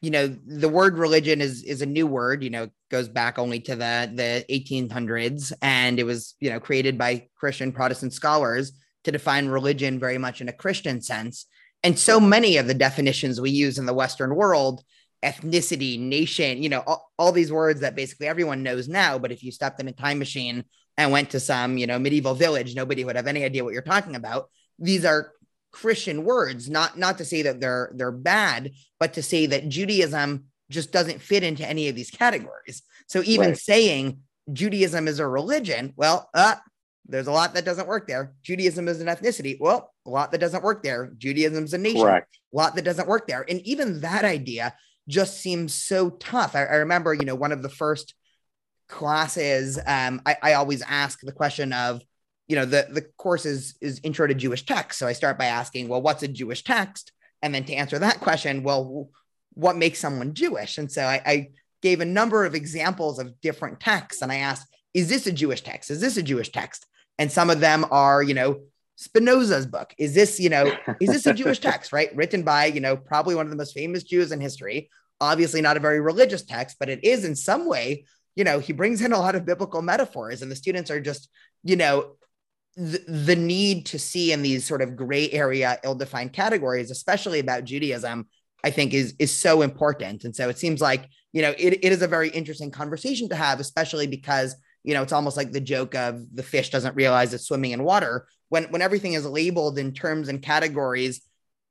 you 0.00 0.10
know, 0.10 0.28
the 0.46 0.68
word 0.68 0.98
religion 0.98 1.40
is 1.40 1.64
is 1.64 1.82
a 1.82 1.86
new 1.86 2.06
word, 2.06 2.44
you 2.44 2.50
know, 2.50 2.68
goes 2.92 3.08
back 3.08 3.38
only 3.38 3.58
to 3.60 3.74
the 3.74 4.10
the 4.14 4.44
1800s. 4.50 5.52
And 5.62 5.98
it 5.98 6.04
was, 6.04 6.36
you 6.38 6.50
know, 6.50 6.60
created 6.60 6.96
by 6.96 7.28
Christian 7.36 7.72
Protestant 7.72 8.12
scholars 8.12 8.72
to 9.02 9.12
define 9.12 9.48
religion 9.48 9.98
very 9.98 10.18
much 10.18 10.40
in 10.40 10.48
a 10.48 10.52
Christian 10.52 11.00
sense. 11.00 11.46
And 11.82 11.98
so 11.98 12.18
many 12.18 12.56
of 12.56 12.66
the 12.66 12.74
definitions 12.74 13.40
we 13.40 13.50
use 13.50 13.78
in 13.78 13.86
the 13.86 13.94
Western 13.94 14.34
world 14.34 14.82
ethnicity, 15.22 15.98
nation, 15.98 16.62
you 16.62 16.68
know, 16.68 16.82
all, 16.86 17.10
all, 17.18 17.32
these 17.32 17.50
words 17.50 17.80
that 17.80 17.96
basically 17.96 18.28
everyone 18.28 18.62
knows 18.62 18.86
now. 18.88 19.18
But 19.18 19.32
if 19.32 19.42
you 19.42 19.50
stepped 19.50 19.80
in 19.80 19.88
a 19.88 19.92
time 19.92 20.18
machine 20.18 20.64
and 20.96 21.10
went 21.10 21.30
to 21.30 21.40
some, 21.40 21.78
you 21.78 21.86
know, 21.86 21.98
medieval 21.98 22.34
village, 22.34 22.74
nobody 22.74 23.04
would 23.04 23.16
have 23.16 23.26
any 23.26 23.42
idea 23.42 23.64
what 23.64 23.72
you're 23.72 23.82
talking 23.82 24.14
about. 24.14 24.50
These 24.78 25.04
are 25.04 25.32
Christian 25.72 26.24
words, 26.24 26.70
not 26.70 26.98
not 26.98 27.18
to 27.18 27.24
say 27.24 27.42
that 27.42 27.60
they're 27.60 27.92
they're 27.94 28.12
bad, 28.12 28.72
but 28.98 29.14
to 29.14 29.22
say 29.22 29.46
that 29.46 29.68
Judaism 29.68 30.44
just 30.70 30.92
doesn't 30.92 31.20
fit 31.20 31.42
into 31.42 31.66
any 31.66 31.88
of 31.88 31.96
these 31.96 32.10
categories. 32.10 32.82
So 33.08 33.22
even 33.24 33.48
right. 33.48 33.58
saying 33.58 34.20
Judaism 34.52 35.06
is 35.08 35.18
a 35.18 35.26
religion, 35.26 35.92
well, 35.96 36.28
uh, 36.34 36.56
there's 37.06 37.26
a 37.26 37.32
lot 37.32 37.54
that 37.54 37.64
doesn't 37.64 37.88
work 37.88 38.08
there. 38.08 38.32
Judaism 38.42 38.88
is 38.88 39.00
an 39.00 39.06
ethnicity. 39.06 39.56
Well, 39.60 39.92
a 40.06 40.10
lot 40.10 40.32
that 40.32 40.40
doesn't 40.40 40.62
work 40.62 40.82
there. 40.82 41.12
Judaism's 41.18 41.74
a 41.74 41.78
nation. 41.78 42.02
Correct. 42.02 42.38
A 42.52 42.56
lot 42.56 42.74
that 42.74 42.84
doesn't 42.84 43.08
work 43.08 43.26
there. 43.26 43.44
And 43.48 43.60
even 43.62 44.00
that 44.00 44.24
idea 44.24 44.74
just 45.08 45.40
seems 45.40 45.74
so 45.74 46.10
tough. 46.10 46.54
I, 46.54 46.64
I 46.64 46.76
remember, 46.76 47.14
you 47.14 47.24
know, 47.24 47.34
one 47.34 47.52
of 47.52 47.62
the 47.62 47.68
first 47.68 48.14
classes, 48.88 49.78
um, 49.86 50.22
I, 50.24 50.36
I 50.42 50.52
always 50.54 50.82
ask 50.82 51.20
the 51.20 51.32
question 51.32 51.72
of, 51.72 52.02
you 52.48 52.56
know, 52.56 52.64
the, 52.64 52.86
the 52.90 53.02
course 53.16 53.44
is, 53.44 53.76
is 53.80 54.00
intro 54.04 54.26
to 54.26 54.34
Jewish 54.34 54.64
text. 54.64 54.98
So 54.98 55.06
I 55.06 55.12
start 55.12 55.38
by 55.38 55.46
asking, 55.46 55.88
well, 55.88 56.02
what's 56.02 56.22
a 56.22 56.28
Jewish 56.28 56.62
text? 56.62 57.12
And 57.42 57.54
then 57.54 57.64
to 57.64 57.74
answer 57.74 57.98
that 57.98 58.20
question, 58.20 58.62
well, 58.62 59.10
what 59.54 59.76
makes 59.76 59.98
someone 59.98 60.34
Jewish? 60.34 60.78
And 60.78 60.90
so 60.90 61.02
I, 61.02 61.22
I 61.26 61.48
gave 61.82 62.00
a 62.00 62.04
number 62.04 62.44
of 62.44 62.54
examples 62.54 63.18
of 63.18 63.40
different 63.40 63.80
texts. 63.80 64.22
And 64.22 64.30
I 64.30 64.36
asked, 64.36 64.66
is 64.94 65.08
this 65.08 65.26
a 65.26 65.32
Jewish 65.32 65.62
text? 65.62 65.90
Is 65.90 66.00
this 66.00 66.16
a 66.16 66.22
Jewish 66.22 66.50
text? 66.50 66.86
And 67.18 67.30
some 67.30 67.50
of 67.50 67.60
them 67.60 67.84
are, 67.90 68.22
you 68.22 68.34
know, 68.34 68.60
Spinoza's 68.96 69.66
book. 69.66 69.94
Is 69.98 70.14
this, 70.14 70.40
you 70.40 70.48
know, 70.48 70.72
is 71.00 71.10
this 71.10 71.26
a 71.26 71.34
Jewish 71.42 71.60
text, 71.60 71.92
right? 71.92 72.14
Written 72.16 72.42
by, 72.42 72.66
you 72.66 72.80
know, 72.80 72.96
probably 72.96 73.34
one 73.34 73.46
of 73.46 73.50
the 73.50 73.56
most 73.56 73.74
famous 73.74 74.02
Jews 74.02 74.32
in 74.32 74.40
history. 74.40 74.90
Obviously, 75.20 75.60
not 75.60 75.76
a 75.76 75.80
very 75.80 76.00
religious 76.00 76.42
text, 76.42 76.76
but 76.80 76.88
it 76.88 77.04
is 77.04 77.24
in 77.24 77.36
some 77.36 77.66
way, 77.66 78.04
you 78.34 78.44
know, 78.44 78.58
he 78.58 78.72
brings 78.72 79.00
in 79.00 79.12
a 79.12 79.18
lot 79.18 79.34
of 79.34 79.46
biblical 79.46 79.80
metaphors, 79.80 80.42
and 80.42 80.50
the 80.50 80.56
students 80.56 80.90
are 80.90 81.00
just, 81.00 81.28
you 81.62 81.76
know, 81.76 82.16
the, 82.76 83.02
the 83.08 83.36
need 83.36 83.86
to 83.86 83.98
see 83.98 84.32
in 84.32 84.42
these 84.42 84.66
sort 84.66 84.82
of 84.82 84.96
gray 84.96 85.30
area, 85.30 85.78
ill 85.84 85.94
defined 85.94 86.34
categories, 86.34 86.90
especially 86.90 87.38
about 87.38 87.64
Judaism, 87.64 88.26
I 88.62 88.70
think 88.70 88.92
is 88.92 89.14
is 89.18 89.30
so 89.30 89.62
important. 89.62 90.24
And 90.24 90.36
so 90.36 90.48
it 90.48 90.58
seems 90.58 90.80
like, 90.80 91.08
you 91.32 91.40
know, 91.40 91.54
it, 91.58 91.84
it 91.84 91.92
is 91.92 92.02
a 92.02 92.08
very 92.08 92.28
interesting 92.28 92.70
conversation 92.70 93.28
to 93.30 93.36
have, 93.36 93.60
especially 93.60 94.06
because 94.06 94.54
you 94.86 94.94
know, 94.94 95.02
it's 95.02 95.12
almost 95.12 95.36
like 95.36 95.50
the 95.50 95.60
joke 95.60 95.96
of 95.96 96.24
the 96.32 96.44
fish 96.44 96.70
doesn't 96.70 96.94
realize 96.94 97.34
it's 97.34 97.48
swimming 97.48 97.72
in 97.72 97.82
water 97.82 98.28
when 98.48 98.64
when 98.66 98.80
everything 98.80 99.14
is 99.14 99.26
labeled 99.26 99.78
in 99.78 99.92
terms 99.92 100.28
and 100.28 100.40
categories 100.40 101.22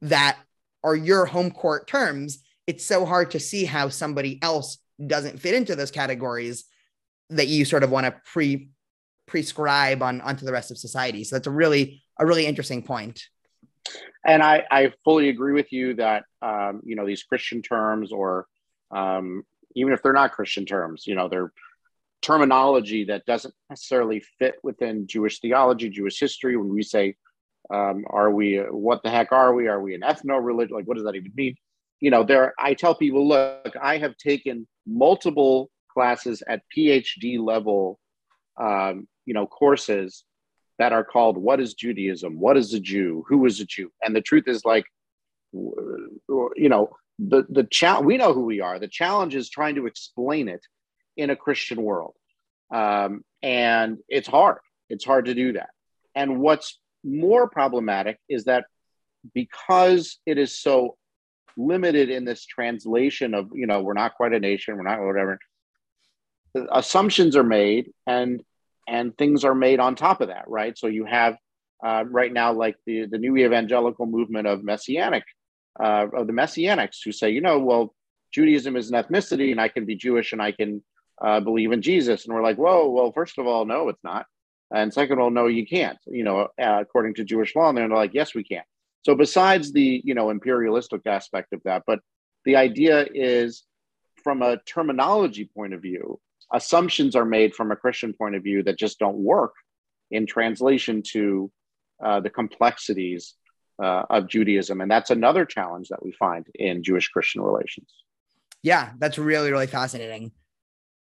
that 0.01 0.37
are 0.83 0.97
your 0.97 1.25
home 1.25 1.49
court 1.49 1.87
terms. 1.87 2.43
It's 2.67 2.85
so 2.85 3.05
hard 3.05 3.31
to 3.31 3.39
see 3.39 3.63
how 3.63 3.87
somebody 3.87 4.37
else 4.41 4.79
doesn't 5.05 5.39
fit 5.39 5.55
into 5.55 5.77
those 5.77 5.91
categories 5.91 6.65
that 7.29 7.47
you 7.47 7.63
sort 7.63 7.83
of 7.83 7.89
want 7.89 8.05
to 8.05 8.13
pre 8.25 8.69
prescribe 9.27 10.03
on 10.03 10.19
onto 10.19 10.45
the 10.45 10.51
rest 10.51 10.69
of 10.69 10.77
society. 10.77 11.23
So 11.23 11.37
that's 11.37 11.47
a 11.47 11.51
really 11.51 12.03
a 12.19 12.25
really 12.25 12.45
interesting 12.45 12.83
point. 12.83 13.23
And 14.25 14.43
I, 14.43 14.63
I 14.69 14.91
fully 15.05 15.29
agree 15.29 15.53
with 15.53 15.71
you 15.71 15.93
that 15.95 16.25
um, 16.41 16.81
you 16.83 16.97
know 16.97 17.05
these 17.05 17.23
Christian 17.23 17.61
terms, 17.61 18.11
or 18.11 18.47
um, 18.91 19.43
even 19.73 19.93
if 19.93 20.03
they're 20.03 20.11
not 20.11 20.33
Christian 20.33 20.65
terms, 20.65 21.07
you 21.07 21.15
know 21.15 21.29
they're 21.29 21.53
terminology 22.25 23.05
that 23.05 23.25
doesn't 23.25 23.53
necessarily 23.69 24.19
fit 24.39 24.55
within 24.63 25.05
Jewish 25.05 25.39
theology, 25.39 25.89
Jewish 25.89 26.19
history. 26.19 26.57
When 26.57 26.73
we 26.73 26.81
say, 26.81 27.15
um, 27.69 28.05
"Are 28.09 28.31
we? 28.31 28.57
What 28.57 29.03
the 29.03 29.11
heck 29.11 29.31
are 29.31 29.53
we? 29.53 29.67
Are 29.67 29.81
we 29.81 29.93
an 29.93 30.01
ethno 30.01 30.43
religion? 30.43 30.75
Like, 30.75 30.87
what 30.87 30.97
does 30.97 31.05
that 31.05 31.15
even 31.15 31.31
mean?" 31.35 31.55
You 31.99 32.09
know, 32.09 32.23
there. 32.23 32.53
I 32.59 32.73
tell 32.73 32.95
people, 32.95 33.27
look, 33.27 33.73
I 33.81 33.97
have 33.97 34.17
taken 34.17 34.67
multiple 34.85 35.69
classes 35.93 36.43
at 36.47 36.63
PhD 36.75 37.39
level, 37.39 37.99
um, 38.57 39.07
you 39.25 39.33
know, 39.33 39.45
courses 39.47 40.23
that 40.79 40.93
are 40.93 41.05
called 41.05 41.37
"What 41.37 41.59
is 41.59 41.75
Judaism? 41.75 42.39
What 42.39 42.57
is 42.57 42.73
a 42.73 42.79
Jew? 42.79 43.23
Who 43.27 43.45
is 43.45 43.59
a 43.59 43.65
Jew?" 43.65 43.91
And 44.03 44.15
the 44.15 44.21
truth 44.29 44.47
is, 44.47 44.65
like, 44.65 44.85
you 45.53 46.69
know, 46.73 46.89
the 47.19 47.45
the 47.49 47.65
challenge. 47.79 48.05
We 48.07 48.17
know 48.17 48.33
who 48.33 48.45
we 48.45 48.61
are. 48.61 48.79
The 48.79 48.87
challenge 48.87 49.35
is 49.35 49.49
trying 49.49 49.75
to 49.75 49.85
explain 49.85 50.49
it 50.49 50.65
in 51.17 51.29
a 51.29 51.35
Christian 51.35 51.81
world. 51.81 52.13
Um, 52.73 53.23
and 53.41 53.99
it's 54.09 54.27
hard. 54.27 54.59
It's 54.89 55.05
hard 55.05 55.25
to 55.25 55.33
do 55.33 55.53
that. 55.53 55.69
And 56.15 56.39
what's 56.39 56.79
more 57.03 57.49
problematic 57.49 58.17
is 58.29 58.45
that 58.45 58.65
because 59.33 60.19
it 60.25 60.37
is 60.37 60.57
so 60.57 60.97
limited 61.57 62.09
in 62.09 62.25
this 62.25 62.45
translation 62.45 63.33
of, 63.33 63.49
you 63.53 63.67
know, 63.67 63.81
we're 63.81 63.93
not 63.93 64.15
quite 64.15 64.33
a 64.33 64.39
nation, 64.39 64.75
we're 64.75 64.83
not 64.83 65.01
whatever, 65.01 65.39
assumptions 66.71 67.35
are 67.35 67.43
made 67.43 67.91
and 68.07 68.41
and 68.87 69.17
things 69.17 69.43
are 69.43 69.55
made 69.55 69.79
on 69.79 69.95
top 69.95 70.21
of 70.21 70.27
that, 70.27 70.45
right? 70.47 70.77
So 70.77 70.87
you 70.87 71.05
have 71.05 71.37
uh, 71.83 72.03
right 72.07 72.31
now, 72.31 72.53
like 72.53 72.75
the, 72.85 73.07
the 73.07 73.17
new 73.17 73.35
evangelical 73.37 74.05
movement 74.05 74.47
of 74.47 74.63
messianic, 74.63 75.23
uh, 75.79 76.07
of 76.15 76.27
the 76.27 76.33
messianics 76.33 76.97
who 77.03 77.11
say, 77.11 77.31
you 77.31 77.41
know, 77.41 77.59
well, 77.59 77.93
Judaism 78.31 78.75
is 78.75 78.91
an 78.91 79.01
ethnicity 79.01 79.51
and 79.51 79.59
I 79.59 79.69
can 79.69 79.85
be 79.85 79.95
Jewish 79.95 80.33
and 80.33 80.41
I 80.41 80.51
can 80.51 80.83
uh, 81.21 81.39
believe 81.39 81.71
in 81.71 81.81
Jesus. 81.81 82.25
And 82.25 82.33
we're 82.33 82.43
like, 82.43 82.57
whoa, 82.57 82.89
well, 82.89 83.11
first 83.11 83.37
of 83.37 83.47
all, 83.47 83.65
no, 83.65 83.89
it's 83.89 84.03
not. 84.03 84.25
And 84.73 84.93
second 84.93 85.13
of 85.13 85.19
all, 85.19 85.31
no, 85.31 85.47
you 85.47 85.65
can't, 85.65 85.97
you 86.07 86.23
know, 86.23 86.49
uh, 86.61 86.79
according 86.81 87.15
to 87.15 87.23
Jewish 87.23 87.55
law. 87.55 87.69
And 87.69 87.77
they're 87.77 87.87
like, 87.87 88.13
yes, 88.13 88.33
we 88.33 88.43
can. 88.43 88.63
So 89.03 89.15
besides 89.15 89.71
the, 89.71 90.01
you 90.03 90.15
know, 90.15 90.29
imperialistic 90.29 91.01
aspect 91.05 91.53
of 91.53 91.61
that, 91.65 91.83
but 91.85 91.99
the 92.43 92.55
idea 92.55 93.05
is 93.13 93.63
from 94.23 94.41
a 94.41 94.57
terminology 94.65 95.49
point 95.55 95.73
of 95.73 95.81
view, 95.81 96.19
assumptions 96.51 97.15
are 97.15 97.25
made 97.25 97.53
from 97.53 97.71
a 97.71 97.75
Christian 97.75 98.13
point 98.13 98.35
of 98.35 98.43
view 98.43 98.63
that 98.63 98.77
just 98.77 98.97
don't 98.99 99.17
work 99.17 99.53
in 100.09 100.25
translation 100.25 101.03
to 101.11 101.51
uh, 102.03 102.19
the 102.19 102.29
complexities 102.29 103.35
uh, 103.81 104.03
of 104.09 104.27
Judaism. 104.27 104.81
And 104.81 104.89
that's 104.89 105.11
another 105.11 105.45
challenge 105.45 105.89
that 105.89 106.03
we 106.03 106.11
find 106.11 106.47
in 106.55 106.83
Jewish 106.83 107.09
Christian 107.09 107.41
relations. 107.41 107.89
Yeah, 108.63 108.91
that's 108.97 109.19
really, 109.19 109.51
really 109.51 109.67
fascinating 109.67 110.31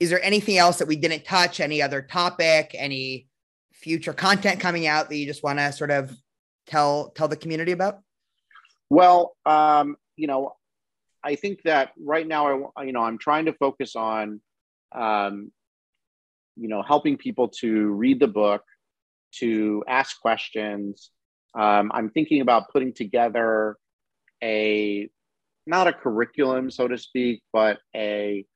is 0.00 0.08
there 0.08 0.22
anything 0.24 0.56
else 0.56 0.78
that 0.78 0.88
we 0.88 0.96
didn't 0.96 1.24
touch? 1.24 1.60
Any 1.60 1.82
other 1.82 2.00
topic? 2.00 2.74
Any 2.74 3.28
future 3.72 4.14
content 4.14 4.58
coming 4.58 4.86
out 4.86 5.08
that 5.08 5.16
you 5.16 5.26
just 5.26 5.42
want 5.42 5.58
to 5.58 5.72
sort 5.72 5.90
of 5.90 6.16
tell 6.66 7.10
tell 7.10 7.28
the 7.28 7.36
community 7.36 7.72
about? 7.72 8.00
Well, 8.88 9.36
um, 9.44 9.96
you 10.16 10.26
know, 10.26 10.56
I 11.22 11.34
think 11.36 11.62
that 11.62 11.90
right 12.02 12.26
now, 12.26 12.72
I 12.76 12.84
you 12.84 12.92
know, 12.92 13.02
I'm 13.02 13.18
trying 13.18 13.44
to 13.44 13.52
focus 13.52 13.94
on, 13.94 14.40
um, 14.92 15.52
you 16.56 16.68
know, 16.68 16.82
helping 16.82 17.18
people 17.18 17.48
to 17.60 17.90
read 17.90 18.20
the 18.20 18.26
book, 18.26 18.64
to 19.36 19.84
ask 19.86 20.18
questions. 20.20 21.10
Um, 21.54 21.90
I'm 21.92 22.10
thinking 22.10 22.40
about 22.40 22.70
putting 22.70 22.94
together 22.94 23.76
a 24.42 25.10
not 25.66 25.88
a 25.88 25.92
curriculum, 25.92 26.70
so 26.70 26.88
to 26.88 26.96
speak, 26.96 27.42
but 27.52 27.78
a 27.94 28.46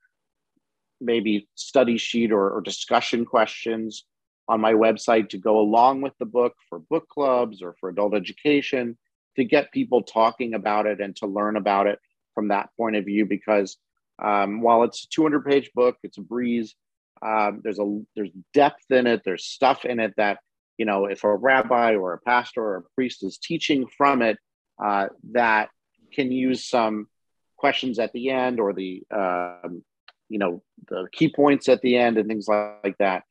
maybe 1.05 1.49
study 1.55 1.99
sheet 1.99 2.33
or, 2.33 2.51
or 2.51 2.61
discussion 2.61 3.25
questions 3.25 4.05
on 4.49 4.61
my 4.61 4.73
website 4.73 5.31
to 5.31 5.39
go 5.39 5.59
along 5.59 6.03
with 6.03 6.13
the 6.19 6.27
book 6.27 6.55
for 6.69 6.79
book 6.79 7.09
clubs 7.09 7.63
or 7.63 7.75
for 7.81 7.89
adult 7.89 8.15
education 8.15 8.97
to 9.37 9.45
get 9.45 9.73
people 9.73 10.03
talking 10.03 10.55
about 10.55 10.87
it 10.87 11.01
and 11.01 11.17
to 11.17 11.27
learn 11.27 11.57
about 11.57 11.87
it 11.87 11.99
from 12.35 12.49
that 12.49 12.69
point 12.77 12.97
of 12.97 13.05
view 13.05 13.25
because 13.25 13.77
um, 14.23 14.61
while 14.61 14.85
it's 14.85 15.05
a 15.05 15.09
200 15.09 15.45
page 15.45 15.71
book 15.75 15.97
it's 16.03 16.19
a 16.19 16.23
breeze 16.23 16.75
um, 17.23 17.61
there's 17.65 17.79
a 17.79 18.01
there's 18.15 18.31
depth 18.53 18.91
in 18.91 19.07
it 19.07 19.23
there's 19.25 19.45
stuff 19.45 19.85
in 19.85 19.99
it 19.99 20.15
that 20.17 20.39
you 20.77 20.85
know 20.85 21.07
if 21.07 21.25
a 21.25 21.35
rabbi 21.35 21.95
or 21.95 22.13
a 22.13 22.21
pastor 22.21 22.63
or 22.63 22.77
a 22.77 22.83
priest 22.95 23.25
is 23.25 23.39
teaching 23.39 23.87
from 23.87 24.21
it 24.21 24.39
uh, 24.83 25.07
that 25.33 25.71
can 26.13 26.31
use 26.31 26.69
some 26.69 27.09
questions 27.57 27.99
at 27.99 28.13
the 28.13 28.31
end 28.31 28.61
or 28.61 28.73
the 28.73 29.03
um, 29.11 29.83
you 30.29 30.39
know 30.39 30.63
the 30.89 31.07
key 31.13 31.33
points 31.35 31.69
at 31.69 31.81
the 31.83 31.97
end 31.97 32.19
and 32.19 32.29
things 32.29 32.49
like 32.49 32.97
that. 32.99 33.25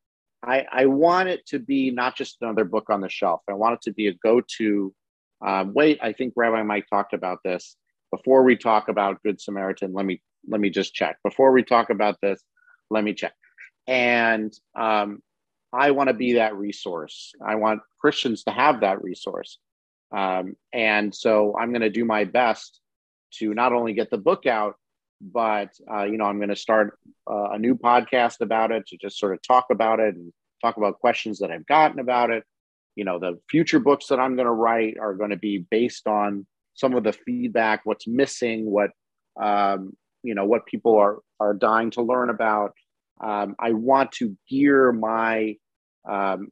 I, 0.46 0.66
I 0.72 0.86
want 0.88 1.30
it 1.30 1.46
to 1.48 1.60
be 1.60 1.90
not 1.92 2.18
just 2.18 2.38
another 2.42 2.66
book 2.66 2.90
on 2.90 3.00
the 3.00 3.10
shelf. 3.10 3.42
I 3.50 3.54
want 3.54 3.76
it 3.76 3.82
to 3.84 3.94
be 3.94 4.08
a 4.08 4.14
go-to. 4.14 4.94
Um, 5.46 5.74
wait, 5.74 6.00
I 6.02 6.12
think 6.12 6.34
Rabbi 6.36 6.64
Mike 6.64 6.86
talked 6.90 7.14
about 7.14 7.40
this 7.46 7.78
before 8.12 8.44
we 8.44 8.58
talk 8.58 8.90
about 8.90 9.24
Good 9.24 9.40
Samaritan. 9.40 9.94
Let 9.94 10.06
me 10.06 10.22
let 10.48 10.60
me 10.60 10.70
just 10.70 10.94
check 10.94 11.18
before 11.24 11.52
we 11.52 11.64
talk 11.64 11.90
about 11.90 12.18
this. 12.22 12.44
Let 12.90 13.04
me 13.04 13.14
check. 13.14 13.34
And 13.88 14.54
um, 14.78 15.22
I 15.72 15.92
want 15.92 16.10
to 16.10 16.14
be 16.14 16.34
that 16.34 16.56
resource. 16.56 17.34
I 17.46 17.56
want 17.56 17.82
Christians 18.00 18.44
to 18.44 18.52
have 18.52 18.82
that 18.82 19.02
resource. 19.02 19.58
Um, 20.16 20.56
and 20.72 21.14
so 21.14 21.56
I'm 21.60 21.72
going 21.72 21.82
to 21.82 21.90
do 21.90 22.06
my 22.06 22.26
best 22.26 22.80
to 23.40 23.54
not 23.54 23.74
only 23.74 23.94
get 23.94 24.12
the 24.12 24.18
book 24.18 24.46
out, 24.46 24.76
but 25.32 25.70
uh, 25.92 26.04
you 26.04 26.18
know 26.18 26.26
i'm 26.26 26.38
going 26.38 26.50
to 26.50 26.56
start 26.56 26.98
uh, 27.30 27.52
a 27.52 27.60
new 27.60 27.76
podcast 27.76 28.42
about 28.42 28.72
it 28.72 28.86
to 28.88 28.98
just 28.98 29.18
sort 29.18 29.34
of 29.34 29.40
talk 29.42 29.68
about 29.72 30.00
it 30.00 30.16
and 30.16 30.34
talk 30.62 30.78
about 30.78 31.00
questions 31.00 31.40
that 31.40 31.52
i've 31.52 31.66
gotten 31.66 32.00
about 32.00 32.30
it. 32.30 32.44
You 32.96 33.06
know 33.06 33.20
the 33.20 33.40
future 33.50 33.80
books 33.80 34.08
that 34.08 34.20
i'm 34.20 34.36
going 34.36 34.46
to 34.46 34.52
write 34.52 34.98
are 35.00 35.16
going 35.16 35.32
to 35.32 35.38
be 35.38 35.66
based 35.70 36.08
on 36.08 36.46
some 36.76 36.94
of 36.96 37.04
the 37.04 37.14
feedback 37.14 37.82
what's 37.86 38.08
missing 38.08 38.70
what 38.70 38.92
um, 39.42 39.96
you 40.22 40.36
know 40.36 40.46
what 40.46 40.66
people 40.66 40.98
are 40.98 41.20
are 41.40 41.54
dying 41.54 41.92
to 41.92 42.02
learn 42.02 42.30
about. 42.30 42.74
Um, 43.22 43.56
i 43.60 43.72
want 43.72 44.12
to 44.14 44.36
gear 44.50 44.92
my 44.92 45.56
um, 46.10 46.50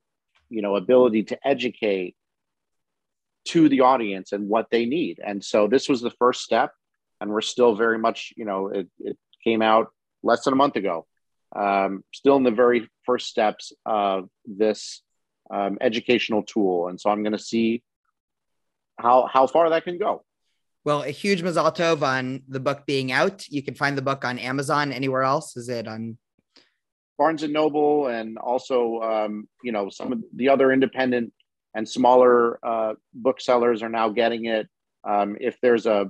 you 0.50 0.62
know 0.62 0.76
ability 0.76 1.24
to 1.24 1.48
educate 1.48 2.16
to 3.46 3.70
the 3.70 3.82
audience 3.82 4.32
and 4.32 4.48
what 4.48 4.68
they 4.70 4.86
need. 4.86 5.20
And 5.26 5.44
so 5.44 5.68
this 5.68 5.90
was 5.90 6.02
the 6.02 6.12
first 6.12 6.42
step 6.42 6.74
and 7.22 7.32
we're 7.32 7.42
still 7.42 7.76
very 7.76 8.00
much 8.00 8.34
you 8.36 8.44
know 8.44 8.68
it, 8.68 8.90
it 9.00 9.18
came 9.44 9.62
out 9.62 9.88
less 10.24 10.44
than 10.44 10.54
a 10.54 10.58
month 10.58 10.76
ago. 10.76 11.06
Um, 11.56 12.04
still 12.14 12.38
in 12.38 12.44
the 12.44 12.52
very 12.52 12.90
first 13.06 13.28
steps 13.28 13.74
of 13.86 14.30
this 14.46 15.02
um, 15.54 15.78
educational 15.82 16.44
tool, 16.44 16.88
and 16.88 17.00
so 17.00 17.10
I'm 17.10 17.24
going 17.24 17.34
to 17.34 17.40
see 17.40 17.84
how 18.98 19.28
how 19.32 19.48
far 19.48 19.70
that 19.70 19.84
can 19.84 19.98
go. 19.98 20.24
Well, 20.84 21.04
a 21.04 21.12
huge 21.12 21.44
mazal 21.44 21.76
tov 21.76 22.02
on 22.02 22.42
the 22.48 22.60
book 22.60 22.86
being 22.88 23.12
out. 23.12 23.48
You 23.50 23.62
can 23.62 23.76
find 23.76 23.98
the 23.98 24.02
book 24.02 24.26
on 24.26 24.40
Amazon. 24.40 24.92
Anywhere 24.92 25.24
else? 25.24 25.56
Is 25.56 25.70
it 25.70 25.88
on 25.88 26.18
Barnes 27.18 27.44
and 27.44 27.54
Noble, 27.54 28.08
and 28.08 28.38
also 28.38 29.00
um, 29.02 29.48
you 29.64 29.72
know 29.72 29.90
some 29.90 30.12
of 30.14 30.24
the 30.34 30.50
other 30.50 30.72
independent 30.72 31.34
and 31.76 31.88
smaller 31.88 32.60
uh, 32.66 32.94
booksellers 33.14 33.84
are 33.84 33.90
now 33.90 34.10
getting 34.10 34.46
it. 34.46 34.68
Um, 35.04 35.38
if 35.40 35.60
there's 35.62 35.86
a 35.86 36.10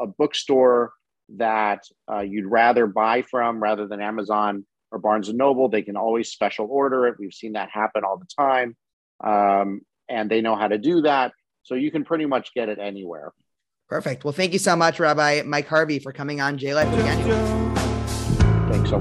a 0.00 0.06
bookstore 0.06 0.92
that 1.36 1.82
uh, 2.10 2.20
you'd 2.20 2.46
rather 2.46 2.86
buy 2.86 3.22
from 3.22 3.62
rather 3.62 3.86
than 3.86 4.00
Amazon 4.00 4.64
or 4.90 4.98
Barnes 4.98 5.28
and 5.28 5.36
Noble, 5.36 5.68
they 5.68 5.82
can 5.82 5.96
always 5.96 6.30
special 6.30 6.66
order 6.70 7.06
it. 7.06 7.16
We've 7.18 7.34
seen 7.34 7.52
that 7.52 7.68
happen 7.70 8.04
all 8.04 8.18
the 8.18 8.26
time, 8.38 8.76
um, 9.22 9.82
and 10.08 10.30
they 10.30 10.40
know 10.40 10.56
how 10.56 10.68
to 10.68 10.78
do 10.78 11.02
that. 11.02 11.32
So 11.62 11.74
you 11.74 11.90
can 11.90 12.04
pretty 12.04 12.24
much 12.24 12.54
get 12.54 12.70
it 12.70 12.78
anywhere. 12.78 13.32
Perfect. 13.88 14.24
Well, 14.24 14.32
thank 14.32 14.52
you 14.52 14.58
so 14.58 14.76
much, 14.76 14.98
Rabbi 15.00 15.42
Mike 15.44 15.66
Harvey, 15.66 15.98
for 15.98 16.12
coming 16.12 16.40
on 16.40 16.56
J 16.58 16.74
Life 16.74 16.92
again. 16.92 17.74
Thanks 18.70 18.90
so 18.90 18.98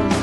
much. 0.00 0.19